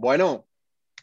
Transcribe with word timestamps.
Bueno, 0.00 0.46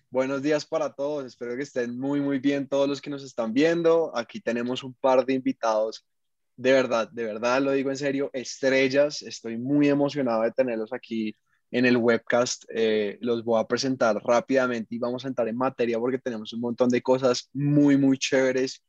buenos 0.09 0.41
días 0.41 0.65
para 0.65 0.93
todos. 0.93 1.25
Espero 1.25 1.57
que 1.57 1.63
estén 1.63 1.99
muy, 1.99 2.21
muy 2.21 2.39
bien 2.39 2.65
todos 2.65 2.87
los 2.87 3.01
que 3.01 3.09
nos 3.09 3.25
están 3.25 3.53
viendo. 3.53 4.15
Aquí 4.15 4.39
tenemos 4.39 4.85
un 4.85 4.93
par 4.93 5.25
de 5.25 5.33
invitados. 5.33 6.07
De 6.55 6.71
verdad, 6.71 7.09
de 7.11 7.25
verdad, 7.25 7.61
lo 7.61 7.73
digo 7.73 7.89
en 7.89 7.97
serio, 7.97 8.29
estrellas. 8.31 9.21
Estoy 9.21 9.57
muy 9.57 9.89
emocionado 9.89 10.43
de 10.43 10.53
tenerlos 10.53 10.93
aquí 10.93 11.35
en 11.71 11.85
el 11.85 11.97
webcast. 11.97 12.63
Eh, 12.73 13.17
los 13.19 13.43
voy 13.43 13.59
a 13.59 13.67
presentar 13.67 14.15
rápidamente 14.23 14.95
y 14.95 14.99
vamos 14.99 15.25
a 15.25 15.27
entrar 15.27 15.49
en 15.49 15.57
materia 15.57 15.99
porque 15.99 16.19
tenemos 16.19 16.53
un 16.53 16.61
montón 16.61 16.87
de 16.87 17.01
cosas 17.01 17.49
muy, 17.51 17.97
muy 17.97 18.17
chéveres 18.17 18.81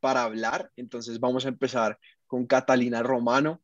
para 0.00 0.24
hablar. 0.24 0.72
Entonces 0.74 1.20
vamos 1.20 1.46
a 1.46 1.50
empezar 1.50 2.00
con 2.26 2.46
Catalina 2.46 3.04
Romano. 3.04 3.62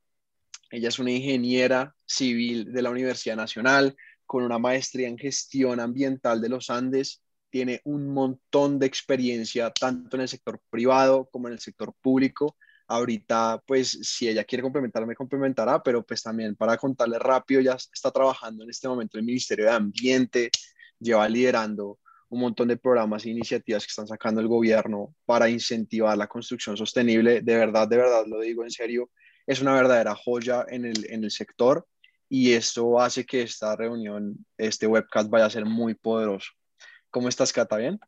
Ella 0.71 0.91
es 0.91 1.01
una 1.01 1.11
ingeniera 1.11 1.97
civil 2.07 2.73
de 2.73 2.83
la 2.83 2.91
Universidad 2.91 3.35
Nacional 3.35 3.97
con 4.29 4.45
una 4.45 4.59
maestría 4.59 5.09
en 5.09 5.17
gestión 5.17 5.81
ambiental 5.81 6.41
de 6.43 6.51
los 6.51 6.69
Andes, 6.69 7.23
tiene 7.51 7.81
un 7.85 8.13
montón 8.13 8.79
de 8.79 8.85
experiencia 8.85 9.71
tanto 9.71 10.17
en 10.17 10.21
el 10.23 10.29
sector 10.29 10.61
privado 10.69 11.31
como 11.33 11.49
en 11.49 11.55
el 11.55 11.61
sector 11.61 11.95
público. 12.03 12.57
Ahorita, 12.89 13.63
pues, 13.67 13.89
si 14.03 14.29
ella 14.29 14.45
quiere 14.45 14.63
complementarme, 14.63 15.15
complementará, 15.15 15.83
pero 15.83 16.05
pues 16.05 16.23
también 16.23 16.57
para 16.57 16.77
contarle 16.77 17.19
rápido, 17.19 17.63
ya 17.63 17.73
está 17.73 18.11
trabajando 18.11 18.65
en 18.65 18.71
este 18.71 18.87
momento 18.87 19.17
en 19.17 19.21
el 19.21 19.27
Ministerio 19.27 19.65
de 19.65 19.73
Ambiente, 19.73 20.51
lleva 21.01 21.27
liderando 21.27 21.99
un 22.29 22.41
montón 22.41 22.69
de 22.69 22.77
programas 22.77 23.25
e 23.25 23.31
iniciativas 23.31 23.85
que 23.85 23.91
están 23.91 24.07
sacando 24.07 24.43
el 24.43 24.49
gobierno 24.49 25.15
para 25.25 25.49
incentivar 25.49 26.19
la 26.19 26.27
construcción 26.27 26.77
sostenible. 26.77 27.41
De 27.41 27.57
verdad, 27.57 27.89
de 27.89 27.97
verdad, 27.97 28.27
lo 28.27 28.41
digo 28.41 28.63
en 28.63 28.71
serio, 28.71 29.11
es 29.47 29.63
una 29.63 29.73
verdadera 29.73 30.15
joya 30.15 30.67
en 30.69 30.85
el, 30.85 31.11
en 31.11 31.25
el 31.25 31.31
sector 31.31 31.87
y 32.29 32.53
esto 32.53 33.01
hace 33.01 33.25
que 33.25 33.43
esta 33.43 33.75
reunión, 33.77 34.45
este 34.57 34.87
webcast 34.87 35.31
vaya 35.31 35.47
a 35.47 35.51
ser 35.51 35.65
muy 35.65 35.95
poderoso. 35.95 36.51
¿Cómo 37.11 37.29
estás, 37.29 37.53
Cata? 37.53 37.77
¿Bien? 37.77 37.99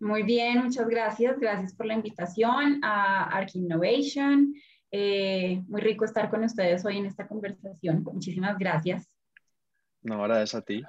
Muy 0.00 0.24
bien, 0.24 0.64
muchas 0.64 0.88
gracias. 0.88 1.38
Gracias 1.38 1.74
por 1.74 1.86
la 1.86 1.94
invitación 1.94 2.80
a 2.82 3.24
Arc 3.24 3.54
Innovation. 3.54 4.52
Eh, 4.90 5.62
muy 5.68 5.80
rico 5.80 6.04
estar 6.04 6.28
con 6.28 6.42
ustedes 6.42 6.84
hoy 6.84 6.98
en 6.98 7.06
esta 7.06 7.28
conversación. 7.28 8.02
Muchísimas 8.02 8.58
gracias. 8.58 9.08
No, 10.02 10.20
gracias 10.22 10.56
a 10.56 10.62
ti. 10.62 10.82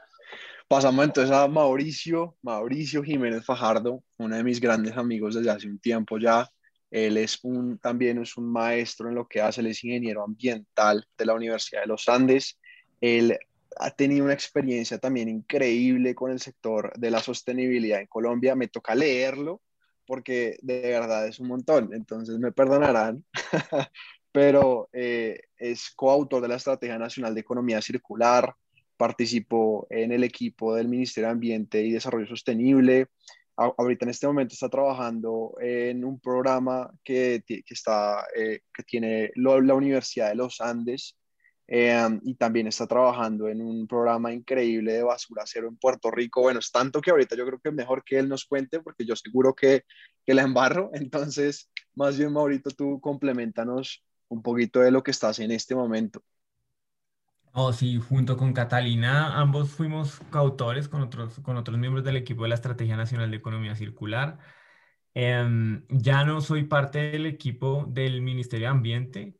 Pasamos 0.68 1.06
entonces 1.06 1.34
a 1.34 1.48
Mauricio, 1.48 2.36
Mauricio 2.42 3.04
Jiménez 3.04 3.46
Fajardo, 3.46 4.04
uno 4.18 4.36
de 4.36 4.44
mis 4.44 4.60
grandes 4.60 4.98
amigos 4.98 5.36
desde 5.36 5.52
hace 5.52 5.68
un 5.68 5.78
tiempo 5.78 6.18
ya. 6.18 6.50
Él 6.90 7.18
es 7.18 7.40
un, 7.44 7.78
también 7.78 8.22
es 8.22 8.36
un 8.38 8.52
maestro 8.52 9.10
en 9.10 9.16
lo 9.16 9.28
que 9.28 9.42
hace, 9.42 9.62
él 9.62 9.68
es 9.68 9.84
ingeniero 9.84 10.24
ambiental 10.24 11.06
de 11.18 11.26
la 11.26 11.36
Universidad 11.36 11.82
de 11.82 11.88
los 11.88 12.10
Andes. 12.10 12.60
Él 13.04 13.38
ha 13.76 13.92
tenido 13.92 14.24
una 14.24 14.34
experiencia 14.34 14.98
también 14.98 15.28
increíble 15.28 16.16
con 16.16 16.32
el 16.32 16.40
sector 16.40 16.94
de 16.98 17.12
la 17.12 17.20
sostenibilidad 17.20 18.00
en 18.00 18.08
Colombia. 18.08 18.56
Me 18.56 18.70
toca 18.70 18.96
leerlo 18.96 19.62
porque 20.08 20.58
de 20.62 20.80
verdad 20.80 21.28
es 21.28 21.42
un 21.42 21.50
montón, 21.50 21.94
entonces 21.94 22.40
me 22.40 22.54
perdonarán, 22.54 23.26
pero 24.32 24.88
eh, 24.94 25.42
es 25.58 25.92
coautor 25.94 26.42
de 26.42 26.48
la 26.48 26.56
Estrategia 26.56 26.98
Nacional 26.98 27.34
de 27.34 27.42
Economía 27.42 27.82
Circular, 27.82 28.56
participó 28.96 29.86
en 29.90 30.14
el 30.14 30.24
equipo 30.24 30.74
del 30.74 30.88
Ministerio 30.88 31.28
de 31.28 31.34
Ambiente 31.34 31.82
y 31.84 31.92
Desarrollo 31.92 32.28
Sostenible, 32.28 33.08
ahorita 33.58 34.06
en 34.06 34.12
este 34.12 34.28
momento 34.28 34.54
está 34.54 34.70
trabajando 34.70 35.56
en 35.60 36.06
un 36.06 36.22
programa 36.22 36.90
que, 37.04 37.44
que 37.46 37.64
está, 37.70 38.26
eh, 38.34 38.62
que 38.74 38.84
tiene 38.84 39.32
la 39.36 39.76
Universidad 39.76 40.30
de 40.30 40.36
los 40.36 40.62
Andes 40.62 41.18
Em, 41.76 42.20
y 42.24 42.36
también 42.36 42.68
está 42.68 42.86
trabajando 42.86 43.48
en 43.48 43.60
un 43.60 43.88
programa 43.88 44.32
increíble 44.32 44.94
de 44.94 45.02
basura 45.02 45.42
cero 45.48 45.68
en 45.68 45.76
Puerto 45.76 46.12
Rico. 46.12 46.42
Bueno, 46.42 46.60
es 46.60 46.72
tanto 46.72 47.02
que 47.02 47.10
ahorita 47.10 47.36
yo 47.36 47.48
creo 47.48 47.60
que 47.60 47.70
es 47.70 47.74
mejor 47.74 48.04
que 48.04 48.20
él 48.20 48.30
nos 48.30 48.46
cuente 48.46 48.80
porque 48.80 49.08
yo 49.08 49.16
seguro 49.16 49.56
que, 49.56 49.84
que 50.24 50.36
la 50.36 50.44
embarro. 50.44 50.92
Entonces, 50.94 51.72
más 51.96 52.16
bien, 52.16 52.32
Maurito, 52.32 52.70
tú 52.70 53.02
complementanos 53.02 54.04
un 54.28 54.44
poquito 54.44 54.82
de 54.82 54.92
lo 54.92 55.02
que 55.02 55.10
estás 55.10 55.40
en 55.40 55.50
este 55.50 55.74
momento. 55.74 56.22
Oh, 57.54 57.74
sí, 57.74 57.98
junto 57.98 58.38
con 58.38 58.54
Catalina, 58.54 59.42
ambos 59.42 59.72
fuimos 59.72 60.20
coautores 60.30 60.88
con 60.88 61.02
otros, 61.02 61.40
con 61.40 61.58
otros 61.58 61.80
miembros 61.80 62.04
del 62.04 62.18
equipo 62.18 62.44
de 62.44 62.50
la 62.50 62.56
Estrategia 62.56 62.98
Nacional 62.98 63.32
de 63.32 63.38
Economía 63.38 63.76
Circular. 63.76 64.38
Em, 65.16 65.84
ya 65.90 66.24
no 66.24 66.40
soy 66.40 66.66
parte 66.66 67.00
del 67.00 67.26
equipo 67.26 67.88
del 67.90 68.22
Ministerio 68.22 68.68
de 68.68 68.72
Ambiente, 68.72 69.40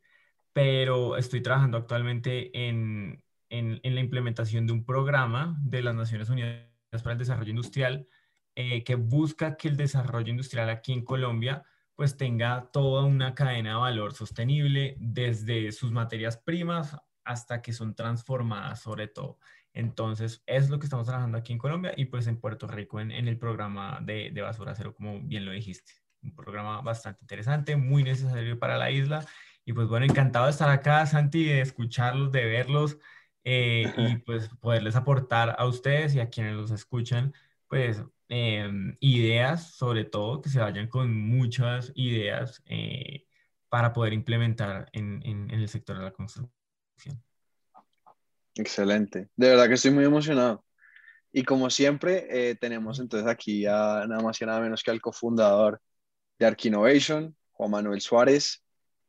pero 0.54 1.16
estoy 1.16 1.42
trabajando 1.42 1.76
actualmente 1.76 2.68
en, 2.68 3.22
en, 3.50 3.80
la 3.82 4.00
implementación 4.00 4.66
de 4.66 4.72
un 4.72 4.84
programa 4.84 5.58
de 5.60 5.82
las 5.82 5.96
Naciones 5.96 6.30
Unidas 6.30 6.70
para 7.02 7.12
el 7.12 7.18
Desarrollo 7.18 7.50
Industrial 7.50 8.06
eh, 8.54 8.84
que 8.84 8.94
busca 8.94 9.56
que 9.56 9.66
el 9.66 9.76
desarrollo 9.76 10.30
industrial 10.30 10.70
aquí 10.70 10.92
en 10.92 11.04
Colombia 11.04 11.64
pues 11.96 12.16
tenga 12.16 12.70
toda 12.72 13.04
una 13.04 13.34
cadena 13.34 13.70
de 13.70 13.76
valor 13.76 14.14
sostenible 14.14 14.96
desde 15.00 15.72
sus 15.72 15.90
materias 15.90 16.36
primas 16.36 16.96
hasta 17.24 17.60
que 17.60 17.72
son 17.72 17.96
transformadas 17.96 18.80
sobre 18.80 19.08
todo. 19.08 19.38
Entonces, 19.72 20.44
es 20.46 20.70
lo 20.70 20.78
que 20.78 20.86
estamos 20.86 21.06
trabajando 21.08 21.36
aquí 21.36 21.52
en 21.52 21.58
Colombia 21.58 21.92
y 21.96 22.04
pues 22.04 22.28
en 22.28 22.38
Puerto 22.38 22.68
Rico 22.68 23.00
en, 23.00 23.10
en 23.10 23.26
el 23.26 23.38
programa 23.38 23.98
de, 24.00 24.30
de 24.32 24.40
basura 24.40 24.76
cero, 24.76 24.94
como 24.94 25.20
bien 25.20 25.44
lo 25.44 25.50
dijiste. 25.50 25.94
Un 26.22 26.36
programa 26.36 26.80
bastante 26.80 27.22
interesante, 27.22 27.74
muy 27.74 28.04
necesario 28.04 28.56
para 28.56 28.78
la 28.78 28.92
isla 28.92 29.26
y 29.64 29.72
pues 29.72 29.88
bueno, 29.88 30.06
encantado 30.06 30.46
de 30.46 30.50
estar 30.52 30.68
acá, 30.68 31.06
Santi, 31.06 31.44
de 31.44 31.60
escucharlos, 31.60 32.32
de 32.32 32.44
verlos 32.44 32.98
eh, 33.44 33.84
y 33.96 34.16
pues 34.18 34.48
poderles 34.60 34.96
aportar 34.96 35.56
a 35.58 35.66
ustedes 35.66 36.14
y 36.14 36.20
a 36.20 36.28
quienes 36.28 36.54
los 36.54 36.70
escuchan, 36.70 37.34
pues 37.68 38.02
em, 38.28 38.96
ideas, 39.00 39.72
sobre 39.72 40.04
todo, 40.04 40.40
que 40.42 40.48
se 40.48 40.60
vayan 40.60 40.88
con 40.88 41.14
muchas 41.14 41.92
ideas 41.94 42.62
eh, 42.66 43.26
para 43.68 43.92
poder 43.92 44.12
implementar 44.12 44.88
en, 44.92 45.20
en, 45.24 45.50
el 45.50 45.68
sector 45.68 45.98
de 45.98 46.04
la 46.04 46.12
construcción. 46.12 46.52
Excelente, 48.56 49.28
de 49.34 49.48
verdad 49.48 49.66
que 49.68 49.74
estoy 49.74 49.90
muy 49.90 50.04
emocionado. 50.04 50.64
Y 51.32 51.42
como 51.42 51.68
siempre, 51.68 52.28
eh, 52.30 52.54
tenemos 52.54 53.00
entonces 53.00 53.28
aquí 53.28 53.66
a 53.66 54.06
nada 54.06 54.22
más 54.22 54.40
y 54.40 54.46
nada 54.46 54.60
menos 54.60 54.84
que 54.84 54.92
al 54.92 55.00
cofundador 55.00 55.82
de 56.38 56.46
Arc 56.46 56.64
Innovation, 56.66 57.36
Juan 57.50 57.72
Manuel 57.72 58.00
Suárez. 58.00 58.63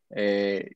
Eh, 0.09 0.71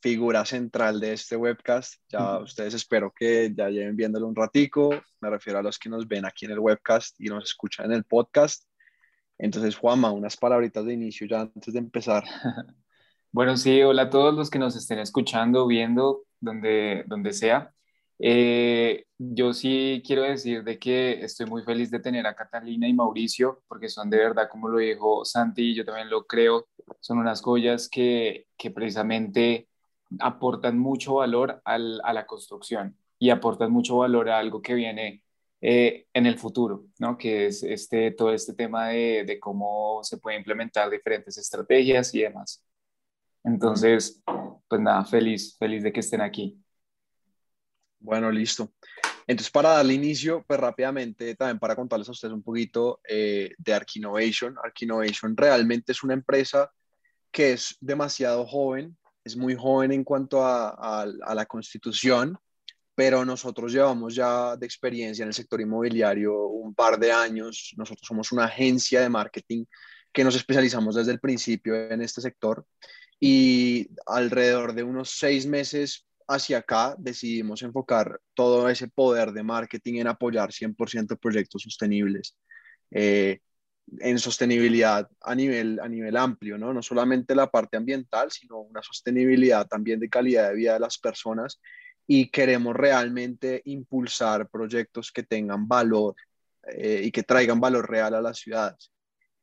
figura 0.00 0.44
central 0.44 1.00
de 1.00 1.12
este 1.12 1.36
webcast. 1.36 2.00
Ya 2.08 2.38
ustedes 2.38 2.74
espero 2.74 3.12
que 3.14 3.52
ya 3.56 3.68
lleven 3.68 3.96
viéndolo 3.96 4.26
un 4.26 4.34
ratico. 4.34 4.90
Me 5.20 5.30
refiero 5.30 5.60
a 5.60 5.62
los 5.62 5.78
que 5.78 5.88
nos 5.88 6.08
ven 6.08 6.26
aquí 6.26 6.44
en 6.44 6.50
el 6.50 6.58
webcast 6.58 7.20
y 7.20 7.26
nos 7.26 7.44
escuchan 7.44 7.86
en 7.86 7.92
el 7.92 8.04
podcast. 8.04 8.64
Entonces, 9.38 9.76
Juanma, 9.76 10.10
unas 10.10 10.36
palabritas 10.36 10.84
de 10.84 10.92
inicio 10.92 11.26
ya 11.26 11.42
antes 11.42 11.72
de 11.72 11.78
empezar. 11.78 12.24
Bueno, 13.34 13.56
sí, 13.56 13.80
hola 13.80 14.02
a 14.02 14.10
todos 14.10 14.34
los 14.34 14.50
que 14.50 14.58
nos 14.58 14.76
estén 14.76 14.98
escuchando, 14.98 15.66
viendo, 15.66 16.26
donde, 16.38 17.02
donde 17.06 17.32
sea. 17.32 17.72
Eh, 18.24 19.04
yo 19.18 19.52
sí 19.52 20.00
quiero 20.06 20.22
decir 20.22 20.62
de 20.62 20.78
que 20.78 21.24
estoy 21.24 21.46
muy 21.46 21.62
feliz 21.64 21.90
de 21.90 21.98
tener 21.98 22.24
a 22.24 22.36
Catalina 22.36 22.86
y 22.86 22.94
Mauricio, 22.94 23.64
porque 23.66 23.88
son 23.88 24.10
de 24.10 24.18
verdad, 24.18 24.48
como 24.48 24.68
lo 24.68 24.78
dijo 24.78 25.24
Santi, 25.24 25.74
yo 25.74 25.84
también 25.84 26.08
lo 26.08 26.24
creo, 26.24 26.68
son 27.00 27.18
unas 27.18 27.42
joyas 27.42 27.88
que, 27.88 28.46
que 28.56 28.70
precisamente 28.70 29.68
aportan 30.20 30.78
mucho 30.78 31.14
valor 31.14 31.60
al, 31.64 32.00
a 32.04 32.12
la 32.12 32.24
construcción 32.26 32.96
y 33.18 33.30
aportan 33.30 33.72
mucho 33.72 33.96
valor 33.98 34.30
a 34.30 34.38
algo 34.38 34.62
que 34.62 34.74
viene 34.74 35.24
eh, 35.60 36.06
en 36.14 36.26
el 36.26 36.38
futuro, 36.38 36.84
¿no? 37.00 37.18
que 37.18 37.46
es 37.46 37.64
este, 37.64 38.12
todo 38.12 38.32
este 38.32 38.54
tema 38.54 38.88
de, 38.88 39.24
de, 39.24 39.40
cómo 39.40 40.00
se 40.04 40.18
puede 40.18 40.36
implementar 40.36 40.90
diferentes 40.90 41.38
estrategias 41.38 42.14
y 42.14 42.22
demás. 42.22 42.64
Entonces, 43.44 44.22
pues 44.68 44.80
nada, 44.80 45.04
feliz, 45.04 45.56
feliz 45.58 45.82
de 45.82 45.92
que 45.92 46.00
estén 46.00 46.20
aquí. 46.20 46.61
Bueno, 48.02 48.32
listo. 48.32 48.72
Entonces, 49.28 49.52
para 49.52 49.70
darle 49.70 49.94
inicio, 49.94 50.44
pues 50.46 50.58
rápidamente, 50.58 51.36
también 51.36 51.60
para 51.60 51.76
contarles 51.76 52.08
a 52.08 52.12
ustedes 52.12 52.34
un 52.34 52.42
poquito 52.42 53.00
eh, 53.08 53.54
de. 53.56 53.72
Arc 53.72 53.96
Innovation 53.96 54.56
realmente 55.36 55.92
es 55.92 56.02
una 56.02 56.14
empresa 56.14 56.70
que 57.30 57.52
es 57.52 57.76
demasiado 57.80 58.44
joven, 58.44 58.96
es 59.24 59.36
muy 59.36 59.54
joven 59.54 59.92
en 59.92 60.02
cuanto 60.02 60.44
a, 60.44 61.06
la 61.06 61.46
constitución, 61.46 62.36
pero 62.94 63.24
nosotros 63.24 63.72
llevamos 63.72 64.16
ya 64.16 64.56
de 64.56 64.66
experiencia 64.66 65.22
en 65.22 65.28
el 65.28 65.34
sector 65.34 65.60
inmobiliario 65.60 66.46
un 66.46 66.74
par 66.74 66.98
de 66.98 67.12
años. 67.12 67.72
Nosotros 67.76 68.06
somos 68.06 68.32
una 68.32 68.46
agencia 68.46 69.00
de 69.00 69.08
marketing 69.08 69.64
que 70.12 70.24
nos 70.24 70.34
especializamos 70.34 70.96
desde 70.96 71.12
el 71.12 71.20
principio 71.20 71.74
en 71.74 72.02
este 72.02 72.20
sector 72.20 72.66
y 73.20 73.88
alrededor 74.06 74.74
de 74.74 74.82
unos 74.82 75.10
seis 75.10 75.46
meses 75.46 76.04
hacia 76.34 76.58
acá 76.58 76.94
decidimos 76.98 77.62
enfocar 77.62 78.20
todo 78.34 78.68
ese 78.68 78.88
poder 78.88 79.32
de 79.32 79.42
marketing 79.42 80.00
en 80.00 80.06
apoyar 80.08 80.50
100% 80.52 81.18
proyectos 81.18 81.62
sostenibles. 81.62 82.36
Eh, 82.90 83.40
en 83.98 84.18
sostenibilidad 84.18 85.08
a 85.20 85.34
nivel, 85.34 85.80
a 85.80 85.88
nivel 85.88 86.16
amplio, 86.16 86.56
¿no? 86.56 86.72
No 86.72 86.82
solamente 86.82 87.34
la 87.34 87.50
parte 87.50 87.76
ambiental, 87.76 88.30
sino 88.30 88.60
una 88.60 88.82
sostenibilidad 88.82 89.66
también 89.66 90.00
de 90.00 90.08
calidad 90.08 90.50
de 90.50 90.56
vida 90.56 90.74
de 90.74 90.80
las 90.80 90.98
personas 90.98 91.60
y 92.06 92.30
queremos 92.30 92.74
realmente 92.74 93.62
impulsar 93.64 94.48
proyectos 94.48 95.12
que 95.12 95.22
tengan 95.22 95.68
valor 95.68 96.14
eh, 96.68 97.02
y 97.04 97.10
que 97.10 97.22
traigan 97.22 97.60
valor 97.60 97.90
real 97.90 98.14
a 98.14 98.22
las 98.22 98.38
ciudades. 98.38 98.92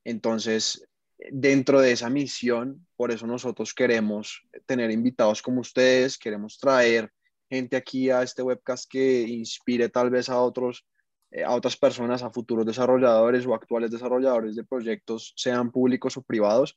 Entonces, 0.03 0.88
dentro 1.31 1.81
de 1.81 1.92
esa 1.92 2.10
misión, 2.10 2.88
por 2.95 3.12
eso 3.12 3.27
nosotros 3.27 3.74
queremos 3.74 4.42
tener 4.66 4.92
invitados 4.92 5.42
como 5.42 5.62
ustedes, 5.62 6.18
queremos 6.18 6.57
traer 6.57 7.12
gente 7.50 7.75
aquí 7.75 8.10
a 8.10 8.24
este 8.24 8.42
webcast 8.42 8.89
que 8.89 9.21
inspire 9.21 9.89
tal 9.89 10.10
vez 10.10 10.30
a 10.30 10.39
otros 10.39 10.86
eh, 11.31 11.44
a 11.44 11.51
otras 11.54 11.77
personas, 11.77 12.24
a 12.24 12.31
futuros 12.31 12.66
desarrolladores 12.66 13.45
o 13.45 13.54
actuales 13.54 13.92
desarrolladores 13.92 14.56
de 14.56 14.63
proyectos, 14.63 15.33
sean 15.36 15.71
públicos 15.71 16.18
o 16.18 16.24
privados, 16.24 16.75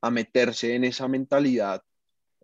a 0.00 0.10
meterse 0.10 0.74
en 0.74 0.84
esa 0.84 1.06
mentalidad 1.08 1.82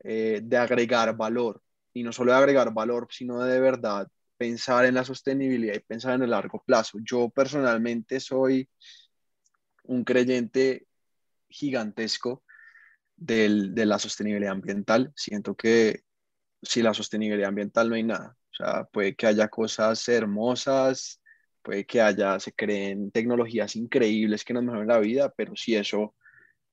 eh, 0.05 0.41
de 0.43 0.57
agregar 0.57 1.17
valor. 1.17 1.61
Y 1.93 2.03
no 2.05 2.13
solo 2.13 2.33
de 2.33 2.39
agregar 2.39 2.73
valor, 2.73 3.09
sino 3.11 3.43
de, 3.43 3.55
de 3.55 3.61
verdad 3.61 4.09
pensar 4.37 4.85
en 4.85 4.95
la 4.95 5.05
sostenibilidad 5.05 5.75
y 5.75 5.81
pensar 5.81 6.15
en 6.15 6.23
el 6.23 6.31
largo 6.31 6.63
plazo. 6.65 6.99
Yo 7.03 7.29
personalmente 7.29 8.21
soy 8.21 8.69
un 9.85 10.05
creyente 10.05 10.87
gigantesco 11.49 12.45
del, 13.17 13.75
de 13.75 13.87
la 13.87 13.99
sostenibilidad 13.99 14.53
ambiental. 14.53 15.13
Siento 15.17 15.57
que 15.57 16.03
sin 16.63 16.85
la 16.85 16.95
sostenibilidad 16.95 17.49
ambiental 17.49 17.89
no 17.89 17.95
hay 17.95 18.05
nada. 18.05 18.37
O 18.51 18.55
sea, 18.55 18.85
puede 18.85 19.15
que 19.15 19.27
haya 19.27 19.49
cosas 19.49 20.09
hermosas, 20.09 21.21
puede 21.63 21.87
que 21.87 22.01
haya, 22.01 22.41
se 22.41 22.53
creen 22.53 23.11
tecnologías 23.11 23.77
increíbles 23.77 24.45
que 24.45 24.55
nos 24.55 24.65
mejoren 24.65 24.89
la 24.89 24.99
vida, 24.99 25.33
pero 25.37 25.55
si 25.55 25.77
eso 25.77 26.15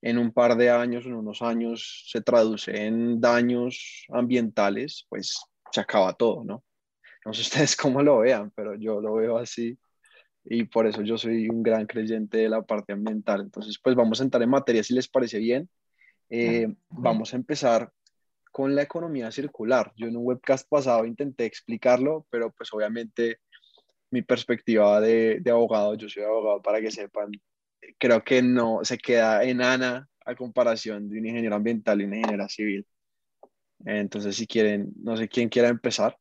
en 0.01 0.17
un 0.19 0.31
par 0.31 0.55
de 0.55 0.69
años, 0.69 1.05
en 1.05 1.13
unos 1.15 1.41
años, 1.41 2.05
se 2.11 2.21
traduce 2.21 2.85
en 2.85 3.19
daños 3.19 4.05
ambientales, 4.09 5.05
pues 5.09 5.39
se 5.71 5.81
acaba 5.81 6.13
todo, 6.13 6.43
¿no? 6.43 6.63
No 7.25 7.33
sé 7.33 7.41
ustedes 7.41 7.75
cómo 7.75 8.03
lo 8.03 8.19
vean, 8.19 8.51
pero 8.55 8.75
yo 8.75 9.01
lo 9.01 9.15
veo 9.15 9.37
así 9.37 9.77
y 10.45 10.65
por 10.65 10.85
eso 10.85 11.01
yo 11.01 11.17
soy 11.17 11.49
un 11.49 11.63
gran 11.63 11.87
creyente 11.87 12.37
de 12.37 12.49
la 12.49 12.61
parte 12.61 12.93
ambiental. 12.93 13.41
Entonces, 13.41 13.79
pues 13.81 13.95
vamos 13.95 14.19
a 14.19 14.23
entrar 14.23 14.43
en 14.43 14.49
materia 14.49 14.83
si 14.83 14.93
les 14.93 15.07
parece 15.07 15.39
bien. 15.39 15.69
Eh, 16.29 16.67
vamos 16.89 17.33
a 17.33 17.37
empezar 17.37 17.91
con 18.51 18.75
la 18.75 18.83
economía 18.83 19.31
circular. 19.31 19.91
Yo 19.95 20.07
en 20.07 20.15
un 20.15 20.25
webcast 20.25 20.69
pasado 20.69 21.05
intenté 21.05 21.45
explicarlo, 21.45 22.25
pero 22.29 22.51
pues 22.51 22.71
obviamente 22.73 23.39
mi 24.11 24.21
perspectiva 24.21 25.01
de, 25.01 25.41
abogado, 25.49 25.95
yo 25.95 26.07
soy 26.07 26.23
abogado 26.23 26.61
para 26.61 26.79
que 26.79 26.91
sepan, 26.91 27.31
creo 27.97 28.23
que 28.23 28.41
no 28.41 28.79
se 28.83 28.97
queda 28.97 29.43
enana 29.43 30.07
a 30.25 30.35
comparación 30.35 31.09
de 31.09 31.19
un 31.19 31.25
ingeniero 31.25 31.55
ambiental 31.55 32.01
y 32.01 32.05
un 32.05 32.13
ingeniero 32.13 32.47
civil. 32.47 32.87
Entonces, 33.83 34.35
si 34.35 34.47
quieren, 34.47 34.93
no 35.01 35.17
sé 35.17 35.27
quién 35.27 35.49
quiera 35.49 35.67
empezar 35.67 36.17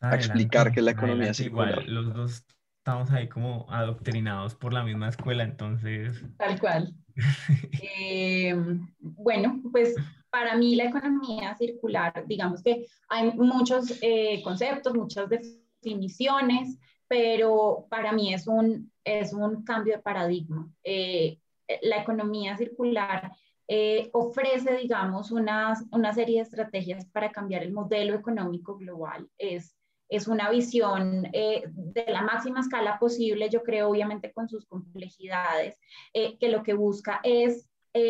a 0.00 0.14
explicar 0.14 0.72
qué 0.72 0.80
es 0.80 0.84
la 0.84 0.90
economía 0.90 1.32
circular. 1.32 1.82
Igual, 1.82 1.94
los 1.94 2.14
dos 2.14 2.44
estamos 2.82 3.12
ahí 3.12 3.28
como 3.28 3.64
adoctrinados 3.70 4.56
por 4.56 4.72
la 4.72 4.82
misma 4.82 5.08
escuela, 5.08 5.44
entonces... 5.44 6.20
Tal 6.36 6.58
cual. 6.60 6.94
Eh, 8.00 8.54
bueno, 8.98 9.60
pues 9.70 9.94
para 10.30 10.56
mí 10.56 10.74
la 10.74 10.84
economía 10.84 11.54
circular, 11.54 12.24
digamos 12.26 12.62
que 12.62 12.86
hay 13.08 13.30
muchos 13.32 13.98
eh, 14.00 14.40
conceptos, 14.42 14.94
muchas 14.94 15.28
definiciones, 15.28 16.78
pero 17.06 17.86
para 17.90 18.12
mí 18.12 18.32
es 18.32 18.46
un, 18.48 18.90
es 19.04 19.32
un 19.32 19.62
cambio 19.62 19.96
de 19.96 20.02
paradigma. 20.02 20.68
Eh, 20.82 21.38
la 21.82 21.98
economía 21.98 22.56
circular 22.56 23.30
eh, 23.68 24.10
ofrece, 24.12 24.76
digamos, 24.76 25.30
una, 25.30 25.74
una 25.92 26.12
serie 26.12 26.36
de 26.36 26.42
estrategias 26.42 27.04
para 27.06 27.30
cambiar 27.30 27.62
el 27.62 27.72
modelo 27.72 28.14
económico 28.14 28.76
global. 28.76 29.28
Es, 29.38 29.76
es 30.14 30.28
una 30.28 30.50
visión 30.50 31.26
eh, 31.32 31.64
de 31.66 32.04
la 32.08 32.22
máxima 32.22 32.60
escala 32.60 32.98
posible, 32.98 33.48
yo 33.50 33.62
creo, 33.62 33.88
obviamente 33.88 34.32
con 34.32 34.48
sus 34.48 34.66
complejidades, 34.66 35.76
que 36.12 36.48
lo 36.48 36.62
que 36.62 36.74
busca 36.74 37.20
es 37.22 37.68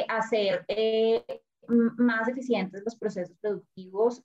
hacer 0.09 0.67
más 1.69 2.29
eficientes 2.29 2.83
los 2.85 2.97
procesos 2.97 3.37
productivos, 3.41 4.23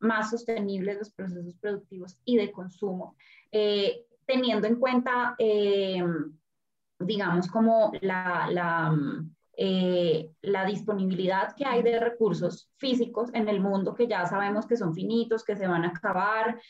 más 0.00 0.30
sostenibles 0.30 0.98
los 0.98 1.10
procesos 1.10 1.54
productivos 1.56 2.18
y 2.24 2.36
de 2.36 2.52
consumo, 2.52 3.16
eh, 3.50 4.06
teniendo 4.26 4.66
en 4.66 4.76
cuenta, 4.76 5.34
eh, 5.38 6.02
digamos, 6.98 7.48
como 7.48 7.92
la, 8.00 8.48
la, 8.50 8.96
eh, 9.60 10.30
la, 10.42 10.64
disponibilidad 10.64 11.54
que 11.56 11.66
hay 11.66 11.82
de 11.82 11.98
recursos 11.98 12.70
físicos 12.76 13.30
en 13.34 13.48
el 13.48 13.60
mundo, 13.60 13.94
que 13.94 14.06
ya 14.06 14.24
sabemos 14.26 14.66
que 14.66 14.76
son 14.76 14.94
finitos, 14.94 15.44
que 15.44 15.56
se 15.56 15.66
van 15.66 15.84
a 15.84 15.88
acabar, 15.88 16.60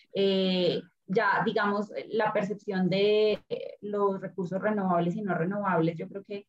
ya, 1.10 1.42
digamos, 1.44 1.90
la 2.08 2.32
percepción 2.32 2.88
de 2.88 3.42
los 3.80 4.20
recursos 4.20 4.60
renovables 4.60 5.16
y 5.16 5.22
no 5.22 5.34
renovables, 5.34 5.96
yo 5.96 6.08
creo 6.08 6.24
que 6.24 6.46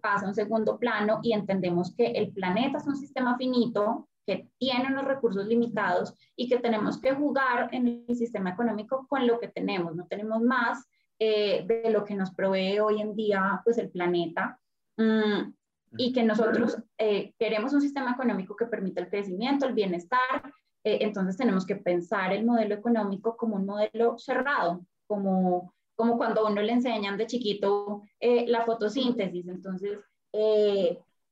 pasa 0.00 0.26
a 0.26 0.28
un 0.28 0.34
segundo 0.34 0.78
plano 0.78 1.20
y 1.22 1.32
entendemos 1.32 1.94
que 1.94 2.06
el 2.06 2.32
planeta 2.32 2.78
es 2.78 2.86
un 2.86 2.96
sistema 2.96 3.36
finito 3.36 4.08
que 4.26 4.48
tiene 4.58 4.88
unos 4.88 5.04
recursos 5.04 5.46
limitados 5.46 6.14
y 6.34 6.48
que 6.48 6.58
tenemos 6.58 7.00
que 7.00 7.12
jugar 7.12 7.68
en 7.72 8.04
el 8.08 8.16
sistema 8.16 8.50
económico 8.50 9.06
con 9.08 9.26
lo 9.26 9.38
que 9.38 9.48
tenemos. 9.48 9.94
No 9.94 10.06
tenemos 10.06 10.42
más 10.42 10.84
eh, 11.18 11.64
de 11.66 11.90
lo 11.90 12.04
que 12.04 12.14
nos 12.14 12.32
provee 12.32 12.80
hoy 12.80 13.00
en 13.00 13.14
día 13.14 13.60
pues, 13.64 13.78
el 13.78 13.90
planeta. 13.90 14.58
Mm, 14.96 15.52
y 15.98 16.12
que 16.12 16.22
nosotros 16.22 16.78
eh, 16.98 17.34
queremos 17.38 17.72
un 17.72 17.80
sistema 17.80 18.12
económico 18.12 18.56
que 18.56 18.66
permita 18.66 19.00
el 19.00 19.08
crecimiento, 19.08 19.66
el 19.66 19.74
bienestar, 19.74 20.52
eh, 20.84 20.98
entonces 21.02 21.36
tenemos 21.36 21.64
que 21.64 21.76
pensar 21.76 22.32
el 22.32 22.44
modelo 22.44 22.74
económico 22.74 23.36
como 23.36 23.56
un 23.56 23.66
modelo 23.66 24.18
cerrado, 24.18 24.84
como, 25.06 25.72
como 25.94 26.16
cuando 26.16 26.46
uno 26.46 26.60
le 26.60 26.72
enseñan 26.72 27.16
de 27.16 27.26
chiquito 27.26 28.02
la 28.20 28.64
fotosíntesis. 28.64 29.48
Entonces, 29.48 29.98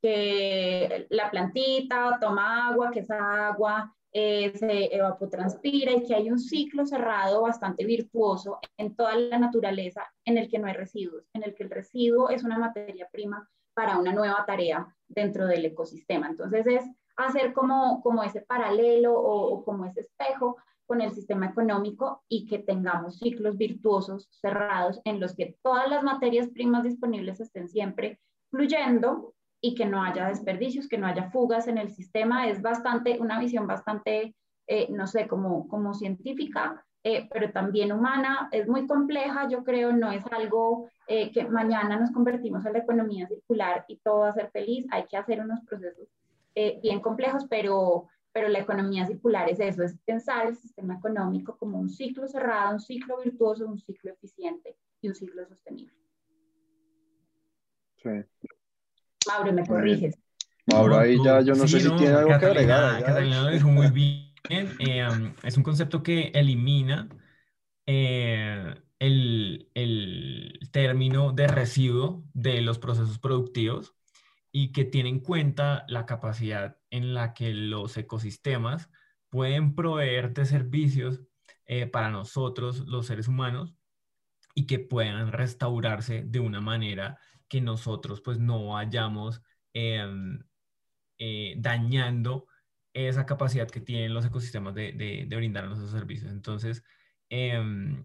que 0.01 1.07
la 1.11 1.31
plantita 1.31 2.19
toma 2.21 2.69
agua, 2.69 2.91
que 2.91 3.01
esa 3.01 3.49
agua 3.49 3.95
eh, 4.17 4.53
se 4.57 4.95
evapotranspira 4.95 5.91
y 5.91 6.05
que 6.05 6.15
hay 6.15 6.31
un 6.31 6.39
ciclo 6.39 6.87
cerrado 6.87 7.43
bastante 7.43 7.85
virtuoso 7.85 8.61
en 8.77 8.95
toda 8.95 9.17
la 9.17 9.39
naturaleza 9.39 10.07
en 10.25 10.39
el 10.39 10.49
que 10.49 10.61
no 10.61 10.69
hay 10.69 10.75
residuos, 10.75 11.29
en 11.35 11.43
el 11.43 11.53
que 11.53 11.65
el 11.65 11.71
residuo 11.71 12.31
es 12.31 12.45
una 12.45 12.57
materia 12.57 13.09
prima 13.11 13.51
para 13.75 13.99
una 13.99 14.13
nueva 14.13 14.45
tarea 14.47 14.87
dentro 15.09 15.49
del 15.49 15.65
ecosistema. 15.65 16.29
Entonces 16.29 16.65
es 16.69 16.85
hacer 17.17 17.53
como, 17.53 18.01
como 18.03 18.23
ese 18.23 18.41
paralelo 18.41 19.15
o, 19.15 19.53
o 19.53 19.65
como 19.65 19.85
ese 19.85 20.03
espejo 20.03 20.59
con 20.87 21.01
el 21.01 21.11
sistema 21.11 21.47
económico 21.47 22.23
y 22.29 22.47
que 22.47 22.61
tengamos 22.61 23.19
ciclos 23.19 23.57
virtuosos 23.57 24.29
cerrados 24.31 25.01
en 25.05 25.19
los 25.19 25.35
que 25.35 25.57
todas 25.61 25.89
las 25.89 26.05
materias 26.05 26.51
primas 26.51 26.85
disponibles 26.85 27.41
estén 27.41 27.69
siempre 27.69 28.21
fluyendo 28.51 29.35
y 29.67 29.75
que 29.75 29.87
no 29.87 30.03
haya 30.03 30.29
desperdicios, 30.29 30.89
que 30.89 30.99
no 30.99 31.07
haya 31.07 31.31
fugas 31.31 31.69
en 31.69 31.79
el 31.79 31.91
sistema. 31.91 32.47
Es 32.47 32.61
bastante, 32.61 33.19
una 33.19 33.41
visión 33.41 33.67
bastante, 33.67 34.35
eh, 34.67 34.89
no 34.91 35.07
sé, 35.07 35.27
como, 35.27 35.67
como 35.69 35.95
científica, 35.95 36.85
eh, 37.03 37.27
pero 37.33 37.51
también 37.51 37.91
humana. 37.91 38.51
Es 38.53 38.69
muy 38.69 38.87
compleja, 38.87 39.49
yo 39.49 39.65
creo, 39.65 39.91
no 39.91 40.13
es 40.13 40.23
algo 40.31 40.91
eh, 41.09 41.33
que 41.33 41.47
mañana 41.47 41.99
nos 41.99 42.13
convertimos 42.13 42.67
en 42.67 42.75
la 42.75 42.81
economía 42.81 43.27
circular 43.27 43.87
y 43.89 43.97
todo 44.01 44.19
va 44.19 44.29
a 44.29 44.35
ser 44.35 44.51
feliz. 44.51 44.85
Hay 44.91 45.07
que 45.07 45.17
hacer 45.17 45.41
unos 45.41 45.63
procesos 45.63 46.09
bien 46.83 47.01
complejos, 47.01 47.47
pero, 47.49 48.09
pero 48.33 48.49
la 48.49 48.59
economía 48.59 49.07
circular 49.07 49.49
es 49.49 49.61
eso, 49.61 49.83
es 49.83 49.99
pensar 50.05 50.47
el 50.47 50.57
sistema 50.57 50.97
económico 50.97 51.57
como 51.57 51.79
un 51.81 51.89
ciclo 51.89 52.29
cerrado, 52.29 52.75
un 52.75 52.81
ciclo 52.81 53.17
virtuoso, 53.17 53.67
un 53.67 53.79
ciclo 53.79 54.13
eficiente 54.13 54.77
y 55.01 55.09
un 55.09 55.15
ciclo 55.15 55.49
sostenible. 55.49 55.97
Sí. 57.97 58.11
Mauro, 59.27 59.53
me 59.53 59.67
corriges. 59.67 60.19
Mauro, 60.67 60.99
ahí 60.99 61.17
ya 61.25 61.41
yo 61.41 61.55
no 61.55 61.69
sé 61.69 61.81
si 61.81 61.91
tiene 61.97 62.15
algo 62.15 62.39
que 62.39 62.47
agregar. 62.47 63.05
Catalina 63.05 63.43
lo 63.43 63.51
dijo 63.51 63.69
muy 63.69 63.91
bien. 63.91 64.25
Eh, 64.51 65.03
um, 65.09 65.33
es 65.43 65.57
un 65.57 65.63
concepto 65.63 66.03
que 66.03 66.31
elimina 66.35 67.09
eh, 67.87 68.75
el, 68.99 69.71
el, 69.73 70.59
término 70.71 71.33
de 71.33 71.47
residuo 71.47 72.27
de 72.35 72.61
los 72.61 72.79
procesos 72.79 73.19
productivos 73.19 73.95
y 74.53 74.71
que 74.73 74.85
tiene 74.85 75.09
en 75.09 75.21
cuenta 75.21 75.87
la 75.89 76.05
capacidad 76.05 76.77
en 76.91 77.15
la 77.15 77.33
que 77.33 77.55
los 77.55 77.97
ecosistemas 77.97 78.91
pueden 79.31 79.75
proveer 79.75 80.35
de 80.35 80.45
servicios 80.45 81.23
eh, 81.67 81.87
para 81.87 82.11
nosotros, 82.11 82.87
los 82.87 83.07
seres 83.07 83.27
humanos, 83.27 83.75
y 84.55 84.67
que 84.67 84.79
puedan 84.79 85.33
restaurarse 85.33 86.23
de 86.25 86.39
una 86.39 86.61
manera 86.61 87.19
que 87.49 87.61
nosotros 87.61 88.21
pues 88.21 88.39
no 88.39 88.69
vayamos 88.69 89.43
em, 89.73 90.43
eh, 91.19 91.55
dañando 91.59 92.47
esa 92.93 93.27
capacidad 93.27 93.69
que 93.71 93.81
tienen 93.81 94.15
los 94.15 94.25
ecosistemas 94.25 94.75
de, 94.75 94.93
de, 94.93 95.37
brindarnos 95.37 95.79
esos 95.79 95.91
servicios. 95.91 96.33
Entonces, 96.33 96.85
em, 97.29 98.05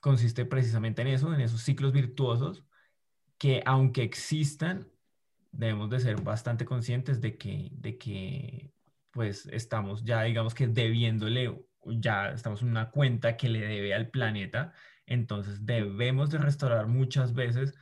consiste 0.00 0.44
precisamente 0.46 1.02
en 1.02 1.08
eso, 1.08 1.34
en 1.34 1.40
esos 1.40 1.62
ciclos 1.62 1.92
virtuosos 1.92 2.64
que 3.38 3.62
aunque 3.66 4.02
existan, 4.02 4.88
debemos 5.52 5.90
de 5.90 6.00
ser 6.00 6.20
bastante 6.22 6.64
conscientes 6.64 7.20
de 7.20 7.38
que, 7.38 7.70
de 7.72 7.98
que 7.98 8.72
pues 9.12 9.46
estamos 9.46 10.04
ya, 10.04 10.22
digamos 10.22 10.54
que 10.54 10.68
debiéndole, 10.68 11.64
ya 11.86 12.30
estamos 12.32 12.62
en 12.62 12.68
una 12.70 12.90
cuenta 12.90 13.36
que 13.36 13.48
le 13.48 13.60
debe 13.60 13.94
al 13.94 14.10
planeta 14.10 14.74
entonces 15.10 15.66
debemos 15.66 16.30
de 16.30 16.38
restaurar 16.38 16.86
muchas 16.86 17.34
veces 17.34 17.74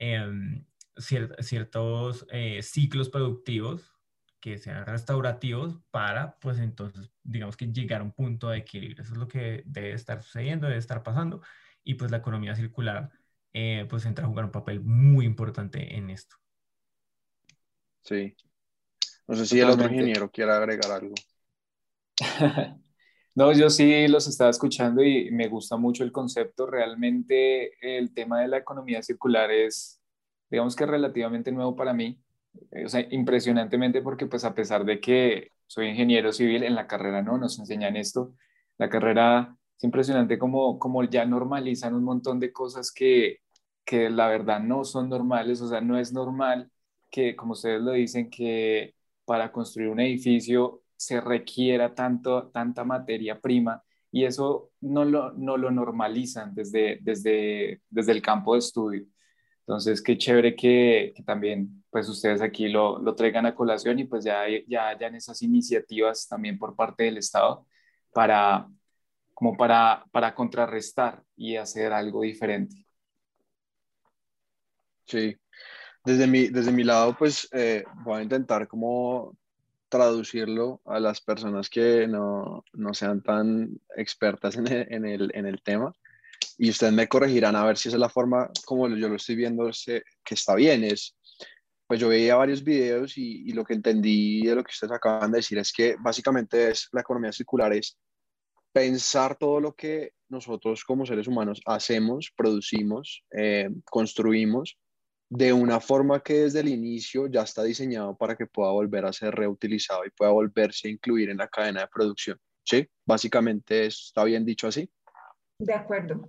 em, 0.00 0.64
ciertos 0.96 2.26
eh, 2.30 2.62
ciclos 2.62 3.08
productivos 3.08 3.92
que 4.40 4.58
sean 4.58 4.86
restaurativos 4.86 5.78
para, 5.90 6.38
pues 6.40 6.58
entonces, 6.58 7.12
digamos 7.22 7.56
que 7.56 7.66
llegar 7.66 8.00
a 8.00 8.04
un 8.04 8.12
punto 8.12 8.48
de 8.48 8.58
equilibrio. 8.58 9.02
Eso 9.02 9.12
es 9.12 9.18
lo 9.18 9.28
que 9.28 9.62
debe 9.66 9.92
estar 9.92 10.22
sucediendo, 10.22 10.66
debe 10.66 10.78
estar 10.78 11.02
pasando, 11.02 11.42
y 11.84 11.94
pues 11.94 12.10
la 12.10 12.16
economía 12.16 12.56
circular, 12.56 13.10
eh, 13.52 13.86
pues 13.88 14.06
entra 14.06 14.24
a 14.24 14.28
jugar 14.28 14.46
un 14.46 14.50
papel 14.50 14.80
muy 14.80 15.26
importante 15.26 15.96
en 15.96 16.10
esto. 16.10 16.36
Sí. 18.02 18.34
No 19.28 19.36
sé 19.36 19.46
si 19.46 19.60
el 19.60 19.70
otro 19.70 19.88
ingeniero 19.88 20.30
quiere 20.30 20.52
agregar 20.52 20.90
algo. 20.90 21.14
no, 23.34 23.52
yo 23.52 23.70
sí 23.70 24.08
los 24.08 24.26
estaba 24.26 24.50
escuchando 24.50 25.02
y 25.02 25.30
me 25.30 25.48
gusta 25.48 25.76
mucho 25.76 26.04
el 26.04 26.12
concepto. 26.12 26.66
Realmente 26.66 27.72
el 27.80 28.12
tema 28.12 28.40
de 28.40 28.48
la 28.48 28.58
economía 28.58 29.02
circular 29.02 29.50
es, 29.50 30.00
digamos 30.50 30.76
que 30.76 30.86
relativamente 30.86 31.52
nuevo 31.52 31.76
para 31.76 31.92
mí 31.92 32.20
o 32.84 32.88
sea, 32.88 33.06
impresionantemente 33.10 34.02
porque 34.02 34.26
pues 34.26 34.44
a 34.44 34.54
pesar 34.54 34.84
de 34.84 35.00
que 35.00 35.52
soy 35.66 35.88
ingeniero 35.88 36.32
civil, 36.32 36.64
en 36.64 36.74
la 36.74 36.86
carrera 36.86 37.22
no 37.22 37.38
nos 37.38 37.58
enseñan 37.58 37.96
esto. 37.96 38.34
La 38.78 38.88
carrera 38.88 39.56
es 39.76 39.84
impresionante 39.84 40.38
como, 40.38 40.78
como 40.78 41.04
ya 41.04 41.24
normalizan 41.24 41.94
un 41.94 42.04
montón 42.04 42.40
de 42.40 42.52
cosas 42.52 42.92
que, 42.92 43.40
que 43.84 44.10
la 44.10 44.28
verdad 44.28 44.60
no 44.60 44.84
son 44.84 45.08
normales, 45.08 45.60
o 45.60 45.68
sea, 45.68 45.80
no 45.80 45.98
es 45.98 46.12
normal 46.12 46.70
que, 47.10 47.36
como 47.36 47.52
ustedes 47.52 47.80
lo 47.82 47.92
dicen, 47.92 48.30
que 48.30 48.94
para 49.24 49.52
construir 49.52 49.88
un 49.90 50.00
edificio 50.00 50.82
se 51.00 51.18
requiera 51.18 51.94
tanto, 51.94 52.50
tanta 52.50 52.84
materia 52.84 53.40
prima 53.40 53.82
y 54.12 54.26
eso 54.26 54.70
no 54.82 55.06
lo, 55.06 55.32
no 55.32 55.56
lo 55.56 55.70
normalizan 55.70 56.54
desde, 56.54 56.98
desde, 57.00 57.80
desde 57.88 58.12
el 58.12 58.20
campo 58.20 58.52
de 58.52 58.58
estudio. 58.58 59.06
Entonces, 59.60 60.02
qué 60.02 60.18
chévere 60.18 60.54
que, 60.54 61.14
también 61.24 61.84
pues 61.88 62.06
ustedes 62.06 62.42
aquí 62.42 62.68
lo, 62.68 62.98
lo, 62.98 63.14
traigan 63.14 63.46
a 63.46 63.54
colación 63.54 63.98
y 63.98 64.04
pues 64.04 64.24
ya, 64.24 64.42
ya 64.68 64.88
hayan 64.88 65.14
esas 65.14 65.40
iniciativas 65.40 66.28
también 66.28 66.58
por 66.58 66.76
parte 66.76 67.04
del 67.04 67.16
Estado 67.16 67.66
para, 68.12 68.68
como 69.32 69.56
para, 69.56 70.04
para 70.12 70.34
contrarrestar 70.34 71.22
y 71.34 71.56
hacer 71.56 71.94
algo 71.94 72.20
diferente. 72.20 72.84
Sí, 75.06 75.34
desde 76.04 76.26
mi, 76.26 76.48
desde 76.48 76.72
mi 76.72 76.84
lado 76.84 77.16
pues 77.16 77.48
eh, 77.52 77.84
voy 78.04 78.20
a 78.20 78.22
intentar 78.22 78.68
como 78.68 79.34
traducirlo 79.90 80.80
a 80.86 80.98
las 80.98 81.20
personas 81.20 81.68
que 81.68 82.06
no, 82.08 82.64
no 82.72 82.94
sean 82.94 83.22
tan 83.22 83.78
expertas 83.96 84.56
en 84.56 84.66
en 84.68 85.04
el, 85.04 85.30
en 85.34 85.46
el 85.46 85.60
tema 85.62 85.94
y 86.58 86.70
ustedes 86.70 86.92
me 86.92 87.08
corregirán 87.08 87.56
a 87.56 87.64
ver 87.64 87.76
si 87.76 87.88
esa 87.88 87.96
es 87.96 88.00
la 88.00 88.08
forma 88.08 88.50
como 88.66 88.88
yo 88.88 89.08
lo 89.08 89.16
estoy 89.16 89.36
viendo 89.36 89.70
que 90.24 90.34
está 90.34 90.54
bien. 90.54 90.84
Es, 90.84 91.16
pues 91.86 91.98
yo 91.98 92.08
veía 92.08 92.36
varios 92.36 92.62
videos 92.62 93.16
y, 93.16 93.48
y, 93.48 93.52
lo 93.52 93.64
que 93.64 93.74
entendí 93.74 94.42
de 94.46 94.54
lo 94.54 94.62
que 94.62 94.70
ustedes 94.70 94.92
acaban 94.92 95.32
de 95.32 95.38
decir 95.38 95.58
es 95.58 95.72
que 95.72 95.96
básicamente 95.98 96.70
es 96.70 96.88
la 96.92 97.00
economía 97.00 97.32
circular 97.32 97.72
es 97.72 97.98
pensar 98.72 99.36
todo 99.36 99.58
lo 99.58 99.74
que 99.74 100.12
nosotros 100.28 100.84
como 100.84 101.06
seres 101.06 101.26
humanos 101.26 101.60
hacemos, 101.66 102.30
producimos, 102.36 103.24
eh, 103.32 103.70
construimos 103.86 104.78
de 105.30 105.52
una 105.52 105.78
forma 105.78 106.20
que 106.20 106.40
desde 106.40 106.60
el 106.60 106.68
inicio 106.68 107.28
ya 107.28 107.42
está 107.42 107.62
diseñado 107.62 108.16
para 108.16 108.36
que 108.36 108.46
pueda 108.46 108.72
volver 108.72 109.06
a 109.06 109.12
ser 109.12 109.32
reutilizado 109.32 110.04
y 110.04 110.10
pueda 110.10 110.32
volverse 110.32 110.88
a 110.88 110.90
incluir 110.90 111.30
en 111.30 111.38
la 111.38 111.48
cadena 111.48 111.82
de 111.82 111.88
producción. 111.88 112.36
¿Sí? 112.64 112.86
Básicamente 113.06 113.86
está 113.86 114.24
bien 114.24 114.44
dicho 114.44 114.66
así. 114.66 114.90
De 115.58 115.72
acuerdo, 115.74 116.26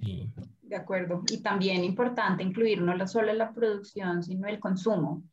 de 0.61 0.75
acuerdo. 0.75 1.23
Y 1.29 1.41
también 1.41 1.83
importante 1.83 2.43
incluir 2.43 2.81
no 2.81 3.07
solo 3.07 3.33
la 3.33 3.51
producción, 3.51 4.23
sino 4.23 4.47
el 4.47 4.59
consumo, 4.59 5.23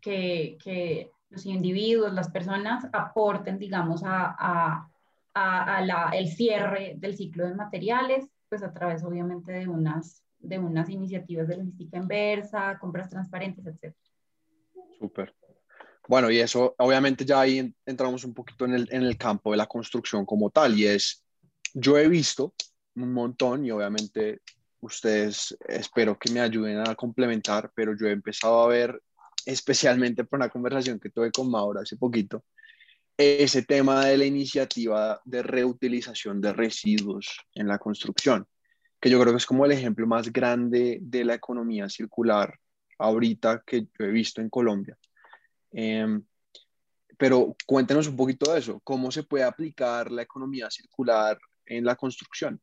que, 0.00 0.58
que 0.62 1.10
los 1.30 1.46
individuos, 1.46 2.12
las 2.12 2.30
personas 2.30 2.86
aporten, 2.92 3.58
digamos, 3.58 4.02
a, 4.04 4.34
a, 4.38 4.88
a, 5.34 5.80
la, 5.84 6.10
el 6.12 6.28
cierre 6.28 6.94
del 6.98 7.16
ciclo 7.16 7.46
de 7.46 7.54
materiales, 7.54 8.28
pues 8.48 8.62
a 8.62 8.72
través 8.72 9.04
obviamente 9.04 9.52
de 9.52 9.68
unas, 9.68 10.24
de 10.46 10.58
unas 10.58 10.88
iniciativas 10.88 11.48
de 11.48 11.56
logística 11.56 11.98
inversa, 11.98 12.78
compras 12.78 13.10
transparentes, 13.10 13.66
etc. 13.66 13.94
Súper. 14.98 15.34
Bueno, 16.08 16.30
y 16.30 16.38
eso, 16.38 16.74
obviamente 16.78 17.24
ya 17.24 17.40
ahí 17.40 17.74
entramos 17.84 18.24
un 18.24 18.32
poquito 18.32 18.64
en 18.64 18.74
el, 18.74 18.88
en 18.92 19.02
el 19.02 19.18
campo 19.18 19.50
de 19.50 19.56
la 19.56 19.66
construcción 19.66 20.24
como 20.24 20.50
tal, 20.50 20.78
y 20.78 20.86
es, 20.86 21.24
yo 21.74 21.98
he 21.98 22.08
visto 22.08 22.54
un 22.94 23.12
montón 23.12 23.66
y 23.66 23.70
obviamente 23.70 24.40
ustedes 24.80 25.56
espero 25.66 26.18
que 26.18 26.30
me 26.30 26.40
ayuden 26.40 26.78
a 26.78 26.94
complementar, 26.94 27.72
pero 27.74 27.96
yo 27.98 28.06
he 28.06 28.12
empezado 28.12 28.62
a 28.62 28.68
ver, 28.68 29.02
especialmente 29.44 30.24
por 30.24 30.38
una 30.38 30.48
conversación 30.48 31.00
que 31.00 31.10
tuve 31.10 31.32
con 31.32 31.50
Maura 31.50 31.82
hace 31.82 31.96
poquito, 31.96 32.44
ese 33.16 33.62
tema 33.62 34.04
de 34.04 34.16
la 34.16 34.26
iniciativa 34.26 35.20
de 35.24 35.42
reutilización 35.42 36.40
de 36.40 36.52
residuos 36.52 37.38
en 37.54 37.66
la 37.66 37.78
construcción, 37.78 38.46
que 39.00 39.10
yo 39.10 39.20
creo 39.20 39.32
que 39.32 39.38
es 39.38 39.46
como 39.46 39.64
el 39.64 39.72
ejemplo 39.72 40.06
más 40.06 40.32
grande 40.32 40.98
de 41.02 41.24
la 41.24 41.34
economía 41.34 41.88
circular 41.88 42.58
ahorita 42.98 43.62
que 43.66 43.82
yo 43.98 44.06
he 44.06 44.10
visto 44.10 44.40
en 44.40 44.48
Colombia. 44.48 44.96
Em, 45.72 46.22
pero 47.18 47.54
cuéntenos 47.66 48.08
un 48.08 48.16
poquito 48.16 48.52
de 48.52 48.58
eso, 48.58 48.80
cómo 48.80 49.10
se 49.10 49.22
puede 49.22 49.44
aplicar 49.44 50.10
la 50.10 50.22
economía 50.22 50.70
circular 50.70 51.38
en 51.64 51.84
la 51.84 51.96
construcción. 51.96 52.60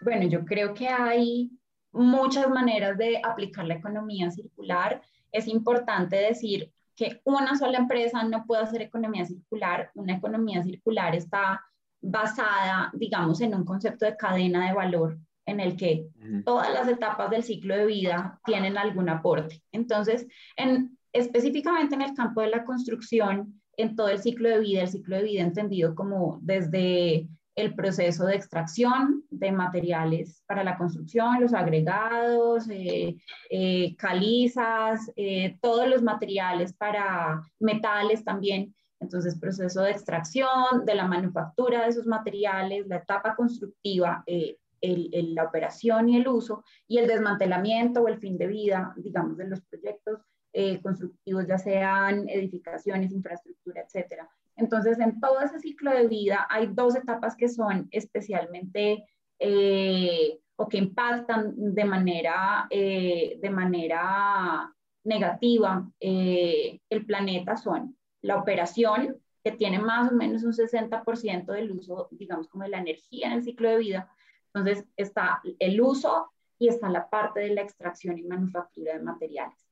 Bueno, 0.00 0.28
yo 0.28 0.44
creo 0.44 0.74
que 0.74 0.88
hay 0.88 1.50
muchas 1.92 2.48
maneras 2.48 2.98
de 2.98 3.20
aplicar 3.22 3.66
la 3.66 3.74
economía 3.74 4.30
circular. 4.30 5.02
Es 5.32 5.46
importante 5.46 6.16
decir 6.16 6.72
que 6.94 7.20
una 7.24 7.56
sola 7.56 7.78
empresa 7.78 8.22
no 8.24 8.44
puede 8.46 8.62
hacer 8.62 8.82
economía 8.82 9.24
circular. 9.24 9.90
Una 9.94 10.14
economía 10.14 10.62
circular 10.62 11.14
está 11.14 11.64
basada, 12.06 12.90
digamos, 12.94 13.40
en 13.40 13.54
un 13.54 13.64
concepto 13.64 14.04
de 14.04 14.16
cadena 14.16 14.66
de 14.68 14.74
valor 14.74 15.18
en 15.44 15.60
el 15.60 15.76
que 15.76 16.08
todas 16.44 16.72
las 16.72 16.88
etapas 16.88 17.30
del 17.30 17.44
ciclo 17.44 17.76
de 17.76 17.86
vida 17.86 18.40
tienen 18.44 18.76
algún 18.76 19.08
aporte. 19.08 19.62
Entonces, 19.70 20.26
en, 20.56 20.98
específicamente 21.12 21.94
en 21.94 22.02
el 22.02 22.14
campo 22.14 22.40
de 22.40 22.48
la 22.48 22.64
construcción, 22.64 23.60
en 23.76 23.94
todo 23.94 24.08
el 24.08 24.18
ciclo 24.18 24.48
de 24.48 24.60
vida, 24.60 24.82
el 24.82 24.88
ciclo 24.88 25.16
de 25.16 25.22
vida 25.22 25.42
entendido 25.42 25.94
como 25.94 26.38
desde 26.42 27.28
el 27.54 27.74
proceso 27.74 28.26
de 28.26 28.36
extracción 28.36 29.24
de 29.30 29.50
materiales 29.50 30.42
para 30.46 30.62
la 30.62 30.76
construcción, 30.76 31.40
los 31.40 31.54
agregados, 31.54 32.68
eh, 32.68 33.16
eh, 33.48 33.96
calizas, 33.96 35.10
eh, 35.16 35.56
todos 35.62 35.88
los 35.88 36.02
materiales 36.02 36.74
para 36.74 37.40
metales 37.58 38.24
también. 38.24 38.74
Entonces, 39.00 39.38
proceso 39.38 39.82
de 39.82 39.90
extracción, 39.90 40.84
de 40.84 40.94
la 40.94 41.06
manufactura 41.06 41.82
de 41.82 41.88
esos 41.88 42.06
materiales, 42.06 42.86
la 42.86 42.96
etapa 42.96 43.36
constructiva, 43.36 44.24
la 44.26 45.44
operación 45.44 46.08
y 46.08 46.16
el 46.16 46.28
uso, 46.28 46.64
y 46.88 46.98
el 46.98 47.06
desmantelamiento 47.06 48.02
o 48.02 48.08
el 48.08 48.18
fin 48.18 48.38
de 48.38 48.46
vida, 48.46 48.94
digamos, 48.96 49.36
de 49.36 49.48
los 49.48 49.60
proyectos 49.62 50.20
constructivos, 50.82 51.46
ya 51.46 51.58
sean 51.58 52.26
edificaciones, 52.28 53.12
infraestructura, 53.12 53.82
etcétera. 53.82 54.28
Entonces, 54.56 54.98
en 54.98 55.20
todo 55.20 55.40
ese 55.40 55.58
ciclo 55.58 55.90
de 55.90 56.08
vida 56.08 56.46
hay 56.48 56.68
dos 56.68 56.96
etapas 56.96 57.36
que 57.36 57.48
son 57.48 57.88
especialmente 57.90 59.04
eh, 59.38 60.40
o 60.56 60.68
que 60.68 60.78
impactan 60.78 61.52
de 61.56 61.84
manera, 61.84 62.66
eh, 62.70 63.38
de 63.40 63.50
manera 63.50 64.72
negativa 65.04 65.86
eh, 66.00 66.80
el 66.88 67.04
planeta 67.04 67.56
son 67.56 67.96
la 68.26 68.36
operación, 68.36 69.16
que 69.44 69.52
tiene 69.52 69.78
más 69.78 70.10
o 70.10 70.14
menos 70.14 70.42
un 70.42 70.52
60% 70.52 71.46
del 71.46 71.70
uso, 71.70 72.08
digamos, 72.10 72.48
como 72.48 72.64
de 72.64 72.70
la 72.70 72.78
energía 72.78 73.28
en 73.28 73.34
el 73.34 73.44
ciclo 73.44 73.70
de 73.70 73.78
vida. 73.78 74.10
Entonces, 74.52 74.84
está 74.96 75.40
el 75.60 75.80
uso 75.80 76.32
y 76.58 76.68
está 76.68 76.88
la 76.88 77.08
parte 77.08 77.40
de 77.40 77.50
la 77.50 77.62
extracción 77.62 78.18
y 78.18 78.24
manufactura 78.24 78.94
de 78.94 79.02
materiales. 79.04 79.66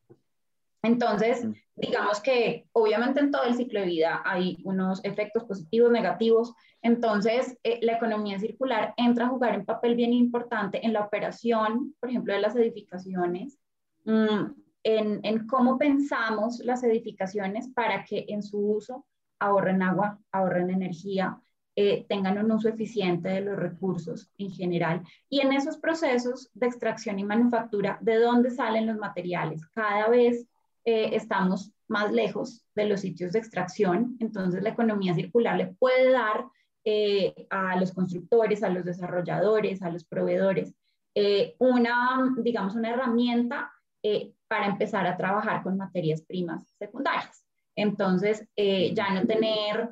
Entonces, 0.84 1.48
digamos 1.76 2.20
que 2.20 2.66
obviamente 2.72 3.18
en 3.18 3.30
todo 3.30 3.44
el 3.44 3.54
ciclo 3.54 3.80
de 3.80 3.86
vida 3.86 4.22
hay 4.24 4.58
unos 4.64 5.02
efectos 5.02 5.44
positivos, 5.44 5.90
negativos. 5.90 6.54
Entonces, 6.82 7.58
eh, 7.64 7.78
la 7.80 7.94
economía 7.94 8.38
circular 8.38 8.92
entra 8.98 9.24
a 9.24 9.30
jugar 9.30 9.58
un 9.58 9.64
papel 9.64 9.96
bien 9.96 10.12
importante 10.12 10.84
en 10.84 10.92
la 10.92 11.00
operación, 11.00 11.96
por 11.98 12.10
ejemplo, 12.10 12.34
de 12.34 12.40
las 12.40 12.54
edificaciones, 12.54 13.58
mm, 14.04 14.63
en, 14.84 15.46
cómo 15.46 15.78
pensamos 15.78 16.60
las 16.60 16.84
edificaciones 16.84 17.68
para 17.68 18.04
que 18.04 18.26
en 18.28 18.42
su 18.42 18.58
uso 18.58 19.06
ahorren 19.40 19.82
agua, 19.82 20.18
ahorren 20.30 20.70
energía, 20.70 21.40
eh, 21.76 22.06
tengan 22.08 22.38
un 22.38 22.52
uso 22.52 22.68
eficiente 22.68 23.28
de 23.28 23.40
los 23.40 23.56
recursos 23.56 24.30
en 24.38 24.50
general. 24.50 25.02
Y 25.28 25.40
en 25.40 25.52
esos 25.52 25.78
procesos 25.78 26.50
de 26.54 26.66
extracción 26.66 27.18
y 27.18 27.24
manufactura, 27.24 27.98
¿de 28.00 28.16
dónde 28.16 28.50
salen 28.50 28.86
los 28.86 28.96
materiales? 28.96 29.66
Cada 29.74 30.08
vez 30.08 30.46
eh, 30.84 31.10
estamos 31.16 31.72
más 31.88 32.12
lejos 32.12 32.64
de 32.74 32.86
los 32.86 33.00
sitios 33.00 33.32
de 33.32 33.38
extracción, 33.38 34.16
entonces 34.20 34.62
la 34.62 34.70
economía 34.70 35.14
circular 35.14 35.56
le 35.56 35.68
puede 35.68 36.12
dar 36.12 36.46
eh, 36.84 37.46
a 37.48 37.78
los 37.80 37.92
constructores, 37.92 38.62
a 38.62 38.68
los 38.68 38.84
desarrolladores, 38.84 39.82
a 39.82 39.90
los 39.90 40.04
proveedores, 40.04 40.74
eh, 41.14 41.54
una, 41.58 42.34
digamos, 42.36 42.74
una 42.74 42.90
herramienta 42.90 43.72
para 44.54 44.66
empezar 44.66 45.04
a 45.06 45.16
trabajar 45.16 45.64
con 45.64 45.76
materias 45.76 46.22
primas 46.22 46.64
secundarias. 46.78 47.44
Entonces, 47.76 48.46
ya 48.56 49.10
no 49.10 49.26
tener 49.26 49.90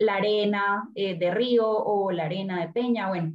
la 0.00 0.14
arena 0.16 0.88
de 0.94 1.30
río 1.30 1.64
o 1.68 2.10
la 2.10 2.24
arena 2.24 2.60
de 2.60 2.72
peña, 2.72 3.08
bueno, 3.08 3.34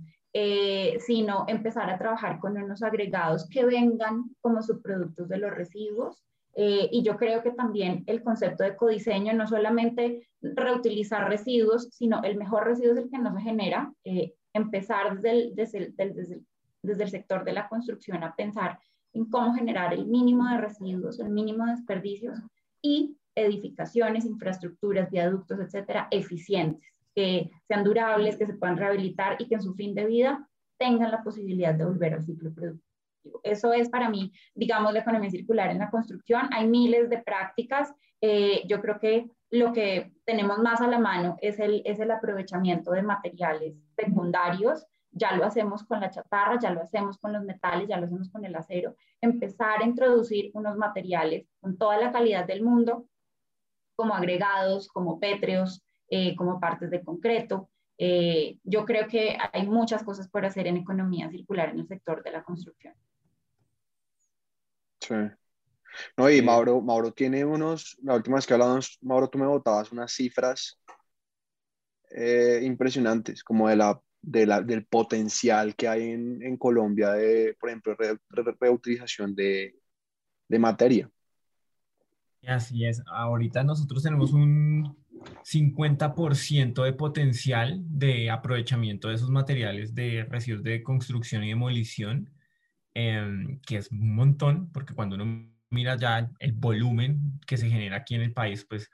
sino 1.00 1.46
empezar 1.48 1.90
a 1.90 1.98
trabajar 1.98 2.40
con 2.40 2.58
unos 2.58 2.84
agregados 2.84 3.48
que 3.48 3.64
vengan 3.64 4.26
como 4.42 4.62
subproductos 4.62 5.30
de 5.30 5.38
los 5.38 5.52
residuos 5.52 6.26
eh, 6.62 6.90
y 6.92 7.04
yo 7.04 7.16
creo 7.16 7.42
que 7.42 7.52
también 7.52 8.04
el 8.06 8.22
concepto 8.22 8.66
de 8.66 8.76
codiseño 8.76 9.32
no 9.32 9.48
solamente 9.48 10.28
reutilizar 10.42 11.30
residuos, 11.30 11.88
sino 11.92 12.22
el 12.24 12.38
mejor 12.38 12.66
residuo 12.66 12.92
es 12.94 12.98
el 13.00 13.10
que 13.10 13.18
no 13.18 13.34
se 13.34 13.42
genera. 13.42 13.94
Eh, 14.04 14.34
empezar 14.54 15.22
desde 15.22 15.32
el, 15.32 15.56
desde, 15.56 15.94
desde, 15.96 16.42
desde 16.82 17.04
el 17.04 17.10
sector 17.10 17.46
de 17.46 17.54
la 17.54 17.70
construcción 17.70 18.24
a 18.24 18.36
pensar 18.36 18.78
en 19.14 19.26
cómo 19.26 19.54
generar 19.54 19.94
el 19.94 20.06
mínimo 20.06 20.48
de 20.48 20.58
residuos, 20.58 21.20
el 21.20 21.30
mínimo 21.30 21.66
de 21.66 21.72
desperdicios 21.72 22.40
y 22.82 23.18
edificaciones, 23.36 24.26
infraestructuras, 24.26 25.10
viaductos, 25.10 25.60
etcétera, 25.60 26.08
eficientes, 26.12 26.94
que 27.16 27.50
sean 27.68 27.84
durables, 27.84 28.38
que 28.38 28.46
se 28.46 28.54
puedan 28.54 28.78
rehabilitar 28.78 29.36
y 29.40 29.48
que 29.48 29.56
en 29.56 29.62
su 29.62 29.74
fin 29.74 29.96
de 29.96 30.06
vida 30.06 30.48
tengan 30.78 31.12
la 31.12 31.24
posibilidad 31.24 31.74
de 31.74 31.86
volver 31.86 32.14
al 32.14 32.24
ciclo 32.24 32.54
productivo. 32.54 32.90
Eso 33.44 33.74
es 33.74 33.90
para 33.90 34.10
mí, 34.10 34.32
digamos, 34.56 34.94
la 34.94 35.00
economía 35.00 35.30
circular 35.30 35.70
en 35.70 35.80
la 35.80 35.90
construcción. 35.90 36.50
Hay 36.54 36.68
miles 36.68 37.10
de 37.10 37.20
prácticas. 37.20 37.94
Eh, 38.22 38.64
yo 38.68 38.82
creo 38.82 39.00
que 39.00 39.30
lo 39.52 39.74
que 39.74 40.12
tenemos 40.26 40.60
más 40.60 40.82
a 40.82 40.88
la 40.88 41.00
mano 41.00 41.36
es 41.42 41.60
el, 41.60 41.82
es 41.86 42.00
el 42.00 42.12
aprovechamiento 42.12 42.92
de 42.92 43.02
materiales 43.02 43.76
secundarios. 43.98 44.86
Ya 45.12 45.36
lo 45.36 45.46
hacemos 45.46 45.84
con 45.84 46.00
la 46.00 46.12
chatarra, 46.12 46.60
ya 46.60 46.72
lo 46.72 46.82
hacemos 46.82 47.18
con 47.18 47.34
los 47.34 47.44
metales, 47.44 47.88
ya 47.88 47.98
lo 47.98 48.06
hacemos 48.06 48.30
con 48.30 48.46
el 48.46 48.56
acero. 48.56 48.96
Empezar 49.22 49.82
a 49.82 49.86
introducir 49.86 50.52
unos 50.54 50.78
materiales 50.78 51.48
con 51.60 51.78
toda 51.78 51.98
la 51.98 52.12
calidad 52.12 52.46
del 52.46 52.64
mundo, 52.64 53.08
como 53.96 54.14
agregados, 54.14 54.88
como 54.88 55.20
pétreos, 55.20 55.84
eh, 56.10 56.36
como 56.36 56.60
partes 56.60 56.90
de 56.90 57.04
concreto. 57.04 57.70
Eh, 57.98 58.60
yo 58.64 58.86
creo 58.86 59.08
que 59.08 59.38
hay 59.52 59.68
muchas 59.68 60.04
cosas 60.04 60.30
por 60.30 60.46
hacer 60.46 60.68
en 60.68 60.78
economía 60.78 61.30
circular 61.30 61.70
en 61.70 61.80
el 61.80 61.88
sector 61.88 62.24
de 62.24 62.32
la 62.32 62.44
construcción. 62.44 62.94
Sí. 65.02 65.16
No, 66.16 66.30
y 66.30 66.42
Mauro, 66.42 66.82
Mauro 66.82 67.12
tiene 67.12 67.44
unos, 67.44 67.98
la 68.04 68.16
última 68.16 68.38
vez 68.38 68.48
que 68.48 68.54
hablamos, 68.54 68.98
Mauro, 69.02 69.30
tú 69.30 69.38
me 69.38 69.48
botabas 69.48 69.92
unas 69.92 70.14
cifras 70.14 70.80
eh, 72.12 72.62
impresionantes, 72.64 73.44
como 73.44 73.68
de 73.68 73.76
la, 73.76 74.02
de 74.22 74.46
la, 74.46 74.62
del 74.62 74.86
potencial 74.86 75.76
que 75.76 75.88
hay 75.88 76.12
en, 76.12 76.42
en 76.42 76.58
Colombia 76.58 77.12
de, 77.12 77.56
por 77.60 77.70
ejemplo, 77.70 77.96
reutilización 78.60 79.36
de, 79.36 79.76
de 80.48 80.60
materia. 80.60 81.10
Así 82.46 82.86
es, 82.86 83.02
ahorita 83.08 83.64
nosotros 83.64 84.04
tenemos 84.04 84.32
un 84.32 84.98
50% 85.44 86.84
de 86.84 86.94
potencial 86.94 87.82
de 87.86 88.30
aprovechamiento 88.30 89.10
de 89.10 89.16
esos 89.16 89.30
materiales 89.30 89.94
de 89.94 90.26
residuos 90.30 90.64
de 90.64 90.82
construcción 90.84 91.44
y 91.44 91.50
demolición 91.50 92.32
Em, 93.02 93.60
que 93.62 93.78
es 93.78 93.92
un 93.92 94.16
montón, 94.16 94.72
porque 94.72 94.94
cuando 94.94 95.16
uno 95.16 95.48
mira 95.70 95.96
ya 95.96 96.30
el 96.40 96.54
volumen 96.54 97.40
que 97.46 97.56
se 97.56 97.70
genera 97.70 97.98
aquí 97.98 98.16
en 98.16 98.22
el 98.22 98.34
país, 98.34 98.66
pues 98.68 98.90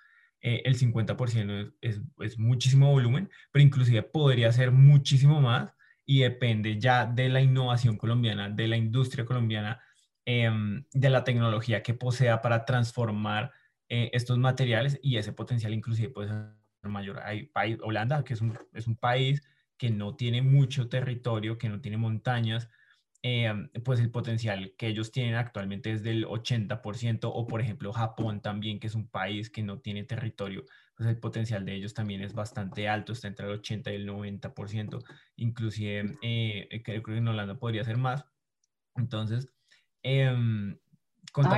eh, 0.47 0.61
el 0.63 0.77
50% 0.77 1.73
es, 1.81 2.01
es, 2.19 2.37
muchísimo 2.37 2.91
volumen, 2.91 3.31
pero 3.51 3.63
inclusive 3.63 4.03
podría 4.03 4.51
ser 4.51 4.71
muchísimo 4.71 5.41
más 5.41 5.73
y 6.05 6.19
depende 6.19 6.79
ya 6.79 7.07
de 7.07 7.29
la 7.29 7.41
innovación 7.41 7.97
colombiana, 7.97 8.51
de 8.51 8.67
la 8.67 8.77
industria 8.77 9.25
colombiana, 9.25 9.81
em, 10.23 10.85
de 10.93 11.09
la 11.09 11.23
tecnología 11.23 11.81
que 11.81 11.95
posea 11.95 12.43
para 12.43 12.63
transformar 12.63 13.53
eh, 13.89 14.11
estos 14.13 14.37
materiales 14.37 14.99
y 15.01 15.17
ese 15.17 15.33
potencial 15.33 15.73
inclusive 15.73 16.09
puede 16.09 16.29
ser 16.29 16.91
mayor. 16.91 17.21
Hay 17.23 17.47
país, 17.47 17.79
Holanda, 17.81 18.23
que 18.23 18.35
es 18.35 18.41
un, 18.41 18.55
es 18.73 18.85
un 18.85 18.97
país 18.97 19.41
que 19.79 19.89
no 19.89 20.15
tiene 20.15 20.43
mucho 20.43 20.89
territorio, 20.89 21.57
que 21.57 21.69
no 21.69 21.81
tiene 21.81 21.97
montañas, 21.97 22.69
eh, 23.27 23.51
pues 23.83 23.99
el 23.99 24.11
potencial 24.11 24.75
que 24.77 24.85
ellos 24.85 25.11
tienen 25.11 25.33
actualmente 25.33 25.91
es 25.91 26.03
del 26.03 26.27
80%, 26.27 27.21
o 27.23 27.47
por 27.47 27.59
ejemplo 27.59 27.91
Japón 27.91 28.39
también, 28.39 28.79
que 28.79 28.85
es 28.85 28.93
un 28.93 29.07
país 29.07 29.49
que 29.49 29.63
no 29.63 29.79
tiene 29.79 30.03
territorio, 30.03 30.63
pues 30.95 31.09
el 31.09 31.17
potencial 31.17 31.65
de 31.65 31.73
ellos 31.73 31.95
también 31.95 32.21
es 32.21 32.35
bastante 32.35 32.87
alto, 32.87 33.13
está 33.13 33.27
entre 33.27 33.47
el 33.47 33.53
80 33.53 33.91
y 33.91 33.95
el 33.95 34.07
90%, 34.07 35.03
inclusive 35.37 36.19
eh, 36.21 36.83
creo 36.85 37.01
que 37.01 37.17
en 37.17 37.27
Holanda 37.27 37.55
podría 37.55 37.83
ser 37.83 37.97
más. 37.97 38.27
Entonces, 38.95 39.49
eh, 40.03 40.25
en 40.25 40.77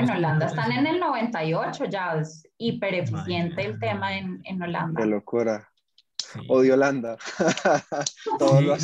Holanda 0.10 0.46
están 0.46 0.72
en 0.72 0.88
el 0.88 1.02
98 1.02 1.84
ya, 1.90 2.16
es 2.16 2.48
hiper 2.58 2.94
eficiente 2.94 3.66
el 3.66 3.78
tema 3.78 4.18
en, 4.18 4.40
en 4.46 4.62
Holanda. 4.62 5.02
Qué 5.02 5.10
locura. 5.10 5.70
Odio 6.48 6.74
Holanda. 6.74 7.18
todo 8.40 8.62
lo 8.62 8.78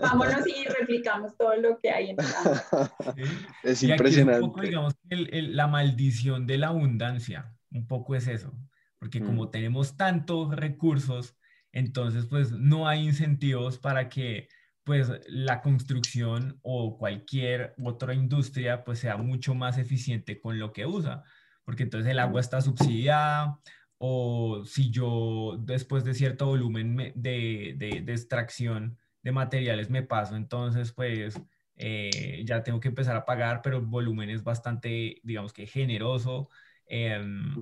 vámonos, 0.00 0.46
y 0.46 0.64
replicamos 0.64 1.36
todo 1.36 1.56
lo 1.56 1.78
que 1.78 1.90
hay 1.90 2.10
en 2.10 2.16
Holanda. 2.20 2.92
Es 3.62 3.82
impresionante. 3.82 4.42
un 4.44 4.60
digamos, 4.60 4.94
la 5.10 5.66
maldición 5.66 6.46
de 6.46 6.58
la 6.58 6.68
abundancia, 6.68 7.54
un 7.70 7.86
poco 7.86 8.14
es 8.14 8.26
eso, 8.26 8.52
porque 8.98 9.20
como 9.20 9.44
mm. 9.44 9.50
tenemos 9.50 9.96
tantos 9.96 10.54
recursos, 10.54 11.36
entonces 11.72 12.26
pues 12.26 12.52
no 12.52 12.88
hay 12.88 13.04
incentivos 13.04 13.78
para 13.78 14.08
que 14.08 14.48
pues 14.84 15.10
la 15.26 15.62
construcción 15.62 16.58
o 16.62 16.98
cualquier 16.98 17.74
otra 17.82 18.14
industria 18.14 18.84
pues 18.84 18.98
sea 18.98 19.16
mucho 19.16 19.54
más 19.54 19.78
eficiente 19.78 20.40
con 20.40 20.58
lo 20.58 20.72
que 20.72 20.86
usa, 20.86 21.24
porque 21.64 21.84
entonces 21.84 22.10
el 22.10 22.18
agua 22.18 22.40
está 22.40 22.60
subsidiada, 22.60 23.58
o 24.06 24.66
si 24.66 24.90
yo 24.90 25.56
después 25.58 26.04
de 26.04 26.12
cierto 26.12 26.44
volumen 26.44 26.94
de, 27.14 27.74
de, 27.78 28.12
extracción 28.12 28.98
de 29.22 29.32
materiales 29.32 29.88
me 29.88 30.02
paso, 30.02 30.36
entonces 30.36 30.92
pues 30.92 31.40
eh, 31.76 32.44
ya 32.46 32.62
tengo 32.62 32.80
que 32.80 32.88
empezar 32.88 33.16
a 33.16 33.24
pagar, 33.24 33.62
pero 33.62 33.78
el 33.78 33.86
volumen 33.86 34.28
es 34.28 34.44
bastante, 34.44 35.22
digamos 35.22 35.54
que 35.54 35.66
generoso. 35.66 36.50
Em, 36.86 37.54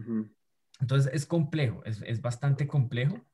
entonces 0.81 1.13
es 1.15 1.27
complejo, 1.27 1.85
es, 1.85 2.03
es 2.03 2.21
bastante 2.21 2.67
complejo. 2.67 3.25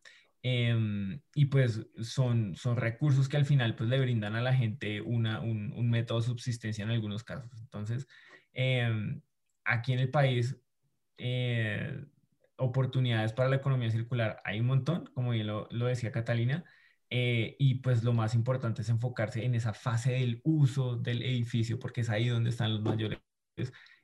Em, 0.42 1.22
y 1.34 1.46
pues 1.46 1.86
son, 2.02 2.56
son 2.56 2.76
recursos 2.76 3.26
que 3.26 3.38
al 3.38 3.46
final 3.46 3.74
pues 3.74 3.88
le 3.88 4.00
brindan 4.00 4.36
a 4.36 4.42
la 4.42 4.54
gente 4.54 5.00
una, 5.00 5.40
un, 5.40 5.72
un 5.72 5.88
método 5.88 6.20
de 6.20 6.26
subsistencia 6.26 6.84
en 6.84 6.90
algunos 6.90 7.24
casos. 7.24 7.58
Entonces, 7.58 8.06
em, 8.52 9.22
aquí 9.64 9.94
en 9.94 10.00
el 10.00 10.10
país 10.10 10.58
eh, 11.16 12.04
oportunidades 12.58 13.32
para 13.32 13.48
la 13.48 13.56
economía 13.56 13.90
circular 13.90 14.40
hay 14.44 14.60
un 14.60 14.66
montón, 14.66 15.10
como 15.14 15.30
bien 15.30 15.46
lo, 15.46 15.68
decía 15.70 16.12
Catalina, 16.12 16.64
eh, 17.10 17.56
y 17.58 17.76
pues 17.76 18.04
lo 18.04 18.12
más 18.12 18.34
importante 18.34 18.82
es 18.82 18.88
enfocarse 18.90 19.44
en 19.44 19.54
esa 19.54 19.72
fase 19.72 20.12
del 20.12 20.40
uso 20.44 20.96
del 20.96 21.22
edificio, 21.22 21.78
porque 21.78 22.02
es 22.02 22.10
ahí 22.10 22.28
donde 22.28 22.50
están 22.50 22.72
los 22.74 22.82
mayores, 22.82 23.20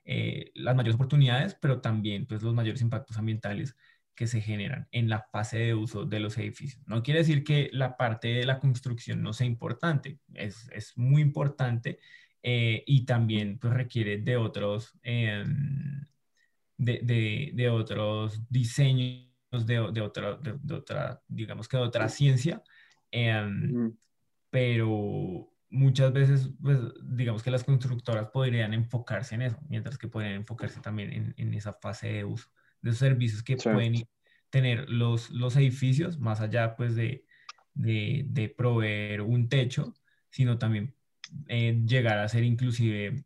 eh, 0.04 0.50
las 0.54 0.74
mayores 0.74 0.94
oportunidades, 0.94 1.54
pero 1.60 1.80
también 1.80 2.26
pues 2.26 2.42
los 2.42 2.54
mayores 2.54 2.80
impactos 2.80 3.18
ambientales 3.18 3.76
que 4.14 4.26
se 4.26 4.40
generan 4.40 4.88
en 4.92 5.08
la 5.08 5.26
fase 5.32 5.58
de 5.58 5.74
uso 5.74 6.04
de 6.06 6.20
los 6.20 6.38
edificios. 6.38 6.82
No 6.86 7.02
quiere 7.02 7.20
decir 7.20 7.44
que 7.44 7.68
la 7.72 7.96
parte 7.96 8.28
de 8.28 8.46
la 8.46 8.60
construcción 8.60 9.22
no 9.22 9.32
sea 9.32 9.46
importante, 9.46 10.18
es, 10.34 10.68
es 10.72 10.96
muy 10.96 11.20
importante 11.22 11.98
eh, 12.42 12.84
y 12.86 13.04
también 13.06 13.58
pues 13.58 13.72
requiere 13.72 14.18
de 14.18 14.36
otros 14.36 14.98
em, 16.78 16.84
de, 16.84 17.50
de, 17.54 17.68
otros 17.68 18.40
diseños, 18.48 19.28
de, 19.50 19.90
de, 19.92 20.00
otra, 20.00 20.36
de, 20.36 20.74
otra, 20.74 21.22
digamos 21.28 21.68
que 21.68 21.76
de 21.76 21.82
otra 21.82 22.08
ciencia, 22.08 22.62
em, 23.10 23.94
pero 24.50 25.50
muchas 25.70 26.12
veces, 26.12 26.50
pues, 26.62 26.78
digamos 27.02 27.42
que 27.42 27.50
las 27.50 27.64
constructoras 27.64 28.28
podrían 28.30 28.74
enfocarse 28.74 29.34
en 29.34 29.42
eso, 29.42 29.58
mientras 29.68 29.98
que 29.98 30.08
podrían 30.08 30.34
enfocarse 30.34 30.80
también 30.80 31.12
en, 31.12 31.34
en 31.36 31.54
esa 31.54 31.72
fase 31.74 32.08
de 32.08 32.24
uso, 32.24 32.48
de 32.80 32.90
esos 32.90 33.00
servicios 33.00 33.42
que 33.42 33.56
pueden 33.56 34.06
tener 34.50 34.88
los, 34.88 35.30
los 35.30 35.56
edificios, 35.56 36.18
más 36.18 36.40
allá 36.40 36.76
pues 36.76 36.94
de, 36.94 37.24
de, 37.74 38.24
de 38.28 38.48
proveer 38.48 39.20
un 39.20 39.48
techo, 39.48 39.94
sino 40.30 40.58
también 40.58 40.94
eh, 41.48 41.82
llegar 41.86 42.18
a 42.18 42.28
ser 42.28 42.44
inclusive, 42.44 43.24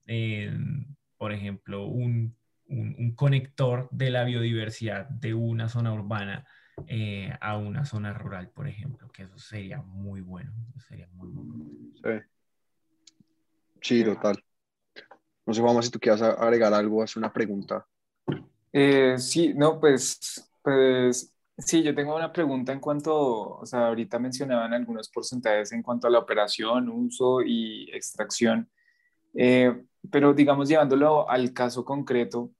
por 1.19 1.33
ejemplo, 1.33 1.87
un 1.87 2.38
un, 2.69 3.15
conector 3.15 3.89
de 3.91 4.11
la 4.11 4.25
biodiversidad 4.25 5.09
de 5.09 5.35
una 5.35 5.69
zona 5.69 5.93
urbana 5.93 6.47
eh, 6.87 7.33
a 7.41 7.57
una 7.57 7.85
zona 7.85 8.13
rural, 8.13 8.51
por 8.51 8.69
ejemplo, 8.69 9.09
que 9.09 9.25
eso 9.25 9.39
sería 9.39 9.83
muy 9.83 10.21
bueno. 10.21 10.53
Sería 10.87 11.09
muy 11.13 11.29
Sí. 12.03 12.11
sí, 13.81 14.05
total. 14.05 14.43
No 15.47 15.55
sé, 15.55 15.63
vamos 15.63 15.87
si 15.87 15.91
tú 15.91 15.99
quieres 15.99 16.23
agregar 16.23 16.73
algo, 16.75 17.03
hacer 17.03 17.19
una 17.19 17.33
pregunta. 17.33 17.87
Eh, 18.73 19.17
sí, 19.19 19.55
no, 19.55 19.81
pues, 19.81 20.51
pues 20.63 21.33
Sí, 21.59 21.83
yo 21.83 21.93
tengo 21.93 22.15
una 22.15 22.33
pregunta 22.33 22.73
en 22.73 22.79
cuanto, 22.79 23.59
o 23.59 23.67
sea, 23.67 23.89
ahorita 23.89 24.21
mencionaban 24.21 24.73
algunos 24.75 25.09
porcentajes 25.09 25.73
en 25.73 25.83
cuanto 25.83 26.07
a 26.07 26.11
la 26.11 26.21
operación, 26.21 26.89
uso 26.89 27.43
y 27.43 27.91
extracción, 27.93 28.71
eh, 29.35 29.85
pero 30.09 30.33
digamos 30.35 30.69
llevándolo 30.69 31.29
al 31.29 31.53
caso 31.53 31.85
concreto, 31.85 32.53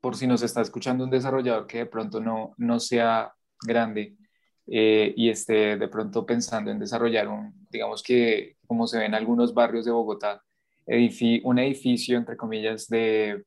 por 0.00 0.16
si 0.16 0.26
nos 0.26 0.42
está 0.42 0.60
escuchando 0.60 1.04
un 1.04 1.10
desarrollador 1.10 1.66
que 1.66 1.78
de 1.78 1.86
pronto 1.86 2.20
no, 2.20 2.54
no 2.56 2.80
sea 2.80 3.32
grande 3.62 4.16
eh, 4.66 5.12
y 5.16 5.30
esté 5.30 5.76
de 5.76 5.88
pronto 5.88 6.26
pensando 6.26 6.70
en 6.70 6.78
desarrollar 6.78 7.28
un, 7.28 7.66
digamos 7.70 8.02
que 8.02 8.56
como 8.66 8.86
se 8.86 8.98
ve 8.98 9.06
en 9.06 9.14
algunos 9.14 9.54
barrios 9.54 9.86
de 9.86 9.92
Bogotá, 9.92 10.42
un 11.44 11.58
edificio, 11.58 12.16
entre 12.16 12.36
comillas, 12.36 12.88
de 12.88 13.44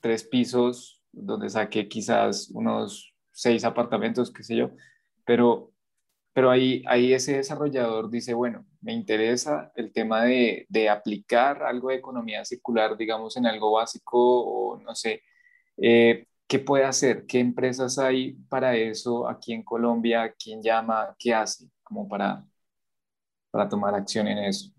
tres 0.00 0.24
pisos, 0.24 1.02
donde 1.12 1.48
saque 1.48 1.88
quizás 1.88 2.50
unos 2.52 3.14
seis 3.30 3.64
apartamentos, 3.64 4.32
qué 4.32 4.42
sé 4.42 4.56
yo, 4.56 4.70
pero, 5.24 5.72
pero 6.32 6.50
ahí, 6.50 6.82
ahí 6.86 7.12
ese 7.12 7.36
desarrollador 7.36 8.10
dice, 8.10 8.34
bueno, 8.34 8.66
me 8.80 8.92
interesa 8.92 9.72
el 9.76 9.92
tema 9.92 10.24
de, 10.24 10.66
de 10.68 10.88
aplicar 10.88 11.62
algo 11.62 11.90
de 11.90 11.96
economía 11.96 12.44
circular, 12.44 12.96
digamos, 12.96 13.36
en 13.36 13.46
algo 13.46 13.72
básico 13.72 14.18
o 14.18 14.78
no 14.78 14.94
sé, 14.94 15.22
eh, 15.82 16.26
¿qué 16.46 16.60
puede 16.60 16.84
hacer? 16.84 17.26
¿Qué 17.26 17.40
empresas 17.40 17.98
hay 17.98 18.34
para 18.48 18.76
eso 18.76 19.28
aquí 19.28 19.52
en 19.52 19.64
Colombia? 19.64 20.32
¿Quién 20.38 20.62
llama? 20.62 21.14
¿Qué 21.18 21.34
hace? 21.34 21.66
Como 21.82 22.08
para, 22.08 22.44
para 23.50 23.68
tomar 23.68 23.94
acción 23.94 24.28
en 24.28 24.38
eso. 24.38 24.70